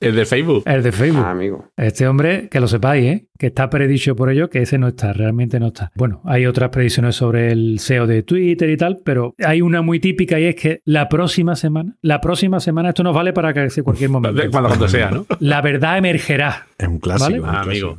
El 0.00 0.16
de 0.16 0.24
Facebook. 0.24 0.62
El 0.64 0.82
de 0.82 0.92
Facebook. 0.92 1.24
Ah, 1.26 1.32
amigo. 1.32 1.68
Este 1.76 2.08
hombre, 2.08 2.48
que 2.48 2.58
lo 2.58 2.68
sepáis, 2.68 3.04
¿eh? 3.04 3.26
que 3.38 3.48
está 3.48 3.68
predicho 3.68 4.16
por 4.16 4.30
ello, 4.30 4.48
que 4.48 4.62
ese 4.62 4.78
no 4.78 4.88
está, 4.88 5.12
realmente 5.12 5.60
no 5.60 5.68
está. 5.68 5.92
Bueno, 5.94 6.22
hay 6.24 6.46
otras 6.46 6.70
predicciones 6.70 7.16
sobre 7.16 7.52
el 7.52 7.78
SEO 7.78 8.06
de 8.06 8.22
Twitter 8.22 8.70
y 8.70 8.78
tal, 8.78 9.00
pero 9.04 9.34
hay 9.44 9.60
una 9.60 9.82
muy 9.82 10.00
típica 10.00 10.40
y 10.40 10.44
es 10.46 10.56
que 10.56 10.80
la 10.86 11.10
próxima 11.10 11.54
semana, 11.54 11.96
la 12.00 12.22
próxima 12.22 12.60
semana, 12.60 12.88
esto 12.88 13.02
nos 13.02 13.14
vale 13.14 13.34
para 13.34 13.52
que 13.52 13.68
sea 13.68 13.84
cualquier 13.84 14.08
momento. 14.08 14.40
Cuando, 14.50 14.68
cuando 14.68 14.88
sea, 14.88 15.10
¿no? 15.10 15.26
La 15.38 15.60
verdad 15.60 15.98
emergerá. 15.98 16.66
Es 16.78 16.88
un 16.88 16.98
clásico. 16.98 17.42
¿Vale? 17.42 17.58
Ah, 17.58 17.60
amigo. 17.60 17.98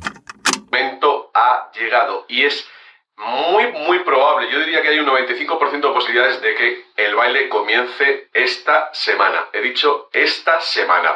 momento 0.72 1.30
ha 1.34 1.70
llegado 1.78 2.24
y 2.28 2.42
es 2.42 2.64
muy, 3.24 3.64
muy 3.86 3.98
probable, 4.04 4.48
yo 4.52 4.58
diría 4.60 4.82
que 4.82 4.88
hay 4.88 4.98
un 4.98 5.06
95% 5.06 5.70
de 5.80 5.94
posibilidades 5.94 6.40
de 6.42 6.48
que 6.54 7.04
el 7.06 7.14
baile 7.14 7.48
comience 7.48 8.28
esta 8.34 8.90
semana. 8.92 9.38
He 9.52 9.62
dicho 9.62 10.08
esta 10.12 10.60
semana. 10.60 11.10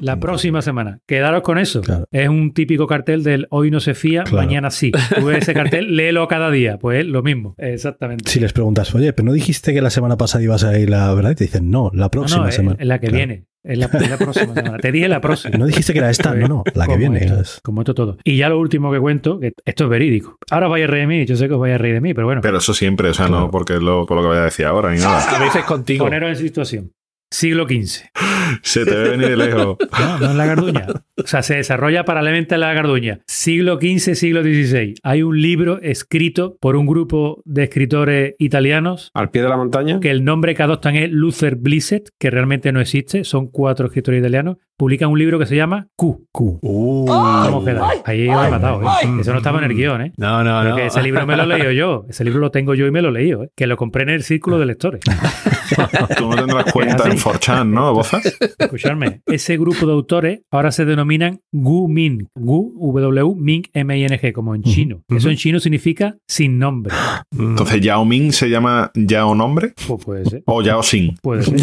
La 0.00 0.18
próxima 0.18 0.62
semana. 0.62 0.98
Quedaros 1.06 1.42
con 1.42 1.58
eso. 1.58 1.80
Claro. 1.82 2.04
Es 2.10 2.28
un 2.28 2.52
típico 2.54 2.86
cartel 2.86 3.22
del 3.22 3.46
hoy 3.50 3.70
no 3.70 3.80
se 3.80 3.94
fía, 3.94 4.24
Claro. 4.24 4.46
mañana 4.46 4.70
sí. 4.70 4.90
Tú 5.14 5.26
ves 5.26 5.38
ese 5.38 5.54
cartel, 5.54 5.96
léelo 5.96 6.26
cada 6.28 6.50
día. 6.50 6.78
Pues 6.78 7.00
es 7.00 7.06
lo 7.06 7.22
mismo. 7.22 7.54
Exactamente. 7.58 8.30
Si 8.30 8.40
les 8.40 8.52
preguntas, 8.52 8.94
oye, 8.94 9.12
pero 9.12 9.26
no 9.26 9.32
dijiste 9.32 9.72
que 9.74 9.80
la 9.82 9.90
semana 9.90 10.16
pasada 10.16 10.42
ibas 10.44 10.64
a 10.64 10.78
ir 10.78 10.90
la 10.90 11.12
verdad, 11.14 11.30
y 11.30 11.34
te 11.36 11.44
dicen, 11.44 11.70
no, 11.70 11.90
la 11.94 12.08
próxima 12.10 12.46
no, 12.46 12.52
semana. 12.52 12.76
es 12.80 12.86
la 12.86 12.98
que 12.98 13.06
Claro. 13.08 13.16
viene. 13.16 13.44
Es 13.62 13.76
la, 13.78 13.88
la 13.92 14.16
próxima 14.16 14.54
semana. 14.54 14.78
Te 14.78 14.90
dije 14.90 15.06
la 15.08 15.20
próxima. 15.20 15.58
No 15.58 15.66
dijiste 15.66 15.92
que 15.92 15.98
era 15.98 16.08
esta, 16.10 16.34
no, 16.34 16.48
no, 16.48 16.64
la 16.74 16.86
que 16.86 16.96
viene. 16.96 17.18
esto, 17.18 17.40
es- 17.40 17.60
como 17.62 17.82
esto 17.82 17.94
todo. 17.94 18.16
Y 18.24 18.36
ya 18.38 18.48
lo 18.48 18.58
último 18.58 18.90
que 18.90 18.98
cuento, 18.98 19.38
que 19.38 19.52
esto 19.64 19.84
es 19.84 19.90
verídico. 19.90 20.38
Ahora 20.50 20.66
os 20.68 20.70
vais 20.72 20.84
a 20.84 20.86
reír 20.86 21.02
de 21.02 21.06
mí, 21.06 21.26
yo 21.26 21.36
sé 21.36 21.46
que 21.46 21.54
os 21.54 21.60
vais 21.60 21.74
a 21.74 21.78
reír 21.78 21.94
de 21.94 22.00
mí, 22.00 22.14
pero 22.14 22.26
bueno. 22.26 22.40
Pero 22.40 22.58
eso 22.58 22.72
siempre, 22.72 23.10
o 23.10 23.14
sea, 23.14 23.28
no 23.28 23.50
porque 23.50 23.74
lo, 23.74 24.06
por 24.06 24.16
lo 24.16 24.22
que 24.22 24.28
vaya 24.28 24.40
a 24.42 24.44
decir 24.44 24.64
ahora 24.64 24.92
ni 24.92 24.98
nada. 25.00 25.36
A 25.36 25.38
veces 25.38 25.64
contigo. 25.64 26.04
Poneros 26.06 26.30
en 26.30 26.36
situación. 26.36 26.92
Siglo 27.32 27.64
XV. 27.68 28.06
Se 28.62 28.84
te 28.84 28.94
ve 28.96 29.10
venir 29.10 29.28
de 29.28 29.36
lejos. 29.36 29.76
No, 30.00 30.18
no 30.18 30.30
es 30.30 30.36
la 30.36 30.46
Garduña. 30.46 30.86
O 31.16 31.26
sea, 31.26 31.42
se 31.42 31.56
desarrolla 31.56 32.04
paralelamente 32.04 32.54
a 32.54 32.58
la 32.58 32.72
Garduña. 32.72 33.20
Siglo 33.26 33.78
XV, 33.80 34.14
siglo 34.14 34.42
XVI. 34.42 34.94
Hay 35.02 35.22
un 35.22 35.40
libro 35.40 35.80
escrito 35.82 36.56
por 36.60 36.74
un 36.76 36.86
grupo 36.86 37.42
de 37.44 37.64
escritores 37.64 38.34
italianos 38.38 39.10
Al 39.14 39.30
pie 39.30 39.42
de 39.42 39.48
la 39.48 39.56
montaña. 39.56 40.00
que 40.00 40.10
el 40.10 40.24
nombre 40.24 40.54
que 40.54 40.62
adoptan 40.62 40.96
es 40.96 41.10
Luther 41.12 41.56
Blissett, 41.56 42.08
que 42.18 42.30
realmente 42.30 42.72
no 42.72 42.80
existe. 42.80 43.24
Son 43.24 43.46
cuatro 43.48 43.86
escritores 43.86 44.20
italianos. 44.20 44.56
Publican 44.80 45.10
un 45.10 45.18
libro 45.18 45.38
que 45.38 45.44
se 45.44 45.54
llama 45.54 45.88
Q. 45.94 46.26
Q. 46.32 46.58
Uh. 46.62 47.04
¿Cómo 47.06 47.62
queda? 47.62 47.86
Ahí 48.06 48.26
os 48.30 48.46
he 48.46 48.50
matado, 48.50 48.80
¿eh? 48.80 48.86
Eso 49.20 49.32
no 49.32 49.36
estaba 49.36 49.58
en 49.58 49.64
el 49.64 49.76
guion, 49.76 50.00
¿eh? 50.00 50.12
No, 50.16 50.42
no, 50.42 50.64
no. 50.64 50.78
Ese 50.78 51.02
libro 51.02 51.26
me 51.26 51.36
lo 51.36 51.42
he 51.42 51.46
leído 51.46 51.70
yo. 51.70 52.06
Ese 52.08 52.24
libro 52.24 52.40
lo 52.40 52.50
tengo 52.50 52.72
yo 52.72 52.86
y 52.86 52.90
me 52.90 53.02
lo 53.02 53.10
he 53.10 53.12
leído, 53.12 53.42
¿eh? 53.44 53.50
Que 53.54 53.66
lo 53.66 53.76
compré 53.76 54.04
en 54.04 54.08
el 54.08 54.22
círculo 54.22 54.58
de 54.58 54.64
lectores. 54.64 55.02
Tú 56.16 56.30
no 56.30 56.36
tendrás 56.36 56.72
cuenta 56.72 57.06
en 57.10 57.18
4chan, 57.18 57.66
¿no? 57.68 57.92
¿Bozas? 57.92 58.38
Escuchadme, 58.58 59.20
ese 59.26 59.58
grupo 59.58 59.84
de 59.84 59.92
autores 59.92 60.40
ahora 60.50 60.72
se 60.72 60.86
denominan 60.86 61.40
Gu 61.52 61.86
Min. 61.86 62.28
Gu, 62.34 62.72
W, 62.78 63.34
Min, 63.36 63.64
M-I-N-G, 63.74 64.32
como 64.32 64.54
en 64.54 64.62
chino. 64.62 65.02
Eso 65.08 65.28
en 65.28 65.36
chino 65.36 65.60
significa 65.60 66.16
sin 66.26 66.58
nombre. 66.58 66.94
Entonces, 67.38 67.82
Yao 67.82 68.04
Ming 68.06 68.32
se 68.32 68.48
llama 68.48 68.90
Yao 68.94 69.34
Nombre 69.34 69.74
Pues 69.86 70.04
puede 70.04 70.24
ser. 70.24 70.42
o 70.46 70.62
Yao 70.62 70.82
Xin. 70.82 71.16
Puede 71.22 71.42
ser, 71.42 71.54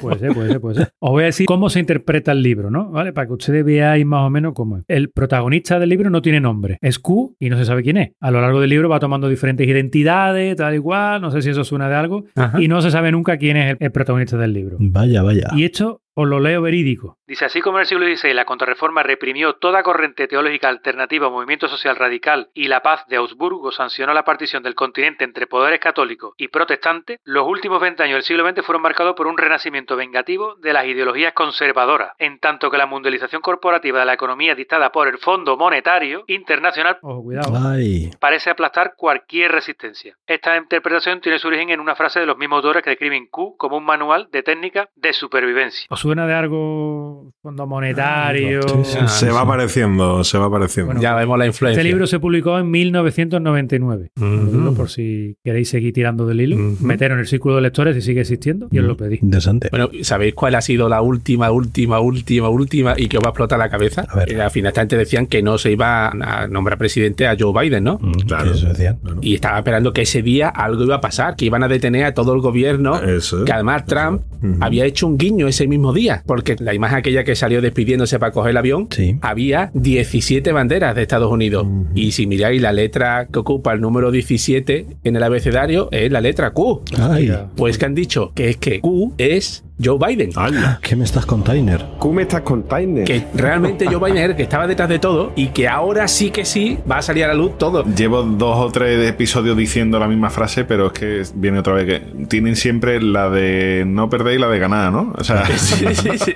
puede 0.00 0.18
ser, 0.18 0.32
puede 0.32 0.48
ser, 0.48 0.60
puede 0.60 0.74
ser. 0.76 0.92
Os 0.98 1.10
voy 1.10 1.22
a 1.24 1.26
decir 1.26 1.46
cómo 1.46 1.68
se 1.70 1.80
interpreta 1.80 2.32
el 2.32 2.42
libro, 2.42 2.61
¿no? 2.70 2.90
¿Vale? 2.90 3.12
Para 3.12 3.26
que 3.26 3.32
ustedes 3.34 3.64
veáis 3.64 4.04
más 4.04 4.26
o 4.26 4.30
menos 4.30 4.52
cómo 4.54 4.78
es. 4.78 4.84
El 4.88 5.10
protagonista 5.10 5.78
del 5.78 5.88
libro 5.88 6.10
no 6.10 6.22
tiene 6.22 6.40
nombre. 6.40 6.78
Es 6.80 6.98
Q 6.98 7.36
y 7.38 7.50
no 7.50 7.56
se 7.56 7.64
sabe 7.64 7.82
quién 7.82 7.96
es. 7.96 8.12
A 8.20 8.30
lo 8.30 8.40
largo 8.40 8.60
del 8.60 8.70
libro 8.70 8.88
va 8.88 9.00
tomando 9.00 9.28
diferentes 9.28 9.66
identidades, 9.66 10.56
tal 10.56 10.74
y 10.74 10.78
cual. 10.78 11.20
No 11.20 11.30
sé 11.30 11.42
si 11.42 11.50
eso 11.50 11.64
suena 11.64 11.88
de 11.88 11.94
algo. 11.94 12.24
Ajá. 12.34 12.60
Y 12.60 12.68
no 12.68 12.80
se 12.82 12.90
sabe 12.90 13.12
nunca 13.12 13.36
quién 13.36 13.56
es 13.56 13.70
el, 13.72 13.76
el 13.80 13.92
protagonista 13.92 14.36
del 14.36 14.52
libro. 14.52 14.76
Vaya, 14.80 15.22
vaya. 15.22 15.48
Y 15.56 15.64
esto 15.64 16.02
os 16.14 16.28
lo 16.28 16.40
leo 16.40 16.62
verídico. 16.62 17.18
Dice, 17.26 17.46
así 17.46 17.60
como 17.60 17.78
en 17.78 17.82
el 17.82 17.86
siglo 17.86 18.04
XVI 18.06 18.34
la 18.34 18.44
contrarreforma 18.44 19.02
reprimió 19.02 19.54
toda 19.54 19.82
corriente 19.82 20.28
teológica 20.28 20.68
alternativa 20.68 21.26
al 21.26 21.32
movimiento 21.32 21.68
social 21.68 21.96
radical 21.96 22.50
y 22.52 22.68
la 22.68 22.82
paz 22.82 23.06
de 23.08 23.16
Augsburgo 23.16 23.72
sancionó 23.72 24.12
la 24.12 24.24
partición 24.24 24.62
del 24.62 24.74
continente 24.74 25.24
entre 25.24 25.46
poderes 25.46 25.80
católicos 25.80 26.34
y 26.36 26.48
protestantes, 26.48 27.18
los 27.24 27.46
últimos 27.46 27.80
20 27.80 28.02
años 28.02 28.16
del 28.16 28.22
siglo 28.24 28.46
XX 28.46 28.64
fueron 28.64 28.82
marcados 28.82 29.14
por 29.14 29.26
un 29.26 29.38
renacimiento 29.38 29.96
vengativo 29.96 30.56
de 30.56 30.72
las 30.72 30.86
ideologías 30.86 31.32
conservadoras, 31.32 32.12
en 32.18 32.38
tanto 32.38 32.70
que 32.70 32.76
la 32.76 32.86
mundialización 32.86 33.40
corporativa 33.40 34.00
de 34.00 34.06
la 34.06 34.14
economía 34.14 34.54
dictada 34.54 34.92
por 34.92 35.08
el 35.08 35.18
Fondo 35.18 35.56
Monetario 35.56 36.24
Internacional, 36.26 36.98
ojo, 37.00 37.22
cuidado, 37.22 37.52
Ay. 37.70 38.10
parece 38.20 38.50
aplastar 38.50 38.94
cualquier 38.96 39.52
resistencia. 39.52 40.16
Esta 40.26 40.56
interpretación 40.56 41.20
tiene 41.20 41.38
su 41.38 41.48
origen 41.48 41.70
en 41.70 41.80
una 41.80 41.94
frase 41.94 42.20
de 42.20 42.26
los 42.26 42.36
mismos 42.36 42.58
autores 42.58 42.82
que 42.82 42.90
describen 42.90 43.28
Q 43.28 43.56
como 43.56 43.78
un 43.78 43.84
manual 43.84 44.28
de 44.30 44.42
técnica 44.42 44.90
de 44.96 45.12
supervivencia. 45.12 45.86
¿Os 46.02 46.04
suena 46.04 46.26
de 46.26 46.34
algo 46.34 47.32
fondo 47.42 47.64
monetario? 47.64 48.60
Sí, 48.62 48.74
sí, 48.82 48.98
se 49.06 49.30
va 49.30 49.42
apareciendo, 49.42 50.24
se 50.24 50.36
va 50.36 50.46
apareciendo. 50.46 51.00
Ya 51.00 51.14
vemos 51.14 51.38
la 51.38 51.46
influencia. 51.46 51.80
Este 51.80 51.88
libro 51.88 52.08
se 52.08 52.18
publicó 52.18 52.58
en 52.58 52.68
1999. 52.72 54.10
Lo 54.16 54.44
digo 54.46 54.74
por 54.74 54.90
si 54.90 55.36
queréis 55.44 55.68
seguir 55.68 55.92
tirando 55.92 56.26
del 56.26 56.40
hilo. 56.40 56.56
Meteros 56.80 57.14
en 57.14 57.20
el 57.20 57.26
círculo 57.28 57.54
de 57.56 57.62
lectores 57.62 57.94
si 57.94 58.02
sigue 58.02 58.22
existiendo 58.22 58.66
y 58.72 58.80
os 58.80 58.84
lo 58.84 58.96
pedí. 58.96 59.20
Interesante. 59.22 59.68
Bueno, 59.70 59.90
¿sabéis 60.02 60.34
cuál 60.34 60.56
ha 60.56 60.60
sido 60.60 60.88
la 60.88 61.02
última, 61.02 61.52
última, 61.52 62.00
última, 62.00 62.48
última 62.48 62.94
y 62.96 63.06
que 63.06 63.18
os 63.18 63.22
va 63.22 63.28
a 63.28 63.30
explotar 63.30 63.60
la 63.60 63.68
cabeza? 63.68 64.04
A 64.08 64.16
ver. 64.16 64.32
Eh, 64.32 64.40
al 64.42 64.50
final 64.50 64.70
esta 64.70 64.80
gente 64.80 64.96
decían 64.96 65.26
que 65.28 65.40
no 65.40 65.56
se 65.56 65.70
iba 65.70 66.08
a 66.08 66.48
nombrar 66.48 66.78
presidente 66.78 67.28
a 67.28 67.36
Joe 67.38 67.52
Biden, 67.62 67.84
¿no? 67.84 67.98
Mm, 68.02 68.12
Claro. 68.26 68.52
Eso 68.54 68.66
decían. 68.68 68.98
Y 69.20 69.34
estaba 69.34 69.58
esperando 69.58 69.92
que 69.92 70.02
ese 70.02 70.20
día 70.22 70.48
algo 70.48 70.82
iba 70.82 70.96
a 70.96 71.00
pasar, 71.00 71.36
que 71.36 71.44
iban 71.44 71.62
a 71.62 71.68
detener 71.68 72.06
a 72.06 72.14
todo 72.14 72.34
el 72.34 72.40
gobierno. 72.40 73.00
Eso. 73.00 73.44
Que 73.44 73.52
además 73.52 73.84
Trump 73.86 74.22
había 74.60 74.84
hecho 74.84 75.06
un 75.06 75.16
guiño 75.16 75.46
ese 75.46 75.68
mismo 75.68 75.91
día, 75.92 76.22
porque 76.26 76.56
la 76.58 76.74
imagen 76.74 76.98
aquella 76.98 77.24
que 77.24 77.34
salió 77.34 77.60
despidiéndose 77.60 78.18
para 78.18 78.32
coger 78.32 78.50
el 78.50 78.56
avión, 78.56 78.88
Sí. 78.90 79.16
había 79.22 79.70
17 79.74 80.52
banderas 80.52 80.94
de 80.94 81.02
Estados 81.02 81.30
Unidos. 81.30 81.66
Y 81.94 82.12
si 82.12 82.26
miráis 82.26 82.60
la 82.60 82.72
letra 82.72 83.28
que 83.32 83.38
ocupa 83.38 83.72
el 83.72 83.80
número 83.80 84.10
17 84.10 84.86
en 85.04 85.16
el 85.16 85.22
abecedario, 85.22 85.88
es 85.92 86.10
la 86.10 86.20
letra 86.20 86.50
Q. 86.52 86.82
Ay, 86.98 87.32
Pues 87.56 87.78
que 87.78 87.86
han 87.86 87.94
dicho 87.94 88.32
que 88.34 88.50
es 88.50 88.56
que 88.56 88.80
Q 88.80 89.14
es 89.18 89.64
Joe 89.82 89.98
Biden. 89.98 90.30
¡Hala! 90.36 90.78
¿qué 90.82 90.96
me 90.96 91.04
estás 91.04 91.26
con 91.26 91.42
Tyner? 91.44 91.84
Q 91.98 92.12
me 92.12 92.22
estás 92.22 92.42
con 92.42 92.62
Tyner. 92.64 93.04
Que 93.04 93.24
realmente 93.34 93.86
Joe 93.86 93.98
Biden 93.98 94.18
era 94.18 94.26
el 94.32 94.36
que 94.36 94.42
estaba 94.44 94.66
detrás 94.66 94.88
de 94.88 94.98
todo 94.98 95.32
y 95.36 95.48
que 95.48 95.68
ahora 95.68 96.08
sí 96.08 96.30
que 96.30 96.44
sí 96.44 96.78
va 96.90 96.98
a 96.98 97.02
salir 97.02 97.24
a 97.24 97.28
la 97.28 97.34
luz 97.34 97.58
todo. 97.58 97.84
Llevo 97.84 98.22
dos 98.22 98.56
o 98.58 98.70
tres 98.70 99.08
episodios 99.08 99.56
diciendo 99.56 99.98
la 99.98 100.08
misma 100.08 100.30
frase, 100.30 100.64
pero 100.64 100.86
es 100.88 100.92
que 100.92 101.22
viene 101.34 101.58
otra 101.58 101.74
vez 101.74 101.86
que 101.86 102.26
tienen 102.26 102.56
siempre 102.56 103.00
la 103.02 103.30
de 103.30 103.84
no 103.86 104.08
perder 104.08 104.34
y 104.34 104.38
la 104.38 104.48
de 104.48 104.58
ganar, 104.58 104.92
¿no? 104.92 105.12
O 105.16 105.24
sea, 105.24 105.44
Sí, 105.56 105.86
sí, 105.94 106.10
sí. 106.18 106.32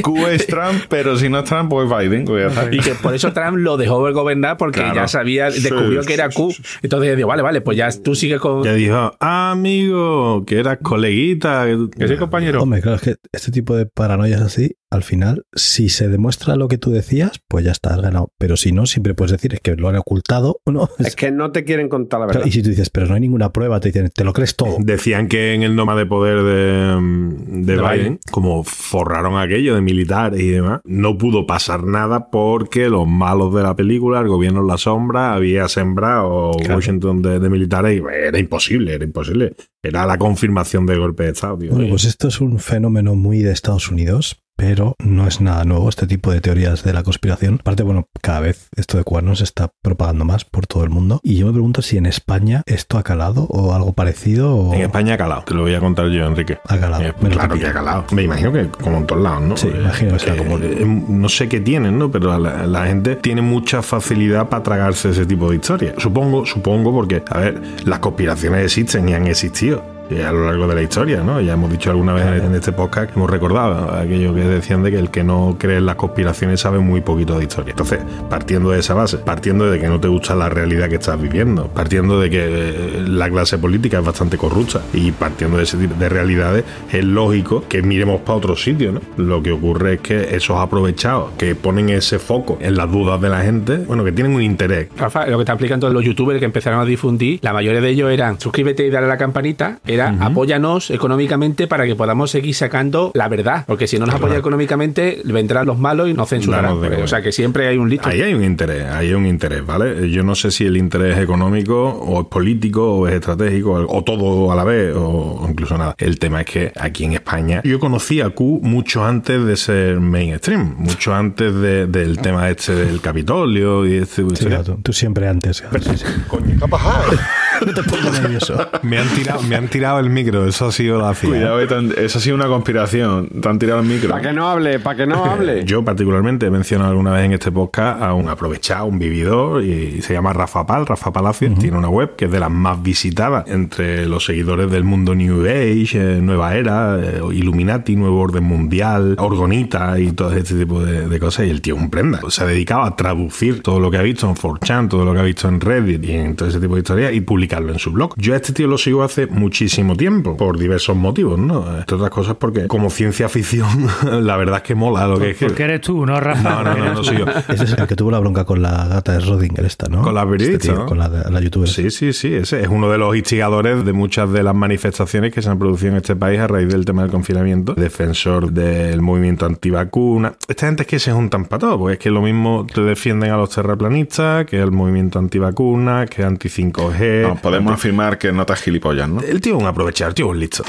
Q 0.02 0.26
es 0.28 0.46
Trump, 0.46 0.82
pero 0.88 1.16
si 1.16 1.28
no 1.28 1.38
es 1.40 1.44
Trump, 1.44 1.70
pues 1.70 1.88
Biden. 1.88 2.24
pues. 2.24 2.52
Y 2.70 2.78
que 2.80 2.94
por 2.94 3.14
eso 3.14 3.32
Trump 3.32 3.56
lo 3.58 3.76
dejó 3.76 4.00
gobernar 4.12 4.56
porque 4.56 4.80
Claro. 4.80 4.94
ya 4.94 5.08
sabía, 5.08 5.50
descubrió 5.50 6.02
sí, 6.02 6.08
que 6.08 6.14
era 6.14 6.28
Q. 6.30 6.54
Entonces 6.82 7.16
digo, 7.16 7.28
vale, 7.28 7.42
vale, 7.42 7.60
pues 7.60 7.76
ya 7.76 7.88
tú 8.02 8.14
sigues 8.14 8.40
con. 8.40 8.62
Ya 8.64 8.72
dijo, 8.74 9.12
"Ah, 9.20 9.52
amigo, 9.52 10.44
que 10.46 10.58
eras 10.58 10.78
coleguita. 10.82 11.66
Que 11.96 12.06
soy 12.08 12.16
compañero. 12.16 12.62
Hombre, 12.62 12.80
claro, 12.80 12.89
es 12.94 13.02
que 13.02 13.16
este 13.32 13.50
tipo 13.50 13.76
de 13.76 13.86
paranoias 13.86 14.40
así, 14.40 14.76
al 14.90 15.02
final, 15.04 15.44
si 15.54 15.88
se 15.88 16.08
demuestra 16.08 16.56
lo 16.56 16.66
que 16.68 16.76
tú 16.78 16.90
decías, 16.90 17.40
pues 17.48 17.64
ya 17.64 17.70
está, 17.72 17.94
has 17.94 18.02
ganado. 18.02 18.32
Pero 18.38 18.56
si 18.56 18.72
no, 18.72 18.86
siempre 18.86 19.14
puedes 19.14 19.32
decir 19.32 19.54
es 19.54 19.60
que 19.60 19.76
lo 19.76 19.88
han 19.88 19.96
ocultado, 19.96 20.60
¿no? 20.66 20.88
Es 20.98 21.16
que 21.16 21.30
no 21.30 21.52
te 21.52 21.64
quieren 21.64 21.88
contar 21.88 22.20
la 22.20 22.26
verdad. 22.26 22.42
y 22.44 22.50
si 22.52 22.62
tú 22.62 22.70
dices, 22.70 22.90
pero 22.90 23.06
no 23.06 23.14
hay 23.14 23.20
ninguna 23.20 23.52
prueba, 23.52 23.78
te 23.80 23.88
dicen, 23.88 24.10
te 24.14 24.24
lo 24.24 24.32
crees 24.32 24.56
todo. 24.56 24.76
Decían 24.80 25.28
que 25.28 25.54
en 25.54 25.62
el 25.62 25.76
Noma 25.76 25.94
de 25.96 26.06
Poder 26.06 26.42
de, 26.42 27.00
mm, 27.00 27.62
de 27.64 27.76
De 27.76 27.80
Biden, 27.82 27.98
Biden. 27.98 28.18
como 28.30 28.64
forraron 28.64 29.38
aquello 29.38 29.74
de 29.74 29.80
militares 29.80 30.40
y 30.40 30.48
demás, 30.48 30.80
no 30.84 31.16
pudo 31.16 31.46
pasar 31.46 31.84
nada 31.84 32.28
porque 32.30 32.88
los 32.88 33.06
malos 33.06 33.54
de 33.54 33.62
la 33.62 33.76
película, 33.76 34.20
el 34.20 34.28
gobierno 34.28 34.60
en 34.60 34.66
la 34.66 34.78
sombra, 34.78 35.34
había 35.34 35.68
sembrado 35.68 36.52
Claro. 36.58 36.76
Washington 36.76 37.22
de, 37.22 37.38
de 37.38 37.48
militares 37.50 38.00
y 38.00 38.02
era 38.26 38.38
imposible, 38.38 38.94
era 38.94 39.04
imposible. 39.04 39.54
Era 39.82 40.04
la 40.06 40.18
confirmación 40.18 40.84
del 40.86 40.98
golpe 40.98 41.24
de 41.24 41.30
Estado. 41.30 41.58
tío. 41.58 41.70
Bueno, 41.72 41.88
pues 41.90 42.04
esto 42.04 42.28
es 42.28 42.40
un 42.40 42.58
fenómeno 42.58 43.14
muy 43.14 43.38
de 43.42 43.52
Estados 43.52 43.90
Unidos, 43.90 44.40
pero 44.60 44.94
no 44.98 45.26
es 45.26 45.40
nada 45.40 45.64
nuevo 45.64 45.88
este 45.88 46.06
tipo 46.06 46.30
de 46.30 46.42
teorías 46.42 46.84
de 46.84 46.92
la 46.92 47.02
conspiración. 47.02 47.56
Aparte, 47.60 47.82
bueno, 47.82 48.08
cada 48.20 48.40
vez 48.40 48.68
esto 48.76 48.98
de 48.98 49.04
cuernos 49.04 49.38
se 49.38 49.44
está 49.44 49.72
propagando 49.80 50.26
más 50.26 50.44
por 50.44 50.66
todo 50.66 50.84
el 50.84 50.90
mundo. 50.90 51.18
Y 51.22 51.36
yo 51.38 51.46
me 51.46 51.52
pregunto 51.52 51.80
si 51.80 51.96
en 51.96 52.04
España 52.04 52.62
esto 52.66 52.98
ha 52.98 53.02
calado 53.02 53.44
o 53.48 53.72
algo 53.72 53.94
parecido 53.94 54.54
o 54.54 54.74
En 54.74 54.82
España 54.82 55.14
ha 55.14 55.16
calado, 55.16 55.44
te 55.46 55.54
lo 55.54 55.62
voy 55.62 55.74
a 55.74 55.80
contar 55.80 56.08
yo, 56.08 56.26
Enrique. 56.26 56.58
ha 56.68 56.78
calado. 56.78 57.02
Eh, 57.02 57.14
claro 57.30 57.54
que 57.58 57.66
ha 57.66 57.72
calado. 57.72 58.04
Me 58.12 58.22
imagino 58.24 58.52
que 58.52 58.68
como 58.68 58.98
en 58.98 59.06
todos 59.06 59.22
lados, 59.22 59.42
¿no? 59.42 59.56
Sí, 59.56 59.68
Eh, 59.68 59.80
imagino 59.80 60.12
que 60.12 60.18
sea 60.18 60.34
eh, 60.34 60.36
como- 60.36 60.58
eh, 60.58 60.84
no 61.08 61.28
sé 61.30 61.48
qué 61.48 61.60
tienen, 61.60 61.98
¿no? 61.98 62.10
Pero 62.10 62.38
la, 62.38 62.66
la 62.66 62.84
gente 62.86 63.16
tiene 63.16 63.40
mucha 63.40 63.80
facilidad 63.80 64.50
para 64.50 64.62
tragarse 64.62 65.08
ese 65.08 65.24
tipo 65.24 65.48
de 65.48 65.56
historias. 65.56 65.94
Supongo, 65.96 66.44
supongo, 66.44 66.92
porque, 66.92 67.22
a 67.30 67.38
ver, 67.38 67.62
las 67.86 68.00
conspiraciones 68.00 68.62
existen 68.66 69.08
y 69.08 69.14
han 69.14 69.26
existido. 69.26 69.82
Eh, 70.10 70.24
a 70.24 70.32
lo 70.32 70.44
largo 70.44 70.66
de 70.66 70.74
la 70.74 70.82
historia, 70.82 71.22
¿no? 71.22 71.40
Ya 71.40 71.52
hemos 71.52 71.70
dicho 71.70 71.90
alguna 71.90 72.12
vez 72.12 72.42
en 72.42 72.54
este 72.54 72.72
podcast, 72.72 73.16
hemos 73.16 73.30
recordado 73.30 73.94
aquello 73.94 74.34
que 74.34 74.40
decían 74.40 74.82
de 74.82 74.90
que 74.90 74.98
el 74.98 75.10
que 75.10 75.22
no 75.22 75.56
cree 75.58 75.78
en 75.78 75.86
las 75.86 75.96
conspiraciones 75.96 76.60
sabe 76.60 76.78
muy 76.78 77.00
poquito 77.00 77.38
de 77.38 77.44
historia. 77.44 77.70
Entonces, 77.70 78.00
partiendo 78.28 78.70
de 78.70 78.80
esa 78.80 78.94
base, 78.94 79.18
partiendo 79.18 79.70
de 79.70 79.78
que 79.78 79.88
no 79.88 80.00
te 80.00 80.08
gusta 80.08 80.34
la 80.34 80.48
realidad 80.48 80.88
que 80.88 80.96
estás 80.96 81.20
viviendo, 81.20 81.68
partiendo 81.68 82.20
de 82.20 82.30
que 82.30 82.40
eh, 82.42 83.04
la 83.06 83.30
clase 83.30 83.58
política 83.58 83.98
es 83.98 84.04
bastante 84.04 84.36
corrupta 84.36 84.80
y 84.92 85.12
partiendo 85.12 85.58
de 85.58 85.64
ese 85.64 85.76
tipo 85.76 85.94
de 85.94 86.08
realidades, 86.08 86.64
es 86.92 87.04
lógico 87.04 87.64
que 87.68 87.82
miremos 87.82 88.20
para 88.22 88.38
otro 88.38 88.56
sitio, 88.56 88.92
¿no? 88.92 89.00
Lo 89.16 89.42
que 89.42 89.52
ocurre 89.52 89.94
es 89.94 90.00
que 90.00 90.34
esos 90.34 90.58
aprovechados 90.58 91.30
que 91.38 91.54
ponen 91.54 91.90
ese 91.90 92.18
foco 92.18 92.58
en 92.60 92.76
las 92.76 92.90
dudas 92.90 93.20
de 93.20 93.28
la 93.28 93.42
gente, 93.42 93.76
bueno, 93.78 94.04
que 94.04 94.12
tienen 94.12 94.34
un 94.34 94.42
interés. 94.42 94.88
Rafa, 94.96 95.26
lo 95.26 95.36
que 95.36 95.42
están 95.42 95.54
explicando 95.54 95.88
los 95.90 96.04
youtubers 96.04 96.38
que 96.38 96.46
empezaron 96.46 96.80
a 96.80 96.84
difundir, 96.84 97.38
la 97.42 97.52
mayoría 97.52 97.80
de 97.80 97.88
ellos 97.90 98.10
eran 98.10 98.40
suscríbete 98.40 98.86
y 98.86 98.90
dale 98.90 99.06
a 99.06 99.08
la 99.08 99.18
campanita, 99.18 99.78
era 99.86 99.99
apóyanos 100.08 100.90
económicamente 100.90 101.66
para 101.66 101.86
que 101.86 101.94
podamos 101.94 102.30
seguir 102.30 102.54
sacando 102.54 103.10
la 103.14 103.28
verdad, 103.28 103.64
porque 103.66 103.86
si 103.86 103.98
no 103.98 104.06
nos 104.06 104.14
apoya 104.16 104.36
económicamente 104.36 105.20
vendrán 105.24 105.66
los 105.66 105.78
malos 105.78 106.08
y 106.08 106.14
nos 106.14 106.28
censurarán. 106.28 106.72
O 107.02 107.06
sea 107.06 107.22
que 107.22 107.32
siempre 107.32 107.66
hay 107.68 107.76
un 107.78 107.88
listo. 107.90 108.08
Ahí 108.08 108.22
hay 108.22 108.34
un 108.34 108.44
interés, 108.44 108.84
ahí 108.86 109.08
hay 109.08 109.14
un 109.14 109.26
interés, 109.26 109.64
¿vale? 109.64 110.10
Yo 110.10 110.22
no 110.22 110.34
sé 110.34 110.50
si 110.50 110.64
el 110.64 110.76
interés 110.76 111.16
es 111.16 111.22
económico 111.24 111.88
o 111.88 112.20
es 112.22 112.26
político 112.28 112.94
o 112.94 113.08
es 113.08 113.14
estratégico 113.14 113.72
o 113.88 114.04
todo 114.04 114.52
a 114.52 114.56
la 114.56 114.64
vez 114.64 114.94
o 114.96 115.46
incluso 115.48 115.76
nada. 115.78 115.94
El 115.98 116.18
tema 116.18 116.40
es 116.40 116.46
que 116.46 116.72
aquí 116.78 117.04
en 117.04 117.12
España 117.14 117.60
yo 117.64 117.78
conocí 117.78 118.20
a 118.20 118.30
Q 118.30 118.60
mucho 118.62 119.04
antes 119.04 119.44
de 119.44 119.56
ser 119.56 120.00
mainstream, 120.00 120.74
mucho 120.78 121.14
antes 121.14 121.54
de- 121.54 121.86
del 121.86 122.18
tema 122.18 122.48
este 122.50 122.74
del 122.74 123.00
Capitolio 123.00 123.86
y 123.86 123.96
este... 123.98 124.24
Sí, 124.34 124.46
claro, 124.46 124.64
tú, 124.64 124.76
tú 124.82 124.92
siempre 124.92 125.26
antes. 125.28 125.60
claro, 125.60 125.80
sí, 125.82 125.90
sí. 125.96 126.04
Coño, 126.28 126.56
¿qué 126.58 126.64
ha 126.64 126.68
pasado? 126.68 127.04
no 127.66 127.74
te 127.74 127.82
pongas 127.82 128.20
nervioso. 128.22 128.56
Me 128.82 128.98
han, 128.98 129.08
tirado, 129.08 129.42
me 129.42 129.56
han 129.56 129.68
tirado 129.68 129.98
el 130.00 130.10
micro, 130.10 130.46
eso 130.46 130.66
ha 130.66 130.72
sido 130.72 130.98
la 131.00 131.14
CIA. 131.14 131.28
Cuidado, 131.30 131.60
eh, 131.60 131.66
tan- 131.66 131.92
eso 131.96 132.18
ha 132.18 132.20
sido 132.20 132.36
una 132.36 132.46
conspiración. 132.46 133.28
Te 133.40 133.48
han 133.48 133.58
tirado 133.58 133.80
el 133.80 133.86
micro. 133.86 134.10
Para 134.10 134.22
que 134.22 134.32
no 134.32 134.48
hable, 134.48 134.78
para 134.80 134.96
que 134.96 135.06
no 135.06 135.24
hable. 135.24 135.64
Yo 135.66 135.84
particularmente 135.84 136.46
he 136.46 136.50
mencionado 136.50 136.90
alguna 136.90 137.12
vez 137.12 137.24
en 137.24 137.32
este 137.32 137.50
podcast 137.52 138.02
a 138.02 138.14
un 138.14 138.28
aprovechado, 138.28 138.86
un 138.86 138.98
vividor, 138.98 139.62
y 139.64 140.02
se 140.02 140.12
llama 140.12 140.32
Rafa 140.32 140.66
Pal, 140.66 140.86
Rafa 140.86 141.12
Palacio, 141.12 141.52
tiene 141.58 141.76
una 141.76 141.88
web 141.88 142.16
que 142.16 142.26
es 142.26 142.30
de 142.30 142.40
las 142.40 142.50
más 142.50 142.82
visitadas 142.82 143.44
entre 143.48 144.06
los 144.06 144.24
seguidores 144.24 144.70
del 144.70 144.84
mundo 144.84 145.14
New 145.14 145.42
Age, 145.44 145.88
eh, 145.94 146.20
Nueva 146.22 146.54
Era, 146.54 146.98
eh, 147.00 147.20
Illuminati, 147.32 147.96
Nuevo 147.96 148.20
Orden 148.20 148.44
Mundial, 148.44 149.16
Orgonita 149.18 149.98
y 149.98 150.12
todo 150.12 150.32
este 150.32 150.54
tipo 150.54 150.82
de, 150.84 151.08
de 151.08 151.20
cosas, 151.20 151.46
y 151.46 151.50
el 151.50 151.60
tío 151.60 151.74
es 151.76 151.80
un 151.82 151.90
prenda. 151.90 152.20
Se 152.28 152.42
ha 152.42 152.46
dedicado 152.46 152.82
a 152.82 152.96
traducir 152.96 153.62
todo 153.62 153.80
lo 153.80 153.90
que 153.90 153.98
ha 153.98 154.02
visto 154.02 154.28
en 154.28 154.34
4chan, 154.34 154.88
todo 154.88 155.04
lo 155.04 155.12
que 155.12 155.20
ha 155.20 155.22
visto 155.22 155.48
en 155.48 155.60
Reddit 155.60 156.04
y 156.04 156.12
en 156.12 156.36
todo 156.36 156.48
ese 156.48 156.60
tipo 156.60 156.74
de 156.74 156.80
historias 156.80 157.12
y 157.12 157.20
publicarlo 157.50 157.72
en 157.72 157.78
su 157.78 157.90
blog. 157.90 158.14
Yo 158.16 158.34
a 158.34 158.36
este 158.36 158.52
tío 158.52 158.66
lo 158.66 158.78
sigo 158.78 159.02
hace 159.02 159.26
muchísimo 159.26 159.96
tiempo, 159.96 160.36
por 160.36 160.58
diversos 160.58 160.96
motivos, 160.96 161.38
¿no? 161.38 161.78
Entre 161.78 161.96
otras 161.96 162.10
cosas 162.10 162.36
porque 162.38 162.66
como 162.68 162.90
ciencia 162.90 163.28
ficción, 163.28 163.88
la 164.24 164.36
verdad 164.36 164.58
es 164.58 164.62
que 164.62 164.74
mola 164.74 165.06
lo 165.06 165.18
que 165.18 165.30
es. 165.30 165.36
Porque 165.38 165.64
eres 165.64 165.80
tú, 165.80 166.06
¿no, 166.06 166.20
Rafa? 166.20 166.42
No, 166.42 166.62
no, 166.62 166.76
no, 166.76 166.94
no 166.94 167.04
soy 167.04 167.18
yo. 167.18 167.24
Ese 167.48 167.64
es 167.64 167.72
el 167.72 167.86
que 167.86 167.96
tuvo 167.96 168.10
la 168.10 168.18
bronca 168.18 168.44
con 168.44 168.62
la 168.62 168.86
gata 168.86 169.12
de 169.12 169.20
Rodinger 169.20 169.64
esta, 169.64 169.88
¿no? 169.88 170.02
Con 170.02 170.14
la 170.14 170.22
Este 170.22 170.32
periodista, 170.32 170.72
tío, 170.72 170.74
¿no? 170.80 170.86
Con 170.86 170.98
la, 170.98 171.08
la 171.08 171.40
youtuber. 171.40 171.68
Sí, 171.68 171.90
sí, 171.90 172.12
sí, 172.12 172.32
ese 172.34 172.60
es 172.60 172.68
uno 172.68 172.90
de 172.90 172.98
los 172.98 173.16
instigadores 173.16 173.84
de 173.84 173.92
muchas 173.92 174.30
de 174.32 174.42
las 174.42 174.54
manifestaciones 174.54 175.32
que 175.32 175.42
se 175.42 175.50
han 175.50 175.58
producido 175.58 175.92
en 175.92 175.96
este 175.96 176.16
país 176.16 176.38
a 176.38 176.46
raíz 176.46 176.68
del 176.68 176.84
tema 176.84 177.02
del 177.02 177.10
confinamiento, 177.10 177.74
defensor 177.74 178.52
del 178.52 179.00
movimiento 179.02 179.46
antivacuna. 179.46 180.34
Esta 180.46 180.66
gente 180.66 180.82
es 180.82 180.88
que 180.88 180.98
se 180.98 181.12
juntan 181.12 181.46
para 181.46 181.60
todo, 181.60 181.78
porque 181.78 181.94
es 181.94 181.98
que 181.98 182.10
lo 182.10 182.22
mismo 182.22 182.66
te 182.72 182.82
defienden 182.82 183.32
a 183.32 183.36
los 183.36 183.50
terraplanistas, 183.50 184.46
que 184.46 184.58
el 184.58 184.70
movimiento 184.70 185.18
antivacuna, 185.18 186.06
que 186.06 186.22
anti-5G. 186.22 187.22
No, 187.22 187.39
podemos 187.40 187.72
afirmar 187.72 188.18
que 188.18 188.32
no 188.32 188.46
te 188.46 188.56
gilipollas, 188.56 189.08
¿no? 189.08 189.20
El 189.20 189.40
tío 189.40 189.56
es 189.56 189.62
un 189.62 189.68
aprovechar, 189.68 190.08
el 190.08 190.14
tío 190.14 190.26
es 190.26 190.30
un 190.30 190.40
listo. 190.40 190.64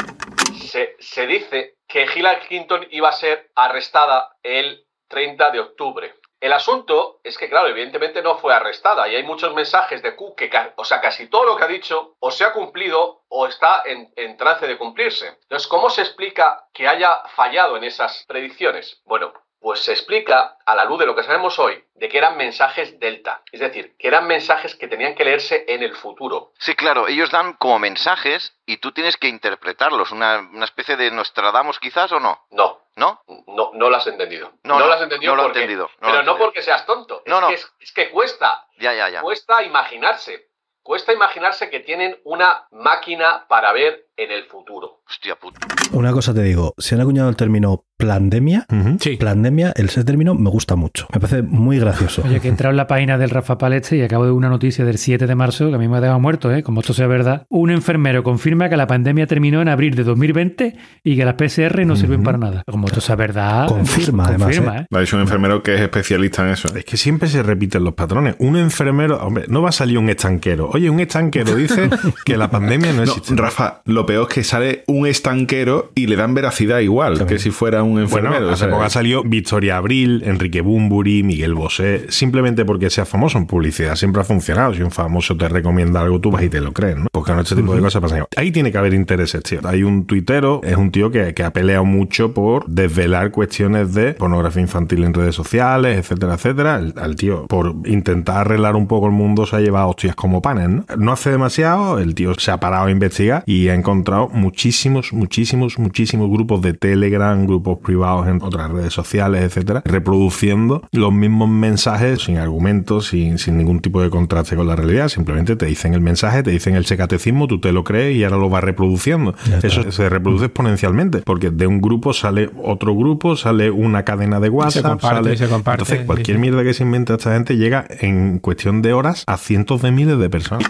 Se, 0.69 0.95
se 0.99 1.27
dice 1.27 1.75
que 1.87 2.05
Hillary 2.05 2.47
Clinton 2.47 2.87
iba 2.91 3.09
a 3.09 3.13
ser 3.13 3.51
arrestada 3.55 4.37
el 4.43 4.85
30 5.09 5.51
de 5.51 5.59
octubre. 5.59 6.15
El 6.39 6.53
asunto 6.53 7.19
es 7.23 7.37
que, 7.37 7.49
claro, 7.49 7.67
evidentemente 7.67 8.23
no 8.23 8.37
fue 8.39 8.51
arrestada 8.51 9.07
y 9.07 9.15
hay 9.15 9.21
muchos 9.21 9.53
mensajes 9.53 10.01
de 10.01 10.15
Q 10.15 10.33
que, 10.35 10.49
o 10.75 10.83
sea, 10.83 10.99
casi 10.99 11.27
todo 11.27 11.45
lo 11.45 11.55
que 11.55 11.63
ha 11.65 11.67
dicho 11.67 12.15
o 12.19 12.31
se 12.31 12.43
ha 12.43 12.51
cumplido 12.51 13.25
o 13.27 13.45
está 13.45 13.83
en, 13.85 14.11
en 14.15 14.37
trance 14.37 14.65
de 14.65 14.77
cumplirse. 14.77 15.27
Entonces, 15.43 15.67
¿cómo 15.67 15.91
se 15.91 16.01
explica 16.01 16.65
que 16.73 16.87
haya 16.87 17.21
fallado 17.35 17.77
en 17.77 17.83
esas 17.83 18.25
predicciones? 18.27 19.03
Bueno, 19.05 19.33
pues 19.61 19.79
se 19.83 19.91
explica, 19.93 20.57
a 20.65 20.75
la 20.75 20.85
luz 20.85 20.99
de 20.99 21.05
lo 21.05 21.15
que 21.15 21.21
sabemos 21.23 21.59
hoy, 21.59 21.81
de 21.93 22.09
que 22.09 22.17
eran 22.17 22.35
mensajes 22.35 22.99
delta. 22.99 23.43
Es 23.51 23.59
decir, 23.59 23.95
que 23.97 24.07
eran 24.07 24.25
mensajes 24.25 24.75
que 24.75 24.87
tenían 24.87 25.13
que 25.13 25.23
leerse 25.23 25.65
en 25.67 25.83
el 25.83 25.95
futuro. 25.95 26.51
Sí, 26.57 26.73
claro, 26.75 27.07
ellos 27.07 27.29
dan 27.29 27.53
como 27.53 27.77
mensajes 27.77 28.57
y 28.65 28.77
tú 28.77 28.91
tienes 28.91 29.17
que 29.17 29.27
interpretarlos. 29.27 30.11
Una, 30.11 30.39
una 30.51 30.65
especie 30.65 30.97
de 30.97 31.11
Nostradamus 31.11 31.79
quizás 31.79 32.11
o 32.11 32.19
no. 32.19 32.39
No, 32.49 32.81
¿No? 32.95 33.21
no, 33.47 33.71
no 33.75 33.89
lo 33.89 33.95
has 33.95 34.07
entendido. 34.07 34.51
No, 34.63 34.79
no, 34.79 34.87
lo 34.87 34.93
has 34.93 35.01
entendido 35.03 35.31
no 35.31 35.35
lo 35.37 35.43
he 35.43 35.45
porque- 35.45 35.59
entendido, 35.59 35.89
no 36.01 36.07
lo 36.07 36.13
pero 36.13 36.23
no 36.25 36.37
porque 36.39 36.61
seas 36.63 36.85
tonto. 36.87 37.21
No, 37.27 37.35
es, 37.37 37.41
no. 37.41 37.47
Que 37.49 37.53
es, 37.53 37.71
es 37.79 37.91
que 37.93 38.09
cuesta. 38.09 38.65
Ya, 38.79 38.93
ya, 38.95 39.09
ya. 39.09 39.21
Cuesta 39.21 39.61
imaginarse. 39.63 40.49
Cuesta 40.83 41.13
imaginarse 41.13 41.69
que 41.69 41.79
tienen 41.81 42.19
una 42.23 42.65
máquina 42.71 43.45
para 43.47 43.71
ver 43.71 44.07
en 44.17 44.31
el 44.31 44.45
futuro. 44.45 45.01
Hostia 45.07 45.35
puta. 45.35 45.59
Una 45.93 46.11
cosa 46.11 46.33
te 46.33 46.41
digo, 46.41 46.73
si 46.79 46.95
han 46.95 47.01
acuñado 47.01 47.29
el 47.29 47.35
término 47.35 47.85
plandemia, 48.01 48.65
Sí. 48.99 49.15
plandemia, 49.17 49.71
el 49.75 49.85
ese 49.85 50.03
término 50.03 50.33
me 50.35 50.49
gusta 50.49 50.75
mucho. 50.75 51.07
Me 51.13 51.19
parece 51.19 51.41
muy 51.43 51.79
gracioso. 51.79 52.23
Oye, 52.25 52.39
que 52.39 52.47
he 52.47 52.51
entrado 52.51 52.71
en 52.71 52.77
la 52.77 52.87
página 52.87 53.17
del 53.17 53.29
Rafa 53.29 53.57
Paleste 53.57 53.97
y 53.97 54.01
acabo 54.01 54.23
de 54.23 54.29
ver 54.31 54.37
una 54.37 54.49
noticia 54.49 54.85
del 54.85 54.97
7 54.97 55.27
de 55.27 55.35
marzo 55.35 55.69
que 55.69 55.75
a 55.75 55.77
mí 55.77 55.87
me 55.87 55.97
ha 55.97 56.01
dejado 56.01 56.19
muerto, 56.19 56.53
¿eh? 56.53 56.63
Como 56.63 56.81
esto 56.81 56.93
sea 56.93 57.07
verdad. 57.07 57.45
Un 57.49 57.71
enfermero 57.71 58.23
confirma 58.23 58.69
que 58.69 58.77
la 58.77 58.87
pandemia 58.87 59.27
terminó 59.27 59.61
en 59.61 59.67
abril 59.67 59.95
de 59.95 60.03
2020 60.03 60.75
y 61.03 61.15
que 61.15 61.25
las 61.25 61.35
PCR 61.35 61.85
no 61.85 61.95
sirven 61.95 62.23
para 62.23 62.37
nada. 62.37 62.63
Como 62.69 62.87
esto 62.87 63.01
sea 63.01 63.15
verdad. 63.15 63.67
Confirma, 63.67 64.25
además, 64.25 64.47
confirma, 64.47 64.77
¿eh? 64.77 64.81
¿eh? 64.81 64.85
Lo 64.89 64.97
ha 64.97 65.01
dicho 65.01 65.15
un 65.15 65.21
enfermero 65.21 65.61
que 65.63 65.75
es 65.75 65.81
especialista 65.81 66.43
en 66.45 66.53
eso. 66.53 66.67
Es 66.75 66.85
que 66.85 66.97
siempre 66.97 67.29
se 67.29 67.43
repiten 67.43 67.83
los 67.83 67.93
patrones. 67.93 68.35
Un 68.39 68.55
enfermero, 68.55 69.17
hombre, 69.25 69.45
no 69.47 69.61
va 69.61 69.69
a 69.69 69.73
salir 69.73 69.97
un 69.97 70.09
estanquero. 70.09 70.69
Oye, 70.73 70.89
un 70.89 70.99
estanquero 70.99 71.55
dice 71.55 71.89
que 72.25 72.37
la 72.37 72.49
pandemia 72.49 72.91
no 72.93 72.97
No, 72.97 73.03
existe. 73.03 73.35
Rafa, 73.35 73.81
lo 73.85 74.05
peor 74.05 74.27
es 74.29 74.35
que 74.35 74.43
sale 74.43 74.83
un 74.87 75.05
estanquero 75.07 75.91
y 75.95 76.07
le 76.07 76.15
dan 76.15 76.33
veracidad 76.33 76.79
igual 76.79 77.25
que 77.25 77.39
si 77.39 77.51
fuera 77.51 77.83
un 77.83 77.90
enfermero. 77.99 78.35
Bueno, 78.35 78.49
hace 78.53 78.67
poco 78.67 78.83
ha 78.83 78.89
salido 78.89 79.23
Victoria 79.23 79.77
Abril, 79.77 80.23
Enrique 80.25 80.61
Bumburi, 80.61 81.23
Miguel 81.23 81.53
Bosé, 81.55 82.05
simplemente 82.09 82.65
porque 82.65 82.89
sea 82.89 83.05
famoso 83.05 83.37
en 83.37 83.45
publicidad. 83.47 83.95
Siempre 83.95 84.21
ha 84.21 84.25
funcionado. 84.25 84.73
Si 84.73 84.81
un 84.81 84.91
famoso 84.91 85.35
te 85.37 85.47
recomienda 85.49 86.01
algo, 86.01 86.19
tú 86.19 86.31
vas 86.31 86.43
y 86.43 86.49
te 86.49 86.61
lo 86.61 86.71
crees, 86.71 86.97
¿no? 86.97 87.07
Porque 87.11 87.33
no 87.33 87.41
este 87.41 87.55
tipo 87.55 87.75
de 87.75 87.81
cosas 87.81 88.01
pasan. 88.01 88.25
Ahí 88.35 88.51
tiene 88.51 88.71
que 88.71 88.77
haber 88.77 88.93
intereses, 88.93 89.41
tío. 89.43 89.59
Hay 89.63 89.83
un 89.83 90.05
tuitero, 90.05 90.61
es 90.63 90.75
un 90.77 90.91
tío 90.91 91.11
que, 91.11 91.33
que 91.33 91.43
ha 91.43 91.51
peleado 91.51 91.85
mucho 91.85 92.33
por 92.33 92.65
desvelar 92.67 93.31
cuestiones 93.31 93.93
de 93.93 94.13
pornografía 94.13 94.61
infantil 94.61 95.03
en 95.03 95.13
redes 95.13 95.35
sociales, 95.35 95.97
etcétera, 95.97 96.35
etcétera. 96.35 96.75
El- 96.77 96.93
al 96.97 97.15
tío, 97.15 97.47
por 97.47 97.75
intentar 97.85 98.37
arreglar 98.37 98.75
un 98.75 98.87
poco 98.87 99.07
el 99.07 99.11
mundo, 99.13 99.45
se 99.45 99.55
ha 99.55 99.59
llevado 99.59 99.89
hostias 99.89 100.15
como 100.15 100.41
panes, 100.41 100.69
¿no? 100.69 100.85
No 100.97 101.11
hace 101.11 101.31
demasiado, 101.31 101.99
el 101.99 102.15
tío 102.15 102.33
se 102.35 102.51
ha 102.51 102.59
parado 102.59 102.85
a 102.85 102.91
investigar 102.91 103.43
y 103.45 103.67
ha 103.69 103.73
encontrado 103.75 104.29
muchísimos, 104.29 105.13
muchísimos, 105.13 105.79
muchísimos 105.79 106.29
grupos 106.29 106.61
de 106.61 106.73
Telegram, 106.73 107.45
grupos 107.45 107.79
privados 107.81 108.27
en 108.27 108.39
otras 108.41 108.69
redes 108.71 108.93
sociales, 108.93 109.43
etcétera, 109.43 109.81
reproduciendo 109.85 110.87
los 110.91 111.11
mismos 111.13 111.49
mensajes 111.49 112.21
sin 112.23 112.37
argumentos, 112.37 113.07
sin, 113.07 113.37
sin 113.37 113.57
ningún 113.57 113.79
tipo 113.79 114.01
de 114.01 114.09
contraste 114.09 114.55
con 114.55 114.67
la 114.67 114.75
realidad. 114.75 115.07
Simplemente 115.09 115.55
te 115.55 115.65
dicen 115.65 115.93
el 115.93 116.01
mensaje, 116.01 116.43
te 116.43 116.51
dicen 116.51 116.75
el 116.75 116.85
secatecismo, 116.85 117.47
tú 117.47 117.59
te 117.59 117.71
lo 117.71 117.83
crees 117.83 118.15
y 118.15 118.23
ahora 118.23 118.37
lo 118.37 118.49
vas 118.49 118.63
reproduciendo. 118.63 119.33
Eso 119.63 119.91
se 119.91 120.09
reproduce 120.09 120.45
exponencialmente, 120.45 121.19
porque 121.19 121.49
de 121.49 121.67
un 121.67 121.81
grupo 121.81 122.13
sale 122.13 122.49
otro 122.63 122.95
grupo, 122.95 123.35
sale 123.35 123.71
una 123.71 124.03
cadena 124.03 124.39
de 124.39 124.49
WhatsApp, 124.49 124.83
comparte, 124.83 125.15
sale- 125.17 125.33
y 125.33 125.37
se 125.37 125.47
comparte, 125.47 125.81
Entonces, 125.83 126.05
cualquier 126.05 126.37
mierda 126.39 126.63
que 126.63 126.73
se 126.73 126.83
inventa 126.83 127.13
esta 127.15 127.33
gente 127.33 127.57
llega 127.57 127.85
en 127.89 128.39
cuestión 128.39 128.81
de 128.81 128.93
horas 128.93 129.23
a 129.27 129.37
cientos 129.37 129.81
de 129.81 129.91
miles 129.91 130.17
de 130.19 130.29
personas. 130.29 130.69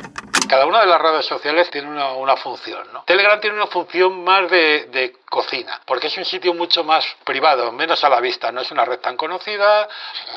Cada 0.51 0.65
una 0.65 0.81
de 0.81 0.87
las 0.87 1.01
redes 1.01 1.25
sociales 1.25 1.69
tiene 1.71 1.87
una, 1.87 2.35
función, 2.35 2.85
¿no? 2.91 3.03
Telegram 3.03 3.39
tiene 3.39 3.55
una 3.55 3.67
función 3.67 4.21
más 4.21 4.51
de, 4.51 5.13
cocina, 5.29 5.79
porque 5.85 6.07
es 6.07 6.17
un 6.17 6.25
sitio 6.25 6.53
mucho 6.53 6.83
más 6.83 7.05
privado, 7.23 7.71
menos 7.71 8.03
a 8.03 8.09
la 8.09 8.19
vista, 8.19 8.51
no 8.51 8.59
es 8.59 8.69
una 8.69 8.83
red 8.83 8.99
tan 8.99 9.15
conocida. 9.15 9.87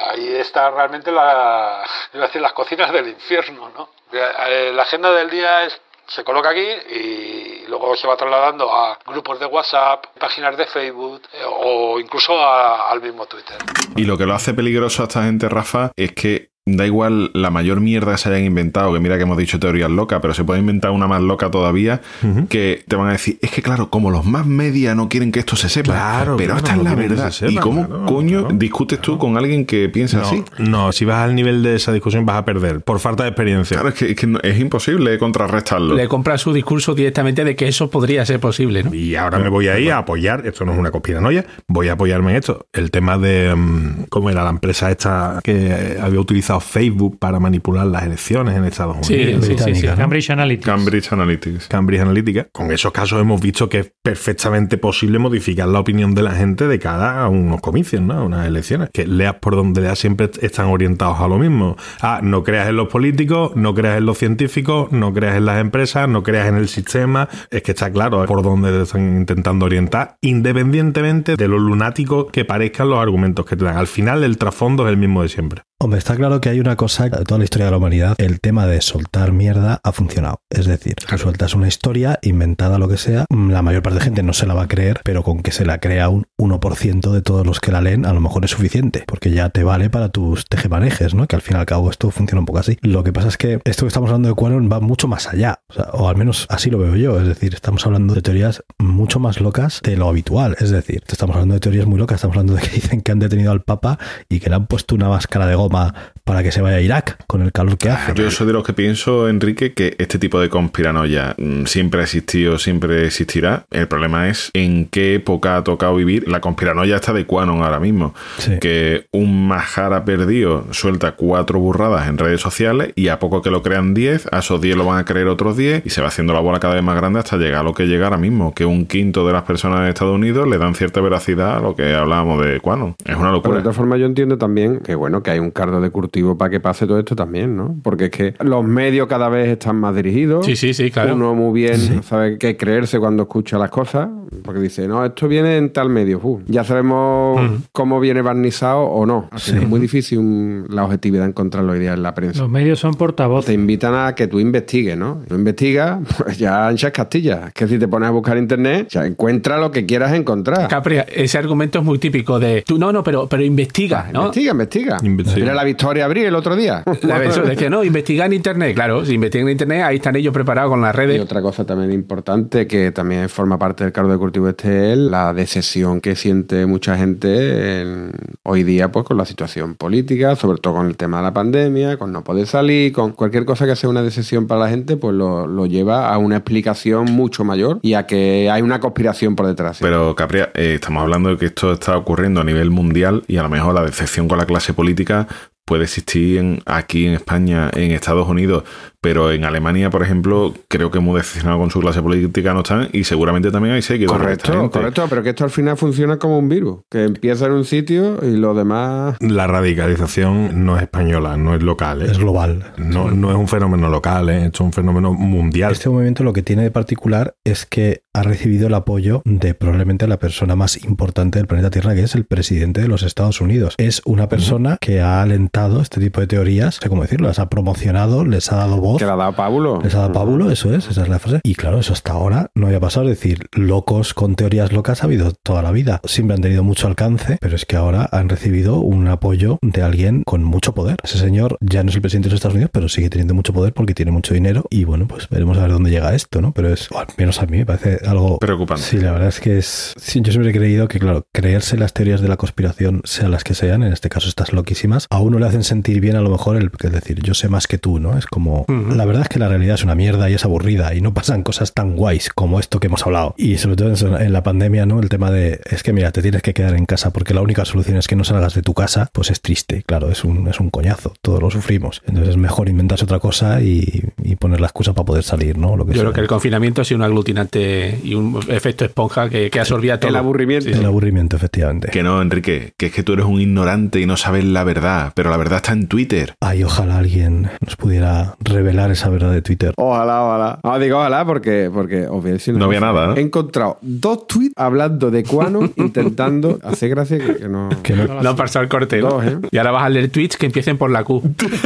Ahí 0.08 0.36
está 0.36 0.70
realmente 0.70 1.10
la, 1.10 1.84
las 2.12 2.52
cocinas 2.52 2.92
del 2.92 3.08
infierno, 3.08 3.72
¿no? 3.76 3.88
Eh, 4.12 4.70
La 4.72 4.84
agenda 4.84 5.10
del 5.10 5.28
día 5.28 5.64
es 5.64 5.80
se 6.06 6.22
coloca 6.22 6.50
aquí 6.50 6.60
y 6.60 7.66
luego 7.66 7.96
se 7.96 8.06
va 8.06 8.16
trasladando 8.16 8.72
a 8.72 8.96
grupos 9.06 9.40
de 9.40 9.46
WhatsApp, 9.46 10.04
páginas 10.18 10.56
de 10.56 10.66
Facebook 10.66 11.22
eh, 11.32 11.42
o 11.44 11.98
incluso 11.98 12.38
al 12.38 13.00
mismo 13.00 13.26
Twitter. 13.26 13.56
Y 13.96 14.04
lo 14.04 14.16
que 14.16 14.26
lo 14.26 14.34
hace 14.34 14.54
peligroso 14.54 15.02
a 15.02 15.06
esta 15.06 15.24
gente, 15.24 15.48
Rafa, 15.48 15.90
es 15.96 16.12
que 16.12 16.53
da 16.66 16.86
igual 16.86 17.30
la 17.34 17.50
mayor 17.50 17.80
mierda 17.82 18.12
que 18.12 18.18
se 18.18 18.30
hayan 18.30 18.44
inventado, 18.44 18.90
que 18.94 18.98
mira 18.98 19.18
que 19.18 19.24
hemos 19.24 19.36
dicho 19.36 19.58
teorías 19.60 19.90
locas, 19.90 20.20
pero 20.22 20.32
se 20.32 20.44
puede 20.44 20.60
inventar 20.60 20.92
una 20.92 21.06
más 21.06 21.20
loca 21.20 21.50
todavía, 21.50 22.00
que 22.48 22.82
te 22.88 22.96
van 22.96 23.08
a 23.08 23.12
decir, 23.12 23.38
es 23.42 23.50
que 23.50 23.60
claro, 23.60 23.90
como 23.90 24.10
los 24.10 24.24
más 24.24 24.46
media 24.46 24.94
no 24.94 25.10
quieren 25.10 25.30
que 25.30 25.40
esto 25.40 25.56
se 25.56 25.68
sepa, 25.68 25.92
Claro, 25.92 26.36
pero 26.38 26.54
claro, 26.54 26.66
esta 26.66 26.76
es 26.78 26.82
la 26.82 26.94
verdad. 26.94 27.30
sepa, 27.32 27.52
¿Y 27.52 27.56
cómo 27.56 27.86
claro, 27.86 28.06
coño 28.06 28.40
claro, 28.40 28.56
discutes 28.56 28.98
tú 29.02 29.18
con 29.18 29.36
alguien 29.36 29.66
que 29.66 29.90
piensa 29.90 30.16
No, 30.20 30.22
así? 30.26 30.44
no, 30.58 30.92
si 30.92 31.04
vas 31.04 31.18
al 31.18 31.34
nivel 31.34 31.62
de 31.62 31.74
esa 31.76 31.92
discusión 31.92 32.24
vas 32.24 32.36
a 32.38 32.46
perder 32.46 32.80
por 32.80 32.98
falta 32.98 33.24
de 33.24 33.28
experiencia. 33.28 33.74
Claro, 33.76 33.90
es 33.90 33.94
que, 33.96 34.10
es 34.12 34.16
que 34.16 34.38
es 34.42 34.58
imposible 34.58 35.18
contrarrestarlo. 35.18 35.94
Le 35.94 36.08
compra 36.08 36.38
su 36.38 36.54
discurso 36.54 36.94
directamente 36.94 37.44
de 37.44 37.56
que 37.56 37.68
eso 37.68 37.90
podría 37.90 38.24
ser 38.24 38.40
posible, 38.40 38.82
¿no? 38.84 38.94
Y 38.94 39.16
ahora 39.16 39.38
me 39.38 39.50
voy 39.50 39.68
ahí 39.68 39.90
a 39.90 39.98
apoyar, 39.98 40.46
esto 40.46 40.64
no 40.64 40.72
es 40.72 40.78
una 40.78 40.90
conspiranoia, 40.90 41.44
voy 41.68 41.88
a 41.88 41.92
apoyarme 41.92 42.30
en 42.30 42.36
esto. 42.38 42.66
El 42.72 42.90
tema 42.90 43.18
de, 43.18 43.54
mm, 43.54 44.04
¿cómo 44.08 44.30
era 44.30 44.42
la 44.42 44.48
empresa 44.50 44.90
esta 44.90 45.40
que 45.44 45.98
había 46.00 46.20
utilizado 46.20 46.53
Facebook 46.60 47.18
para 47.18 47.40
manipular 47.40 47.86
las 47.86 48.02
elecciones 48.04 48.56
en 48.56 48.64
Estados 48.64 48.98
Sí, 49.06 49.14
Unidos? 49.14 49.46
sí, 49.46 49.56
sí, 49.58 49.74
sí. 49.74 49.86
Cambridge 49.86 50.30
Analytics. 50.30 50.66
Cambridge 50.66 51.12
Analytics. 51.12 51.68
Cambridge 51.68 52.00
Analytica. 52.00 52.46
Con 52.52 52.70
esos 52.72 52.92
casos 52.92 53.20
hemos 53.20 53.40
visto 53.40 53.68
que 53.68 53.78
es 53.80 53.92
perfectamente 54.02 54.78
posible 54.78 55.18
modificar 55.18 55.68
la 55.68 55.80
opinión 55.80 56.14
de 56.14 56.22
la 56.22 56.32
gente 56.32 56.66
de 56.68 56.78
cara 56.78 57.22
a 57.22 57.28
unos 57.28 57.60
comicios, 57.60 58.02
¿no? 58.02 58.24
Unas 58.24 58.46
elecciones. 58.46 58.90
Que 58.92 59.06
leas 59.06 59.34
por 59.34 59.56
donde 59.56 59.80
leas 59.80 59.98
siempre 59.98 60.30
están 60.40 60.66
orientados 60.66 61.20
a 61.20 61.28
lo 61.28 61.38
mismo. 61.38 61.76
Ah, 62.00 62.20
no 62.22 62.42
creas 62.44 62.68
en 62.68 62.76
los 62.76 62.88
políticos, 62.88 63.52
no 63.54 63.74
creas 63.74 63.98
en 63.98 64.06
los 64.06 64.18
científicos, 64.18 64.92
no 64.92 65.12
creas 65.12 65.36
en 65.36 65.44
las 65.46 65.60
empresas, 65.60 66.08
no 66.08 66.22
creas 66.22 66.48
en 66.48 66.56
el 66.56 66.68
sistema. 66.68 67.28
Es 67.50 67.62
que 67.62 67.72
está 67.72 67.90
claro 67.90 68.22
¿eh? 68.24 68.26
por 68.26 68.42
dónde 68.42 68.70
te 68.70 68.82
están 68.82 69.16
intentando 69.16 69.66
orientar, 69.66 70.16
independientemente 70.22 71.36
de 71.36 71.48
lo 71.48 71.58
lunáticos 71.58 72.26
que 72.30 72.44
parezcan 72.44 72.88
los 72.88 72.98
argumentos 72.98 73.44
que 73.46 73.56
te 73.56 73.64
dan. 73.64 73.76
Al 73.76 73.86
final 73.86 74.24
el 74.24 74.38
trasfondo 74.38 74.86
es 74.86 74.90
el 74.92 74.96
mismo 74.96 75.22
de 75.22 75.28
siempre. 75.28 75.62
Hombre, 75.80 75.98
está 75.98 76.16
claro 76.16 76.40
que 76.44 76.50
hay 76.50 76.60
una 76.60 76.76
cosa, 76.76 77.08
de 77.08 77.24
toda 77.24 77.38
la 77.38 77.44
historia 77.44 77.64
de 77.64 77.70
la 77.70 77.78
humanidad, 77.78 78.16
el 78.18 78.38
tema 78.38 78.66
de 78.66 78.82
soltar 78.82 79.32
mierda 79.32 79.80
ha 79.82 79.92
funcionado. 79.92 80.42
Es 80.50 80.66
decir, 80.66 80.96
tú 80.96 81.16
sueltas 81.16 81.54
una 81.54 81.68
historia 81.68 82.18
inventada, 82.20 82.78
lo 82.78 82.86
que 82.86 82.98
sea, 82.98 83.24
la 83.30 83.62
mayor 83.62 83.82
parte 83.82 84.00
de 84.00 84.04
gente 84.04 84.22
no 84.22 84.34
se 84.34 84.46
la 84.46 84.52
va 84.52 84.64
a 84.64 84.68
creer, 84.68 85.00
pero 85.04 85.22
con 85.22 85.40
que 85.40 85.52
se 85.52 85.64
la 85.64 85.78
crea 85.78 86.10
un 86.10 86.26
1% 86.38 87.12
de 87.12 87.22
todos 87.22 87.46
los 87.46 87.60
que 87.60 87.72
la 87.72 87.80
leen, 87.80 88.04
a 88.04 88.12
lo 88.12 88.20
mejor 88.20 88.44
es 88.44 88.50
suficiente, 88.50 89.04
porque 89.06 89.30
ya 89.30 89.48
te 89.48 89.64
vale 89.64 89.88
para 89.88 90.10
tus 90.10 90.44
tejemanejes, 90.44 91.14
¿no? 91.14 91.26
Que 91.26 91.36
al 91.36 91.40
fin 91.40 91.56
y 91.56 91.60
al 91.60 91.64
cabo 91.64 91.88
esto 91.88 92.10
funciona 92.10 92.40
un 92.40 92.46
poco 92.46 92.58
así. 92.58 92.76
Lo 92.82 93.02
que 93.04 93.14
pasa 93.14 93.28
es 93.28 93.38
que 93.38 93.60
esto 93.64 93.86
que 93.86 93.88
estamos 93.88 94.10
hablando 94.10 94.28
de 94.28 94.34
Quanon 94.34 94.68
va 94.70 94.80
mucho 94.80 95.08
más 95.08 95.28
allá, 95.28 95.60
o, 95.70 95.72
sea, 95.72 95.84
o 95.94 96.10
al 96.10 96.16
menos 96.16 96.46
así 96.50 96.68
lo 96.68 96.76
veo 96.76 96.94
yo. 96.94 97.18
Es 97.18 97.26
decir, 97.26 97.54
estamos 97.54 97.86
hablando 97.86 98.12
de 98.12 98.20
teorías 98.20 98.62
mucho 98.78 99.18
más 99.18 99.40
locas 99.40 99.80
de 99.82 99.96
lo 99.96 100.10
habitual. 100.10 100.56
Es 100.60 100.68
decir, 100.68 101.04
estamos 101.08 101.36
hablando 101.36 101.54
de 101.54 101.60
teorías 101.60 101.86
muy 101.86 101.98
locas, 101.98 102.16
estamos 102.16 102.36
hablando 102.36 102.52
de 102.52 102.68
que 102.68 102.74
dicen 102.74 103.00
que 103.00 103.12
han 103.12 103.18
detenido 103.18 103.50
al 103.50 103.62
Papa 103.62 103.98
y 104.28 104.40
que 104.40 104.50
le 104.50 104.56
han 104.56 104.66
puesto 104.66 104.94
una 104.94 105.08
máscara 105.08 105.46
de 105.46 105.54
goma 105.54 105.94
para 106.24 106.33
que 106.42 106.52
se 106.52 106.60
vaya 106.60 106.76
a 106.76 106.80
Irak 106.80 107.16
con 107.26 107.42
el 107.42 107.52
calor 107.52 107.78
que 107.78 107.90
hace. 107.90 108.14
Yo 108.14 108.30
soy 108.30 108.46
de 108.46 108.52
los 108.52 108.64
que 108.64 108.72
pienso, 108.72 109.28
Enrique, 109.28 109.72
que 109.74 109.94
este 109.98 110.18
tipo 110.18 110.40
de 110.40 110.48
conspiranoia 110.48 111.34
mm, 111.38 111.64
siempre 111.66 112.00
ha 112.00 112.02
existido, 112.04 112.58
siempre 112.58 113.04
existirá. 113.06 113.66
El 113.70 113.88
problema 113.88 114.28
es 114.28 114.50
en 114.54 114.86
qué 114.86 115.14
época 115.14 115.56
ha 115.56 115.64
tocado 115.64 115.94
vivir. 115.96 116.28
La 116.28 116.40
conspiranoia 116.40 116.96
está 116.96 117.12
de 117.12 117.26
Quanon 117.26 117.62
ahora 117.62 117.80
mismo. 117.80 118.14
Sí. 118.38 118.58
Que 118.60 119.06
un 119.12 119.46
majara 119.48 120.04
perdido 120.04 120.66
suelta 120.72 121.12
cuatro 121.12 121.58
burradas 121.58 122.08
en 122.08 122.18
redes 122.18 122.40
sociales 122.40 122.92
y 122.94 123.08
a 123.08 123.18
poco 123.18 123.42
que 123.42 123.50
lo 123.50 123.62
crean 123.62 123.94
10, 123.94 124.28
a 124.32 124.38
esos 124.38 124.60
10 124.60 124.76
lo 124.76 124.84
van 124.84 124.98
a 124.98 125.04
creer 125.04 125.28
otros 125.28 125.56
10 125.56 125.84
y 125.84 125.90
se 125.90 126.00
va 126.00 126.08
haciendo 126.08 126.32
la 126.32 126.40
bola 126.40 126.60
cada 126.60 126.74
vez 126.74 126.82
más 126.82 126.96
grande 126.96 127.18
hasta 127.18 127.36
llegar 127.36 127.60
a 127.60 127.62
lo 127.62 127.74
que 127.74 127.86
llega 127.86 128.06
ahora 128.06 128.18
mismo, 128.18 128.54
que 128.54 128.64
un 128.64 128.86
quinto 128.86 129.26
de 129.26 129.32
las 129.32 129.42
personas 129.42 129.80
en 129.80 129.86
Estados 129.86 130.14
Unidos 130.14 130.48
le 130.48 130.58
dan 130.58 130.74
cierta 130.74 131.00
veracidad 131.00 131.58
a 131.58 131.60
lo 131.60 131.74
que 131.76 131.94
hablábamos 131.94 132.44
de 132.44 132.60
Quanon. 132.60 132.96
Es 133.04 133.14
una 133.16 133.24
Pero 133.24 133.32
locura. 133.32 133.56
de 133.56 133.62
todas 133.62 133.76
formas 133.76 133.98
yo 133.98 134.06
entiendo 134.06 134.38
también 134.38 134.80
que 134.80 134.94
bueno, 134.94 135.22
que 135.22 135.30
hay 135.30 135.38
un 135.38 135.50
cardo 135.50 135.80
de 135.80 135.90
cultivo 135.90 136.23
para 136.38 136.50
que 136.50 136.60
pase 136.60 136.86
todo 136.86 136.98
esto 136.98 137.14
también, 137.14 137.56
¿no? 137.56 137.76
Porque 137.82 138.06
es 138.06 138.10
que 138.10 138.34
los 138.40 138.64
medios 138.64 139.06
cada 139.06 139.28
vez 139.28 139.48
están 139.48 139.76
más 139.76 139.94
dirigidos. 139.94 140.46
Sí, 140.46 140.56
sí, 140.56 140.72
sí, 140.74 140.90
claro. 140.90 141.14
Uno 141.14 141.34
muy 141.34 141.52
bien 141.60 142.02
sabe 142.02 142.38
qué 142.38 142.56
creerse 142.56 142.98
cuando 142.98 143.24
escucha 143.24 143.58
las 143.58 143.70
cosas, 143.70 144.08
porque 144.42 144.60
dice, 144.60 144.88
no, 144.88 145.04
esto 145.04 145.28
viene 145.28 145.56
en 145.56 145.72
tal 145.72 145.88
medio. 145.90 146.20
Uf, 146.22 146.42
ya 146.46 146.64
sabemos 146.64 147.40
cómo 147.72 148.00
viene 148.00 148.22
barnizado 148.22 148.80
o 148.82 149.06
no. 149.06 149.28
Así 149.30 149.52
que 149.52 149.58
Es 149.58 149.68
muy 149.68 149.80
difícil 149.80 150.18
un- 150.18 150.66
la 150.70 150.84
objetividad 150.84 151.26
encontrar 151.26 151.64
los 151.64 151.76
ideas 151.76 151.96
en 151.96 152.02
la 152.02 152.14
prensa. 152.14 152.40
Los 152.40 152.50
medios 152.50 152.78
son 152.78 152.94
portavoces. 152.94 153.46
Te 153.46 153.52
invitan 153.52 153.94
a 153.94 154.14
que 154.14 154.26
tú 154.26 154.40
investigues, 154.40 154.96
¿no? 154.96 155.22
Tú 155.28 155.34
investigas, 155.34 155.98
pues 156.18 156.38
ya 156.38 156.66
anchas 156.68 156.92
Castilla. 156.92 157.50
Que 157.54 157.66
si 157.68 157.78
te 157.78 157.88
pones 157.88 158.08
a 158.08 158.12
buscar 158.12 158.36
internet, 158.38 158.88
ya 158.90 159.06
encuentra 159.06 159.58
lo 159.58 159.70
que 159.70 159.86
quieras 159.86 160.12
encontrar. 160.12 160.68
Capri, 160.68 160.98
ese 161.14 161.38
argumento 161.38 161.78
es 161.78 161.84
muy 161.84 161.98
típico 161.98 162.38
de 162.38 162.62
tú 162.66 162.78
no, 162.78 162.92
no, 162.92 163.02
pero, 163.02 163.26
pero 163.28 163.42
investiga, 163.42 164.08
¿no? 164.12 164.32
Investiga, 164.34 164.98
investiga. 165.02 165.36
Mira 165.40 165.54
la 165.54 165.64
Victoria 165.64 166.06
El 166.22 166.34
otro 166.34 166.56
día. 166.56 166.82
La 167.02 167.18
vez 167.18 167.34
decía, 167.44 167.68
no, 167.70 167.82
investiga 167.84 168.26
en 168.26 168.32
internet. 168.34 168.74
Claro, 168.74 169.04
si 169.04 169.14
investigan 169.14 169.48
en 169.48 169.52
internet, 169.52 169.82
ahí 169.82 169.96
están 169.96 170.16
ellos 170.16 170.32
preparados 170.32 170.70
con 170.70 170.80
las 170.80 170.94
Y 170.94 170.96
redes. 170.96 171.20
otra 171.20 171.42
cosa 171.42 171.64
también 171.66 171.92
importante 171.92 172.66
que 172.66 172.92
también 172.92 173.28
forma 173.28 173.58
parte 173.58 173.84
del 173.84 173.92
cargo 173.92 174.12
de 174.12 174.18
cultivo 174.18 174.48
este 174.48 174.92
es 174.92 174.98
la 174.98 175.32
decepción 175.34 176.00
que 176.00 176.16
siente 176.16 176.66
mucha 176.66 176.96
gente 176.96 177.80
en- 177.82 178.12
hoy 178.42 178.62
día 178.62 178.90
pues 178.92 179.04
con 179.06 179.16
la 179.16 179.24
situación 179.24 179.74
política, 179.74 180.36
sobre 180.36 180.58
todo 180.58 180.74
con 180.74 180.86
el 180.86 180.96
tema 180.96 181.18
de 181.18 181.22
la 181.24 181.32
pandemia, 181.32 181.96
con 181.96 182.12
no 182.12 182.22
poder 182.24 182.46
salir, 182.46 182.92
con 182.92 183.12
cualquier 183.12 183.44
cosa 183.44 183.66
que 183.66 183.76
sea 183.76 183.90
una 183.90 184.02
decepción 184.02 184.46
para 184.46 184.62
la 184.62 184.68
gente, 184.68 184.96
pues 184.96 185.14
lo, 185.14 185.46
lo 185.46 185.66
lleva 185.66 186.12
a 186.12 186.18
una 186.18 186.36
explicación 186.36 187.06
mucho 187.12 187.44
mayor 187.44 187.78
y 187.82 187.94
a 187.94 188.06
que 188.06 188.50
hay 188.50 188.62
una 188.62 188.80
conspiración 188.80 189.34
por 189.36 189.46
detrás. 189.46 189.78
¿sí? 189.78 189.84
Pero, 189.84 190.14
Capria, 190.14 190.50
eh, 190.54 190.74
estamos 190.74 191.02
hablando 191.02 191.30
de 191.30 191.36
que 191.36 191.46
esto 191.46 191.72
está 191.72 191.96
ocurriendo 191.96 192.40
a 192.40 192.44
nivel 192.44 192.70
mundial 192.70 193.22
y 193.26 193.36
a 193.38 193.42
lo 193.42 193.48
mejor 193.48 193.74
la 193.74 193.82
decepción 193.84 194.28
con 194.28 194.38
la 194.38 194.46
clase 194.46 194.74
política 194.74 195.26
puede 195.64 195.84
existir 195.84 196.38
en- 196.38 196.60
aquí 196.66 197.06
en 197.06 197.14
España, 197.14 197.70
en 197.74 197.90
Estados 197.92 198.28
Unidos, 198.28 198.64
pero 199.04 199.30
en 199.30 199.44
Alemania, 199.44 199.90
por 199.90 200.02
ejemplo, 200.02 200.54
creo 200.66 200.90
que 200.90 200.98
muy 200.98 201.18
decepcionado 201.18 201.58
con 201.58 201.70
su 201.70 201.78
clase 201.78 202.00
política 202.00 202.54
no 202.54 202.60
están 202.60 202.88
y 202.90 203.04
seguramente 203.04 203.50
también 203.50 203.74
hay 203.74 203.82
seguidores. 203.82 204.18
Correcto, 204.18 204.70
correcto, 204.70 205.06
pero 205.10 205.22
que 205.22 205.28
esto 205.28 205.44
al 205.44 205.50
final 205.50 205.76
funciona 205.76 206.16
como 206.16 206.38
un 206.38 206.48
virus, 206.48 206.78
que 206.90 207.04
empieza 207.04 207.44
en 207.44 207.52
un 207.52 207.66
sitio 207.66 208.20
y 208.22 208.34
lo 208.38 208.54
demás... 208.54 209.18
La 209.20 209.46
radicalización 209.46 210.64
no 210.64 210.78
es 210.78 210.84
española, 210.84 211.36
no 211.36 211.54
es 211.54 211.62
local. 211.62 212.00
¿eh? 212.00 212.06
Es 212.12 212.16
global. 212.16 212.72
No, 212.78 213.10
no 213.10 213.30
es 213.30 213.36
un 213.36 213.46
fenómeno 213.46 213.90
local, 213.90 214.30
¿eh? 214.30 214.46
esto 214.46 214.62
es 214.62 214.68
un 214.68 214.72
fenómeno 214.72 215.12
mundial. 215.12 215.72
Este 215.72 215.90
movimiento 215.90 216.24
lo 216.24 216.32
que 216.32 216.42
tiene 216.42 216.62
de 216.62 216.70
particular 216.70 217.34
es 217.44 217.66
que 217.66 218.04
ha 218.14 218.22
recibido 218.22 218.68
el 218.68 218.74
apoyo 218.74 219.20
de 219.26 219.54
probablemente 219.54 220.06
la 220.06 220.18
persona 220.18 220.54
más 220.56 220.82
importante 220.82 221.40
del 221.40 221.48
planeta 221.48 221.68
Tierra, 221.70 221.94
que 221.94 222.04
es 222.04 222.14
el 222.14 222.24
presidente 222.24 222.80
de 222.80 222.88
los 222.88 223.02
Estados 223.02 223.40
Unidos. 223.40 223.74
Es 223.76 224.00
una 224.04 224.28
persona 224.28 224.78
que 224.80 225.00
ha 225.00 225.20
alentado 225.20 225.82
este 225.82 226.00
tipo 226.00 226.20
de 226.20 226.28
teorías, 226.28 226.76
no 226.76 226.82
sé 226.82 226.88
cómo 226.88 227.02
decirlo, 227.02 227.26
las 227.26 227.40
ha 227.40 227.50
promocionado, 227.50 228.24
les 228.24 228.52
ha 228.52 228.56
dado 228.56 228.80
voz. 228.80 228.93
Que 228.98 229.04
le 229.04 229.12
ha 229.12 229.16
dado 229.16 229.32
pábulo. 229.32 229.80
Les 229.82 229.94
ha 229.94 230.00
dado 230.00 230.12
pábulo, 230.12 230.50
eso 230.50 230.74
es, 230.74 230.88
esa 230.88 231.02
es 231.02 231.08
la 231.08 231.18
frase. 231.18 231.40
Y 231.42 231.54
claro, 231.54 231.78
eso 231.78 231.92
hasta 231.92 232.12
ahora 232.12 232.50
no 232.54 232.66
había 232.66 232.80
pasado. 232.80 233.08
Es 233.08 233.18
decir, 233.18 233.46
locos 233.52 234.14
con 234.14 234.34
teorías 234.34 234.72
locas 234.72 235.02
ha 235.02 235.06
habido 235.06 235.32
toda 235.32 235.62
la 235.62 235.70
vida. 235.70 236.00
Siempre 236.04 236.34
han 236.34 236.42
tenido 236.42 236.62
mucho 236.62 236.86
alcance, 236.86 237.38
pero 237.40 237.56
es 237.56 237.66
que 237.66 237.76
ahora 237.76 238.08
han 238.12 238.28
recibido 238.28 238.78
un 238.80 239.08
apoyo 239.08 239.58
de 239.62 239.82
alguien 239.82 240.22
con 240.24 240.44
mucho 240.44 240.74
poder. 240.74 240.96
Ese 241.02 241.18
señor 241.18 241.58
ya 241.60 241.82
no 241.82 241.90
es 241.90 241.96
el 241.96 242.02
presidente 242.02 242.28
de 242.28 242.32
los 242.32 242.38
Estados 242.38 242.54
Unidos, 242.54 242.70
pero 242.72 242.88
sigue 242.88 243.10
teniendo 243.10 243.34
mucho 243.34 243.52
poder 243.52 243.72
porque 243.72 243.94
tiene 243.94 244.12
mucho 244.12 244.34
dinero. 244.34 244.64
Y 244.70 244.84
bueno, 244.84 245.06
pues 245.06 245.28
veremos 245.28 245.58
a 245.58 245.62
ver 245.62 245.72
dónde 245.72 245.90
llega 245.90 246.14
esto, 246.14 246.40
¿no? 246.40 246.52
Pero 246.52 246.72
es, 246.72 246.90
o 246.90 246.98
al 246.98 247.06
menos 247.16 247.40
a 247.40 247.46
mí 247.46 247.58
me 247.58 247.66
parece 247.66 248.00
algo 248.06 248.38
Preocupante. 248.38 248.82
Sí, 248.82 248.98
la 248.98 249.12
verdad 249.12 249.28
es 249.28 249.40
que 249.40 249.58
es. 249.58 249.94
sí, 249.96 250.20
yo 250.22 250.32
siempre 250.32 250.50
he 250.50 250.54
creído 250.54 250.88
que, 250.88 250.98
claro, 250.98 251.26
creerse 251.32 251.76
las 251.76 251.92
teorías 251.92 252.20
de 252.20 252.28
la 252.28 252.36
conspiración, 252.36 253.02
sean 253.04 253.30
las 253.30 253.44
que 253.44 253.54
sean, 253.54 253.82
en 253.82 253.92
este 253.92 254.08
caso 254.08 254.28
estas 254.28 254.52
loquísimas, 254.52 255.06
a 255.10 255.20
uno 255.20 255.38
le 255.38 255.46
hacen 255.46 255.64
sentir 255.64 256.00
bien 256.00 256.16
a 256.16 256.20
lo 256.20 256.30
mejor 256.30 256.56
el 256.56 256.70
es 256.82 256.92
decir, 256.92 257.20
yo 257.22 257.34
sé 257.34 257.48
más 257.48 257.66
que 257.66 257.78
tú, 257.78 257.98
¿no? 257.98 258.18
Es 258.18 258.26
como. 258.26 258.66
La 258.92 259.04
verdad 259.04 259.22
es 259.22 259.28
que 259.28 259.38
la 259.38 259.48
realidad 259.48 259.74
es 259.74 259.84
una 259.84 259.94
mierda 259.94 260.28
y 260.30 260.34
es 260.34 260.44
aburrida 260.44 260.94
y 260.94 261.00
no 261.00 261.14
pasan 261.14 261.42
cosas 261.42 261.72
tan 261.72 261.96
guays 261.96 262.30
como 262.30 262.60
esto 262.60 262.80
que 262.80 262.88
hemos 262.88 263.04
hablado. 263.06 263.34
Y 263.38 263.58
sobre 263.58 263.76
todo 263.76 264.18
en 264.18 264.32
la 264.32 264.42
pandemia, 264.42 264.86
¿no? 264.86 265.00
El 265.00 265.08
tema 265.08 265.30
de. 265.30 265.60
Es 265.70 265.82
que 265.82 265.92
mira, 265.92 266.10
te 266.12 266.22
tienes 266.22 266.42
que 266.42 266.54
quedar 266.54 266.74
en 266.74 266.86
casa 266.86 267.10
porque 267.12 267.34
la 267.34 267.40
única 267.42 267.64
solución 267.64 267.96
es 267.96 268.06
que 268.08 268.16
no 268.16 268.24
salgas 268.24 268.54
de 268.54 268.62
tu 268.62 268.74
casa, 268.74 269.08
pues 269.12 269.30
es 269.30 269.40
triste. 269.40 269.82
Claro, 269.86 270.10
es 270.10 270.24
un, 270.24 270.48
es 270.48 270.60
un 270.60 270.70
coñazo. 270.70 271.14
Todos 271.22 271.40
lo 271.40 271.50
sufrimos. 271.50 272.02
Entonces 272.06 272.30
es 272.30 272.36
mejor 272.36 272.68
inventarse 272.68 273.04
otra 273.04 273.18
cosa 273.20 273.60
y, 273.62 274.04
y 274.22 274.36
poner 274.36 274.60
la 274.60 274.66
excusa 274.66 274.92
para 274.92 275.06
poder 275.06 275.22
salir, 275.24 275.56
¿no? 275.58 275.76
Lo 275.76 275.84
que 275.86 275.92
Yo 275.92 275.96
sea. 275.96 276.02
creo 276.02 276.12
que 276.12 276.20
el 276.20 276.26
confinamiento 276.26 276.82
ha 276.82 276.84
sido 276.84 276.98
un 276.98 277.04
aglutinante 277.04 277.98
y 278.02 278.14
un 278.14 278.40
efecto 278.48 278.84
esponja 278.84 279.28
que, 279.28 279.50
que 279.50 279.60
absorbía 279.60 279.98
todo. 279.98 280.10
El 280.10 280.16
aburrimiento. 280.16 280.66
Sí, 280.66 280.74
sí. 280.74 280.80
El 280.80 280.86
aburrimiento, 280.86 281.36
efectivamente. 281.36 281.88
Que 281.90 282.02
no, 282.02 282.20
Enrique, 282.20 282.72
que 282.76 282.86
es 282.86 282.92
que 282.92 283.02
tú 283.02 283.12
eres 283.14 283.24
un 283.26 283.40
ignorante 283.40 284.00
y 284.00 284.06
no 284.06 284.16
sabes 284.16 284.44
la 284.44 284.64
verdad, 284.64 285.12
pero 285.14 285.30
la 285.30 285.36
verdad 285.36 285.56
está 285.56 285.72
en 285.72 285.86
Twitter. 285.88 286.34
Ay, 286.40 286.62
ojalá 286.64 286.98
alguien 286.98 287.50
nos 287.60 287.76
pudiera 287.76 288.34
revelar 288.40 288.63
esa 288.90 289.08
verdad 289.08 289.32
de 289.32 289.42
Twitter. 289.42 289.72
Ojalá, 289.76 290.24
ojalá. 290.24 290.58
No, 290.62 290.78
digo 290.78 290.98
ojalá 290.98 291.24
porque, 291.24 291.70
porque 291.72 292.08
una 292.08 292.58
No 292.58 292.64
había 292.66 292.80
nada, 292.80 293.08
¿no? 293.08 293.16
He 293.16 293.20
encontrado 293.20 293.78
dos 293.80 294.26
tweets 294.26 294.52
hablando 294.56 295.10
de 295.10 295.22
Quanon 295.24 295.72
intentando 295.76 296.58
hacer 296.62 296.90
gracia 296.90 297.18
que, 297.18 297.36
que 297.36 297.48
no... 297.48 297.68
Que 297.82 297.94
no- 297.94 298.22
No 298.22 298.36
pasó 298.36 298.60
el 298.60 298.68
corte, 298.68 299.00
¿eh? 299.00 299.38
Y 299.50 299.58
ahora 299.58 299.70
vas 299.70 299.84
a 299.84 299.88
leer 299.88 300.10
tweets 300.10 300.36
que 300.36 300.46
empiecen 300.46 300.78
por 300.78 300.90
la 300.90 301.04
Q. 301.04 301.22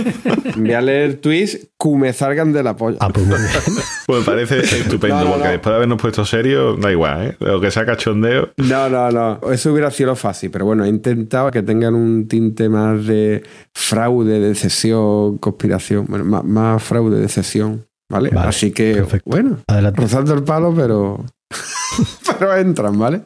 Voy 0.57 0.73
a 0.73 0.81
leer 0.81 1.21
tweets 1.21 1.69
que 1.79 1.89
me 1.91 2.13
salgan 2.13 2.53
de 2.53 2.63
la 2.63 2.77
polla. 2.77 2.99
Ah, 3.01 3.09
pues. 3.11 3.27
Pues 4.09 4.21
me 4.21 4.25
parece 4.25 4.61
estupendo, 4.61 5.17
No, 5.17 5.25
no, 5.25 5.31
porque 5.33 5.45
no. 5.45 5.51
después 5.53 5.71
de 5.71 5.77
habernos 5.77 6.01
puesto 6.01 6.25
serios, 6.25 6.81
da 6.81 6.91
igual, 6.91 7.27
¿eh? 7.27 7.37
Lo 7.41 7.61
que 7.61 7.71
sea 7.71 7.85
cachondeo. 7.85 8.49
No, 8.57 8.89
no, 8.89 9.11
no. 9.11 9.39
Eso 9.53 9.71
hubiera 9.71 9.91
sido 9.91 10.17
fácil, 10.17 10.51
pero 10.51 10.65
bueno, 10.65 10.83
he 10.87 10.89
intentado 10.89 11.51
que 11.51 11.63
tengan 11.63 11.95
un 11.95 12.27
tinte 12.27 12.71
más 12.71 13.05
de 13.05 13.43
fraude, 13.75 14.41
decepción, 14.41 15.37
conspiración. 15.37 16.07
Bueno, 16.09 16.25
más, 16.25 16.43
más 16.43 16.83
fraude, 16.89 17.21
decepción. 17.21 17.87
¿Vale? 18.11 18.31
Vale, 18.31 18.49
Así 18.49 18.73
que, 18.73 18.95
perfecto. 18.95 19.29
bueno, 19.31 19.59
Adelante. 19.67 20.01
rozando 20.01 20.33
el 20.35 20.43
palo, 20.43 20.75
pero. 20.75 21.25
pero 22.39 22.57
entran, 22.57 22.99
¿vale? 22.99 23.23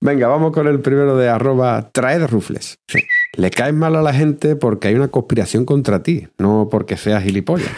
Venga, 0.00 0.26
vamos 0.26 0.50
con 0.52 0.66
el 0.66 0.80
primero 0.80 1.16
de 1.16 1.28
arroba 1.28 1.90
traed 1.92 2.26
rufles. 2.26 2.78
Sí. 2.88 2.98
Le 3.36 3.50
caes 3.50 3.72
mal 3.72 3.94
a 3.94 4.02
la 4.02 4.12
gente 4.12 4.56
porque 4.56 4.88
hay 4.88 4.96
una 4.96 5.06
conspiración 5.08 5.64
contra 5.64 6.02
ti, 6.02 6.26
no 6.38 6.68
porque 6.70 6.96
seas 6.96 7.22
gilipollas. 7.22 7.70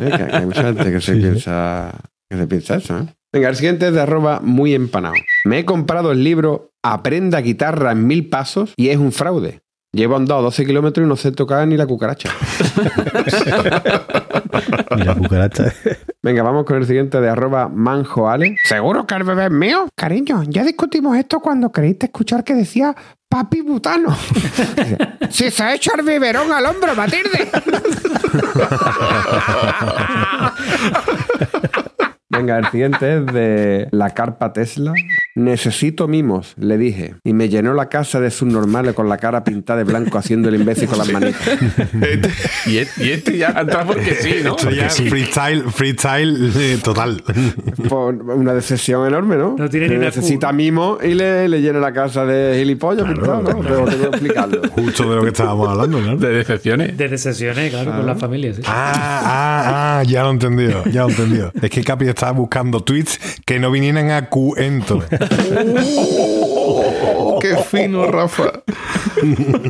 Eh, 0.00 0.28
hay 0.32 0.46
mucha 0.46 0.62
gente 0.62 0.90
que 0.90 1.00
se, 1.00 1.14
sí. 1.14 1.20
piensa, 1.20 1.92
que 2.30 2.38
se 2.38 2.46
piensa 2.46 2.76
eso, 2.76 2.98
¿eh? 2.98 3.06
Venga, 3.32 3.48
el 3.50 3.56
siguiente 3.56 3.86
es 3.88 3.92
de 3.92 4.00
arroba 4.00 4.40
muy 4.42 4.74
empanado. 4.74 5.14
Me 5.44 5.58
he 5.60 5.64
comprado 5.64 6.10
el 6.12 6.24
libro 6.24 6.72
Aprenda 6.82 7.40
guitarra 7.40 7.92
en 7.92 8.06
mil 8.06 8.28
pasos 8.28 8.72
y 8.76 8.88
es 8.88 8.96
un 8.96 9.12
fraude. 9.12 9.60
Llevo 9.92 10.16
andado 10.16 10.42
12 10.42 10.66
kilómetros 10.66 11.04
y 11.04 11.08
no 11.08 11.16
sé 11.16 11.32
tocar 11.32 11.66
ni 11.66 11.76
la 11.76 11.86
cucaracha. 11.86 12.30
Y 14.96 15.02
la 15.04 15.14
cucaracha. 15.14 15.72
Venga, 16.22 16.42
vamos 16.42 16.64
con 16.64 16.76
el 16.76 16.86
siguiente 16.86 17.20
de 17.20 17.28
arroba 17.28 17.68
manjoale. 17.68 18.56
¿Seguro 18.64 19.06
que 19.06 19.14
el 19.14 19.24
bebé 19.24 19.46
es 19.46 19.50
mío? 19.50 19.88
Cariño, 19.96 20.42
ya 20.44 20.64
discutimos 20.64 21.16
esto 21.16 21.40
cuando 21.40 21.72
creíste 21.72 22.06
escuchar 22.06 22.44
que 22.44 22.54
decía 22.54 22.94
papi 23.28 23.60
butano. 23.62 24.16
si 25.30 25.50
se 25.50 25.62
ha 25.62 25.74
hecho 25.74 25.92
el 25.96 26.04
biberón 26.04 26.52
al 26.52 26.66
hombro, 26.66 26.94
Matilde. 26.94 27.50
Venga, 32.28 32.58
el 32.58 32.66
siguiente 32.70 33.18
es 33.18 33.26
de 33.26 33.88
la 33.92 34.10
carpa 34.10 34.52
Tesla. 34.52 34.92
Necesito 35.36 36.08
mimos, 36.08 36.54
le 36.58 36.76
dije. 36.76 37.14
Y 37.24 37.32
me 37.34 37.48
llenó 37.48 37.72
la 37.72 37.88
casa 37.88 38.20
de 38.20 38.30
subnormales 38.30 38.94
con 38.94 39.08
la 39.08 39.16
cara 39.18 39.44
pintada 39.44 39.78
de 39.78 39.84
blanco 39.84 40.18
haciendo 40.18 40.48
el 40.48 40.56
imbécil 40.56 40.88
con 40.88 40.98
las 40.98 41.10
manitas. 41.10 41.40
y, 42.66 42.78
este, 42.78 43.04
y 43.04 43.10
este 43.10 43.38
ya 43.38 43.54
entra 43.56 43.84
porque 43.84 44.14
sí, 44.14 44.34
¿no? 44.42 44.56
Esto 44.56 44.70
ya 44.70 44.88
Porque 44.88 44.90
sí. 44.90 45.08
freestyle, 45.08 45.62
freestyle 45.70 46.52
eh, 46.56 46.78
total. 46.82 47.22
Por 47.88 48.14
una 48.14 48.54
decepción 48.54 49.06
enorme, 49.06 49.36
¿no? 49.36 49.54
No 49.56 49.68
tiene 49.68 49.88
ni 49.88 49.98
necesita 49.98 50.52
mimo 50.52 50.98
y 51.00 51.14
le, 51.14 51.48
le 51.48 51.60
llena 51.60 51.78
la 51.78 51.92
casa 51.92 52.26
de 52.26 52.58
gilipollas 52.58 53.06
pintado, 53.06 53.42
¿no? 53.42 53.60
Pero 53.60 53.84
tengo 53.84 54.10
que 54.10 54.16
explicarlo. 54.16 54.62
Justo 54.70 55.08
de 55.10 55.16
lo 55.16 55.22
que 55.22 55.28
estábamos 55.28 55.68
hablando, 55.68 56.00
¿no? 56.00 56.16
De 56.16 56.30
decepciones. 56.30 56.96
De 56.96 57.18
sesiones, 57.18 57.70
claro, 57.70 57.92
con 57.92 58.06
la 58.06 58.16
familia, 58.16 58.52
sí. 58.52 58.62
Ah, 58.66 58.92
ah, 59.24 59.98
ah, 59.98 60.02
ya 60.04 60.22
lo 60.22 60.30
he 60.30 60.32
entendido, 60.32 60.84
ya 60.86 61.02
lo 61.02 61.08
he 61.08 61.10
entendido. 61.12 61.52
Es 61.60 61.70
que 61.70 61.84
Capi 61.84 62.08
estaba 62.08 62.32
buscando 62.32 62.82
tweets 62.82 63.20
que 63.44 63.60
no 63.60 63.70
vinieran 63.70 64.10
a 64.10 64.28
cuento. 64.28 65.04
¡Qué 67.40 67.56
fino, 67.56 68.06
Rafa! 68.06 68.62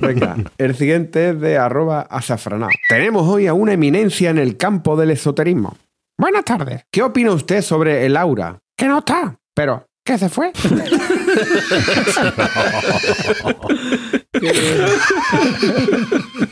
Venga, 0.00 0.36
el 0.58 0.76
siguiente 0.76 1.30
es 1.30 1.40
de 1.40 1.58
arroba 1.58 2.02
asafranado. 2.02 2.70
Tenemos 2.88 3.28
hoy 3.28 3.46
a 3.46 3.54
una 3.54 3.72
eminencia 3.72 4.30
en 4.30 4.38
el 4.38 4.56
campo 4.56 4.96
del 4.96 5.10
esoterismo. 5.10 5.76
Buenas 6.18 6.44
tardes. 6.44 6.82
¿Qué 6.90 7.02
opina 7.02 7.32
usted 7.32 7.62
sobre 7.62 8.06
el 8.06 8.16
aura? 8.16 8.58
Que 8.76 8.86
no 8.86 8.98
está. 8.98 9.36
Pero, 9.54 9.86
¿qué 10.04 10.18
se 10.18 10.28
fue? 10.28 10.52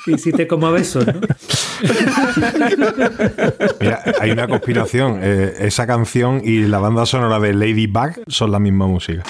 Y 0.07 0.19
si 0.19 0.33
te 0.33 0.49
como 0.49 0.67
a 0.67 0.73
besos, 0.73 1.07
¿no? 1.07 1.21
Mira, 3.81 4.03
hay 4.21 4.33
una 4.33 4.49
conspiración. 4.49 5.21
eh, 5.23 5.55
esa 5.61 5.87
canción 5.87 6.41
y 6.43 6.63
la 6.63 6.81
banda 6.81 7.07
sonora 7.07 7.39
de 7.39 7.55
Ladybug 7.55 8.23
son 8.27 8.51
la 8.51 8.59
misma 8.59 8.87
música. 8.87 9.23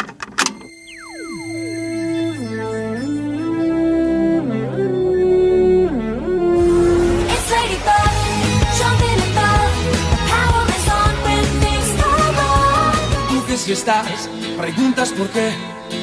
Si 13.59 13.73
estás, 13.73 14.31
preguntas 14.57 15.13
por 15.13 15.29
qué. 15.29 15.53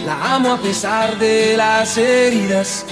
La 0.06 0.36
amo 0.36 0.54
a 0.54 0.58
pesar 0.58 1.18
de 1.18 1.56
las 1.58 1.98
heridas. 1.98 2.86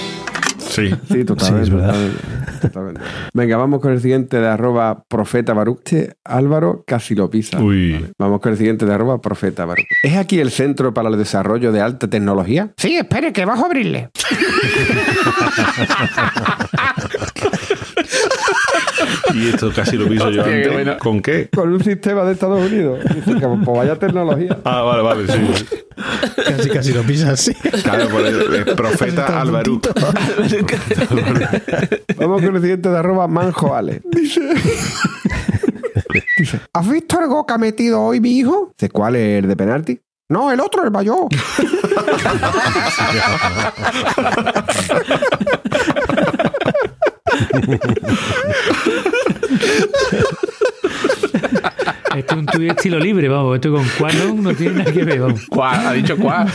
Sí. 0.58 0.90
Sí, 1.08 1.24
totalmente. 1.24 1.66
Sí, 1.66 1.70
es 1.70 1.70
verdad. 1.70 1.94
totalmente, 1.94 2.58
totalmente. 2.60 3.00
Venga, 3.32 3.56
vamos 3.56 3.80
con 3.80 3.92
el 3.92 4.00
siguiente 4.00 4.40
de 4.40 4.48
arroba 4.48 5.04
profeta 5.04 5.54
Baruch. 5.54 5.94
Álvaro 6.24 6.82
casi 6.84 7.14
lo 7.14 7.30
pisa. 7.30 7.60
Uy. 7.60 8.10
Vamos 8.18 8.40
con 8.40 8.50
el 8.52 8.58
siguiente 8.58 8.84
de 8.84 8.92
arroba 8.94 9.20
profeta 9.20 9.64
Baruch. 9.64 9.86
¿Es 10.02 10.16
aquí 10.16 10.40
el 10.40 10.50
centro 10.50 10.92
para 10.92 11.08
el 11.08 11.16
desarrollo 11.16 11.70
de 11.70 11.80
alta 11.80 12.08
tecnología? 12.08 12.72
Sí, 12.76 12.96
espere, 12.96 13.32
que 13.32 13.44
bajo 13.44 13.62
a 13.62 13.66
abrirle. 13.66 14.10
Y 19.34 19.48
esto 19.48 19.72
casi 19.74 19.96
lo 19.96 20.06
piso 20.08 20.30
yo 20.30 20.44
antes. 20.44 20.72
bueno. 20.72 20.96
¿Con 20.98 21.20
qué? 21.20 21.48
Con 21.54 21.72
un 21.72 21.82
sistema 21.82 22.24
de 22.24 22.32
Estados 22.32 22.70
Unidos. 22.70 23.00
Dice 23.14 23.34
que, 23.34 23.46
pues 23.46 23.78
vaya 23.78 23.96
tecnología. 23.96 24.58
Ah, 24.64 24.82
vale, 24.82 25.02
vale, 25.02 25.26
sí. 25.26 25.40
Casi, 26.36 26.70
casi 26.70 26.92
lo 26.92 27.02
pisas 27.02 27.30
así. 27.30 27.54
Claro, 27.82 28.08
por 28.08 28.24
el, 28.24 28.54
el 28.54 28.64
profeta 28.74 29.40
Álvaro. 29.40 29.80
Vamos 32.16 32.42
con 32.42 32.56
el 32.56 32.62
siguiente 32.62 32.88
de 32.88 32.96
arroba 32.98 33.26
manjoale. 33.28 34.02
Dice... 34.10 34.40
Dice, 36.38 36.60
¿Has 36.72 36.88
visto 36.88 37.20
el 37.20 37.26
gol 37.26 37.44
que 37.46 37.54
ha 37.54 37.58
metido 37.58 38.02
hoy 38.02 38.20
mi 38.20 38.38
hijo? 38.38 38.72
Dice, 38.78 38.90
¿cuál 38.90 39.16
es 39.16 39.42
el 39.42 39.48
de 39.48 39.56
penalti? 39.56 40.00
No, 40.28 40.50
el 40.52 40.60
otro, 40.60 40.82
el 40.84 40.90
Bayó. 40.90 41.28
Esto 52.16 52.34
es 52.34 52.40
un 52.40 52.46
tuit 52.46 52.70
estilo 52.70 52.98
libre, 52.98 53.28
vamos. 53.28 53.56
Esto 53.56 53.72
con 53.72 53.84
Quanon 53.98 54.42
no 54.42 54.54
tiene 54.54 54.78
nada 54.78 54.92
que 54.92 55.04
ver, 55.04 55.20
vamos. 55.20 55.46
Cuá, 55.48 55.88
ha 55.88 55.92
dicho 55.92 56.16
cuá. 56.16 56.46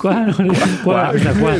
Cuá, 0.00 0.26
no, 0.26 0.36
cuá, 0.84 1.12
cuá, 1.38 1.54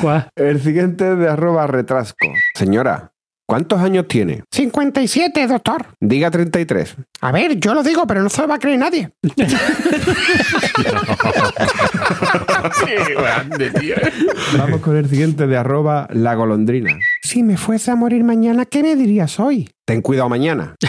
cuá. 0.00 0.28
El 0.34 0.60
siguiente 0.60 1.12
es 1.12 1.18
de 1.18 1.28
arroba 1.28 1.66
retrasco. 1.66 2.26
Señora, 2.54 3.11
¿cuántos 3.46 3.80
años 3.80 4.06
tiene? 4.08 4.42
57, 4.50 5.46
doctor. 5.46 5.86
Diga 6.00 6.30
33. 6.30 6.96
A 7.20 7.32
ver, 7.32 7.58
yo 7.58 7.74
lo 7.74 7.82
digo, 7.82 8.06
pero 8.06 8.22
no 8.22 8.28
se 8.28 8.42
lo 8.42 8.48
va 8.48 8.56
a 8.56 8.58
creer 8.58 8.78
nadie. 8.78 9.10
Qué 12.86 13.14
grande, 13.14 13.70
tío. 13.70 13.96
Vamos 14.58 14.80
con 14.80 14.96
el 14.96 15.08
siguiente 15.08 15.46
de 15.46 15.56
arroba 15.56 16.08
la 16.12 16.34
golondrina. 16.34 16.98
Si 17.22 17.42
me 17.42 17.56
fuese 17.56 17.90
a 17.90 17.96
morir 17.96 18.24
mañana, 18.24 18.64
¿qué 18.66 18.82
me 18.82 18.96
dirías 18.96 19.38
hoy? 19.40 19.70
Ten 19.84 20.02
cuidado 20.02 20.28
mañana. 20.28 20.74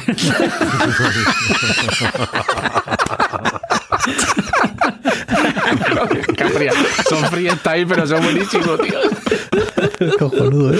Son 7.10 7.24
freestyle, 7.26 7.88
pero 7.88 8.08
son 8.08 8.24
buenísimos, 8.24 8.80
tío. 8.82 9.00
Cojonudo, 10.18 10.74
¿eh? 10.74 10.80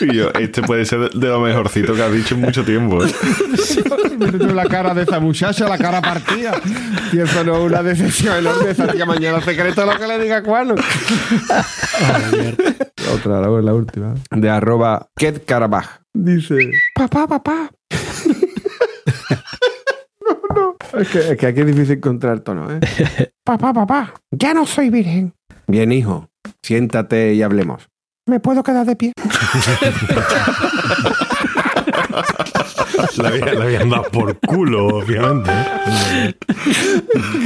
Y 0.00 0.14
yo, 0.14 0.30
este 0.38 0.62
puede 0.62 0.84
ser 0.84 1.10
de 1.10 1.28
lo 1.28 1.40
mejorcito 1.40 1.94
que 1.94 2.02
has 2.02 2.12
dicho 2.12 2.34
en 2.34 2.42
mucho 2.42 2.64
tiempo. 2.64 3.04
¿eh? 3.04 3.08
la 4.54 4.64
cara 4.64 4.94
de 4.94 5.02
esa 5.02 5.20
muchacha, 5.20 5.68
la 5.68 5.78
cara 5.78 6.00
partida. 6.00 6.60
Y 7.12 7.20
eso 7.20 7.44
no 7.44 7.56
es 7.56 7.62
una 7.64 7.82
decepción 7.82 8.38
enorme. 8.38 8.70
Esa 8.70 8.86
tía 8.88 9.06
mañana 9.06 9.40
secreto 9.40 9.84
lo 9.84 9.98
que 9.98 10.06
le 10.06 10.18
diga 10.18 10.42
Cuano. 10.42 10.74
Otra, 13.12 13.40
la, 13.40 13.48
la 13.48 13.74
última. 13.74 14.14
De 14.30 14.50
arroba 14.50 15.08
Ket 15.16 15.44
Carabaj. 15.44 16.00
Dice: 16.12 16.70
Papá, 16.94 17.26
papá. 17.26 17.70
no, 20.20 20.54
no. 20.54 20.76
Es 20.98 21.08
que, 21.08 21.18
es 21.18 21.36
que 21.36 21.46
aquí 21.46 21.60
es 21.60 21.66
difícil 21.66 21.96
encontrar 21.96 22.40
tono, 22.40 22.68
¿eh? 22.70 22.80
papá, 23.44 23.72
papá. 23.72 24.14
Ya 24.30 24.54
no 24.54 24.66
soy 24.66 24.90
virgen. 24.90 25.34
Bien, 25.66 25.90
hijo. 25.92 26.28
Siéntate 26.62 27.34
y 27.34 27.42
hablemos. 27.42 27.88
¿Me 28.26 28.40
puedo 28.40 28.62
quedar 28.62 28.86
de 28.86 28.96
pie? 28.96 29.12
La 33.16 33.28
habían, 33.28 33.58
la 33.58 33.64
habían 33.64 33.90
dado 33.90 34.04
por 34.04 34.38
culo, 34.40 34.86
obviamente. 34.86 35.50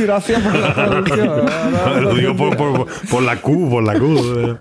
Gracias 0.01 0.43
por 0.43 0.55
la 0.55 0.75
traducción. 0.75 1.31
Lo 2.03 2.15
digo 2.15 2.37
por, 2.37 2.57
por- 2.57 2.87
por 3.11 3.23
la 3.23 3.37
Q, 3.37 3.69
por 3.71 3.83
la 3.83 3.99
Q. 3.99 4.59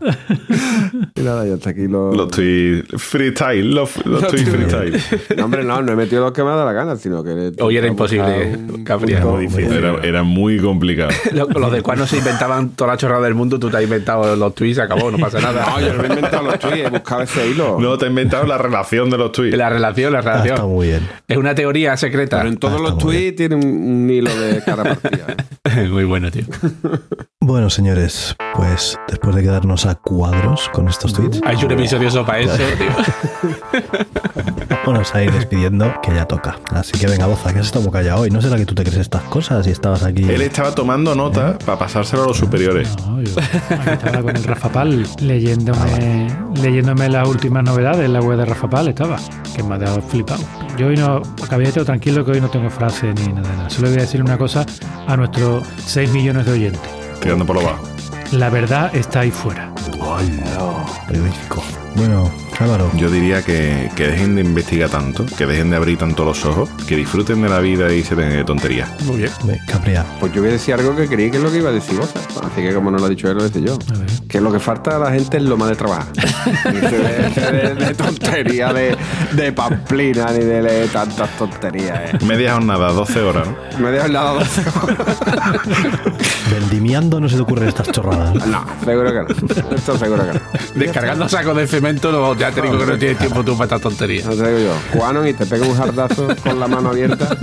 Y 1.16 1.22
nada, 1.22 1.46
ya 1.46 1.56
está 1.56 1.72
aquí 1.72 1.88
los... 1.88 2.16
Los 2.16 2.30
tweets 2.32 3.02
freestyle, 3.02 3.74
los, 3.74 4.06
los 4.06 4.28
tweets 4.28 4.50
freestyle. 4.50 5.02
No, 5.38 5.46
hombre, 5.46 5.64
no, 5.64 5.82
no 5.82 5.92
he 5.92 5.96
metido 5.96 6.24
los 6.24 6.32
que 6.34 6.44
me 6.44 6.50
ha 6.50 6.54
dado 6.54 6.66
la 6.66 6.74
gana, 6.74 6.96
sino 6.98 7.24
que... 7.24 7.52
Hoy 7.60 7.78
era 7.78 7.88
imposible, 7.88 8.58
Capria. 8.84 9.24
Era, 9.70 10.00
era 10.04 10.24
muy 10.24 10.60
complicado. 10.60 11.10
Lo- 11.34 11.48
Los 11.48 11.72
de 11.72 11.82
cuando 11.82 12.06
se 12.08 12.18
inventaban 12.18 12.70
toda 12.72 12.92
la 12.92 12.98
chorrada 12.98 13.24
del 13.24 13.36
mundo, 13.36 13.60
tú 13.60 13.70
te 13.70 13.78
has 13.78 13.84
inventado 13.84 14.36
los 14.36 14.56
tweets, 14.56 14.76
se 14.78 14.82
acabó, 14.84 15.12
no 15.12 15.18
pasa 15.18 15.40
nada. 15.40 15.66
No, 15.70 15.82
yo 15.82 15.94
no 15.94 16.02
me 16.02 16.08
he 16.08 16.10
inventado 16.14 16.44
los 16.44 16.60
tweets, 16.60 16.86
he 16.86 16.90
buscado 16.90 17.22
ese 17.22 17.50
hilo. 17.50 17.78
No, 17.80 17.98
te 17.98 18.06
he 18.06 18.10
inventado 18.10 18.46
la 18.46 18.58
relación 18.58 19.10
de 19.10 19.18
los 19.18 19.32
tweets. 19.32 19.56
La 19.58 19.70
relación, 19.70 19.97
la 20.06 20.20
Ah, 20.20 20.22
está 20.22 20.44
relación. 20.44 20.70
muy 20.72 20.88
bien. 20.88 21.08
Es 21.28 21.38
una 21.38 21.54
teoría 21.56 21.98
secreta. 21.98 22.38
Pero 22.38 22.50
en 22.50 22.58
todos 22.58 22.80
los 22.82 22.98
tweets 22.98 23.36
tiene 23.38 23.56
un, 23.56 24.10
hilo 24.10 24.34
de 24.36 24.62
cara 24.64 24.84
partida. 24.84 25.26
¿eh? 25.66 25.88
Muy 25.92 26.06
bueno, 26.06 26.32
tío. 26.32 26.44
Bueno, 27.42 27.70
señores, 27.70 28.36
pues 28.56 28.98
después 29.08 29.36
de 29.36 29.44
quedarnos 29.44 29.86
a 29.86 29.96
cuadros 29.96 30.70
con 30.70 30.88
estos 30.88 31.14
tweets, 31.14 31.42
Hay 31.46 31.58
un 31.64 31.72
episodio 31.72 32.10
solo 32.10 32.26
para 32.26 32.40
eso, 32.40 32.56
tío. 32.58 33.82
vamos 34.94 35.14
a 35.14 35.24
ir 35.24 35.32
despidiendo, 35.32 35.94
que 36.02 36.14
ya 36.14 36.26
toca. 36.26 36.60
Así 36.72 36.98
que 36.98 37.08
venga, 37.08 37.28
Boza, 37.28 37.54
que 37.54 37.60
has 37.60 37.66
estado 37.66 37.90
callado 37.92 38.22
hoy. 38.22 38.30
¿No 38.30 38.42
será 38.42 38.58
que 38.58 38.66
tú 38.66 38.74
te 38.74 38.84
crees 38.84 39.00
estas 39.00 39.24
cosas 39.24 39.68
y 39.68 39.72
estabas 39.72 40.04
aquí? 40.04 40.24
Él 40.24 40.42
estaba 40.42 40.74
tomando 40.74 41.14
nota 41.16 41.58
para 41.60 41.78
pasárselo 41.78 42.24
a 42.24 42.28
los 42.28 42.38
superiores. 42.38 42.96
No, 43.06 43.22
yo 43.22 43.32
aquí 43.70 43.90
estaba 43.90 44.22
con 44.22 44.36
el 44.36 44.44
Rafa 44.44 44.70
Pal 44.70 45.06
leyéndome, 45.20 46.28
leyéndome 46.62 47.10
las 47.10 47.28
últimas 47.28 47.64
novedades 47.64 48.06
en 48.06 48.14
la 48.14 48.22
web 48.22 48.38
de 48.38 48.46
Rafa 48.46 48.70
Pal 48.70 48.88
estaba, 48.88 49.18
que 49.56 49.64
me 49.64 49.76
ha 49.76 49.78
dejado 49.78 50.02
flipado. 50.02 50.44
Yo 50.78 50.88
hoy 50.88 50.96
no, 50.96 51.22
caballero, 51.50 51.84
tranquilo 51.84 52.24
que 52.24 52.32
hoy 52.32 52.42
no 52.42 52.50
tengo 52.50 52.70
frase 52.70 53.14
ni 53.14 53.34
nada, 53.34 53.50
nada. 53.56 53.70
Solo 53.70 53.90
voy 53.90 53.98
a 53.98 54.02
decir 54.02 54.22
una 54.22 54.38
cosa 54.38 54.66
a 55.08 55.18
nuestros 55.18 55.66
6 55.86 56.12
millones 56.12 56.46
de 56.46 56.52
oyentes. 56.54 56.82
Tirando 57.22 57.46
por 57.46 57.58
lo 57.58 57.64
bajo. 57.64 57.84
La 58.32 58.50
verdad 58.50 58.94
está 58.96 59.22
ahí 59.22 59.32
fuera. 59.32 59.72
Bueno, 61.96 62.30
Álvaro. 62.60 62.92
Yo 62.96 63.10
diría 63.10 63.42
que, 63.42 63.90
que 63.96 64.08
dejen 64.08 64.36
de 64.36 64.42
investigar 64.42 64.90
tanto, 64.90 65.26
que 65.26 65.48
dejen 65.48 65.72
de 65.72 65.78
abrir 65.78 65.98
tanto 65.98 66.26
los 66.26 66.46
ojos, 66.46 66.70
que 66.88 66.96
disfruten 66.96 67.42
de 67.42 67.50
la 67.50 67.60
vida 67.60 67.92
y 67.92 68.04
se 68.04 68.16
den 68.16 68.30
de 68.30 68.44
tonterías. 68.44 68.90
Muy 69.06 69.18
bien. 69.18 69.32
Capria. 69.68 70.06
Pues 70.20 70.32
yo 70.34 70.42
voy 70.42 70.50
a 70.50 70.54
decir 70.54 70.76
algo 70.76 70.96
que 70.96 71.08
creí 71.08 71.32
que 71.32 71.38
es 71.38 71.44
lo 71.44 71.52
que 71.52 71.58
iba 71.58 71.70
a 71.70 71.74
decir 71.74 71.98
vos. 71.98 72.12
Así 72.44 72.62
que 72.62 72.74
como 72.76 72.92
no 72.92 73.00
lo 73.00 73.06
ha 73.06 73.10
dicho 73.10 73.28
él, 73.32 73.38
lo 73.38 73.44
decía 73.44 73.62
yo. 73.66 73.80
Que 74.28 74.40
lo 74.42 74.52
que 74.52 74.60
falta 74.60 74.98
a 74.98 75.00
la 75.00 75.12
gente 75.12 75.38
es 75.38 75.44
lo 75.44 75.58
más 75.58 75.70
de 75.70 75.76
trabajar. 75.76 76.06
Ni 76.72 76.80
de, 76.80 76.90
de- 77.52 77.76
de 77.76 77.94
tontería, 77.96 78.74
de, 78.74 78.96
de 79.32 79.52
pamplina, 79.54 80.28
ni 80.32 80.40
de 80.44 80.62
leer 80.62 80.90
tantas 80.90 81.30
tonterías. 81.38 82.14
Eh. 82.14 82.26
Media 82.26 82.54
jornada, 82.54 82.92
12 82.92 83.22
horas, 83.22 83.48
¿no? 83.48 83.80
Me 83.80 83.92
dejo 83.92 84.06
el 84.06 84.14
lado 84.14 84.36
12 84.40 84.62
Vendimiando 86.52 87.20
no 87.20 87.28
se 87.30 87.36
te 87.36 87.42
ocurren 87.42 87.70
estas 87.70 87.92
chorradas. 87.92 88.17
No, 88.18 88.66
seguro 88.84 89.10
que 89.12 89.34
no. 89.34 89.76
Esto 89.76 89.98
seguro 89.98 90.26
que 90.26 90.34
no. 90.34 90.40
Descargando 90.76 91.30
sacos 91.30 91.56
de 91.58 91.68
cemento, 91.68 92.12
no, 92.12 92.36
ya 92.36 92.52
te 92.52 92.62
digo 92.62 92.78
que 92.78 92.86
no 92.86 92.98
tienes 92.98 93.18
tiempo 93.18 93.44
tú 93.44 93.54
para 93.58 93.76
esta 93.76 93.80
tontería. 93.80 94.24
No 94.26 94.36
te 94.36 94.48
digo 94.48 94.72
yo. 94.72 94.98
Juanon 94.98 95.28
y 95.28 95.34
te 95.34 95.46
pega 95.46 95.66
un 95.66 95.76
jardazo 95.76 96.28
con 96.44 96.60
la 96.60 96.68
mano 96.68 96.90
abierta. 96.90 97.38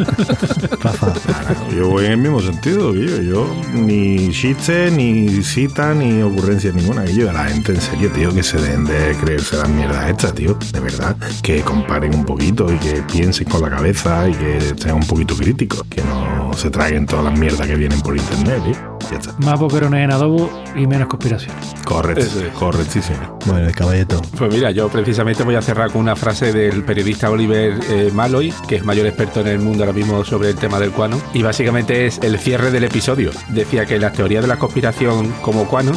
Yo 1.74 1.88
voy 1.88 2.06
en 2.06 2.12
el 2.12 2.18
mismo 2.18 2.40
sentido, 2.40 2.92
Guillo. 2.92 3.20
Yo 3.22 3.56
ni 3.74 4.30
chiste, 4.30 4.90
ni 4.90 5.42
cita, 5.42 5.94
ni 5.94 6.22
ocurrencia 6.22 6.72
ninguna. 6.72 7.02
Guillo, 7.02 7.30
a 7.30 7.32
la 7.32 7.44
gente 7.44 7.72
en 7.72 7.80
serio, 7.80 8.10
tío, 8.10 8.32
que 8.34 8.42
se 8.42 8.58
den 8.58 8.84
de 8.84 9.16
creerse 9.20 9.56
las 9.56 9.68
mierdas 9.68 10.08
estas, 10.10 10.34
tío. 10.34 10.58
De 10.72 10.80
verdad. 10.80 11.16
Que 11.42 11.62
comparen 11.62 12.14
un 12.14 12.24
poquito 12.24 12.72
y 12.72 12.78
que 12.78 13.02
piensen 13.10 13.48
con 13.48 13.62
la 13.62 13.70
cabeza 13.70 14.28
y 14.28 14.32
que 14.32 14.74
sean 14.76 14.96
un 14.96 15.06
poquito 15.06 15.36
críticos. 15.36 15.82
Que 15.88 16.02
no 16.02 16.52
se 16.54 16.70
traguen 16.70 17.06
todas 17.06 17.24
las 17.24 17.38
mierdas 17.38 17.66
que 17.66 17.74
vienen 17.74 18.00
por 18.00 18.16
internet, 18.16 18.62
tío. 18.64 18.93
Más 19.38 19.58
boquerones 19.58 20.04
en 20.04 20.12
adobo 20.12 20.50
y 20.74 20.86
menos 20.86 21.08
conspiración. 21.08 21.54
Correcto, 21.84 22.22
es. 22.22 22.52
correctísimo. 22.54 23.38
Bueno, 23.46 23.66
el 23.66 23.74
caballeto. 23.74 24.20
Pues 24.38 24.52
mira, 24.52 24.70
yo 24.70 24.88
precisamente 24.88 25.42
voy 25.42 25.54
a 25.54 25.62
cerrar 25.62 25.90
con 25.90 26.00
una 26.02 26.16
frase 26.16 26.52
del 26.52 26.82
periodista 26.84 27.30
Oliver 27.30 27.78
eh, 27.88 28.10
Malloy, 28.12 28.52
que 28.68 28.76
es 28.76 28.84
mayor 28.84 29.06
experto 29.06 29.40
en 29.40 29.48
el 29.48 29.58
mundo 29.58 29.84
ahora 29.84 29.92
mismo 29.94 30.24
sobre 30.24 30.50
el 30.50 30.56
tema 30.56 30.78
del 30.78 30.90
Quanon, 30.90 31.20
y 31.32 31.42
básicamente 31.42 32.06
es 32.06 32.18
el 32.22 32.38
cierre 32.38 32.70
del 32.70 32.84
episodio. 32.84 33.30
Decía 33.50 33.86
que 33.86 33.98
las 33.98 34.12
teorías 34.12 34.42
de 34.42 34.48
la 34.48 34.56
conspiración 34.58 35.32
como 35.42 35.66
Quanon 35.68 35.96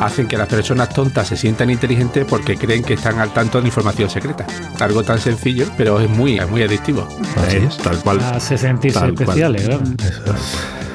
hacen 0.00 0.26
que 0.26 0.36
las 0.38 0.48
personas 0.48 0.88
tontas 0.88 1.28
se 1.28 1.36
sientan 1.36 1.68
inteligentes 1.70 2.24
porque 2.26 2.56
creen 2.56 2.82
que 2.82 2.94
están 2.94 3.18
al 3.18 3.32
tanto 3.34 3.60
de 3.60 3.66
información 3.68 4.08
secreta. 4.08 4.46
Algo 4.80 5.02
tan 5.02 5.18
sencillo, 5.18 5.66
pero 5.76 6.00
es 6.00 6.08
muy, 6.08 6.38
es 6.38 6.48
muy 6.50 6.62
adictivo. 6.62 7.06
Eh, 7.50 7.68
Tal 7.84 7.98
cual. 7.98 8.18
Hace 8.20 8.56
sentirse 8.56 8.98
Tal 8.98 9.14
cual. 9.14 9.28
especiales. 9.28 9.62
Eso 9.68 9.80
es. 10.34 10.89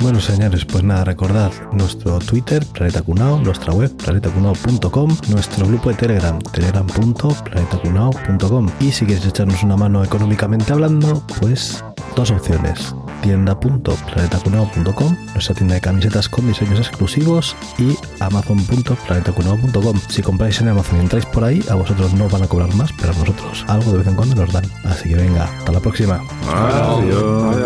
Bueno, 0.00 0.18
señores, 0.18 0.64
pues 0.64 0.82
nada, 0.82 1.04
recordad 1.04 1.52
nuestro 1.72 2.18
Twitter, 2.20 2.64
Planeta 2.66 3.02
Cunao, 3.02 3.38
nuestra 3.38 3.74
web, 3.74 3.94
planetacunao.com, 3.96 5.16
nuestro 5.28 5.66
grupo 5.66 5.90
de 5.90 5.96
Telegram, 5.96 6.38
telegram.planetacunao.com. 6.38 8.70
Y 8.80 8.92
si 8.92 9.04
quieres 9.04 9.26
echarnos 9.26 9.62
una 9.62 9.76
mano 9.76 10.02
económicamente 10.02 10.72
hablando, 10.72 11.22
pues 11.38 11.84
dos 12.16 12.30
opciones. 12.30 12.94
tienda.planetacunao.com, 13.20 15.16
nuestra 15.34 15.54
tienda 15.54 15.74
de 15.74 15.82
camisetas 15.82 16.30
con 16.30 16.46
diseños 16.46 16.78
exclusivos, 16.78 17.54
y 17.78 17.94
amazon.planetacunao.com. 18.20 20.00
Si 20.08 20.22
compráis 20.22 20.62
en 20.62 20.68
Amazon 20.68 20.96
y 20.96 21.00
entráis 21.02 21.26
por 21.26 21.44
ahí, 21.44 21.62
a 21.68 21.74
vosotros 21.74 22.14
no 22.14 22.24
os 22.24 22.32
van 22.32 22.44
a 22.44 22.48
cobrar 22.48 22.74
más, 22.74 22.90
pero 22.98 23.12
a 23.12 23.16
nosotros 23.16 23.66
algo 23.68 23.92
de 23.92 23.98
vez 23.98 24.06
en 24.06 24.14
cuando 24.14 24.34
nos 24.34 24.50
dan. 24.50 24.64
Así 24.84 25.10
que 25.10 25.16
venga, 25.16 25.44
hasta 25.44 25.72
la 25.72 25.80
próxima. 25.80 26.22
Adiós. 26.48 27.56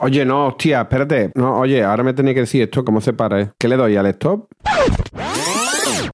Oye, 0.00 0.24
no, 0.24 0.46
hostia, 0.46 0.82
espérate. 0.82 1.32
No, 1.34 1.58
oye, 1.58 1.82
ahora 1.82 2.04
me 2.04 2.14
tenéis 2.14 2.34
que 2.36 2.40
decir 2.42 2.62
esto, 2.62 2.84
¿cómo 2.84 3.00
se 3.00 3.12
para? 3.12 3.40
eh? 3.40 3.50
¿Qué 3.58 3.66
le 3.68 3.76
doy 3.76 3.96
al 3.96 4.06
stop? 4.06 4.48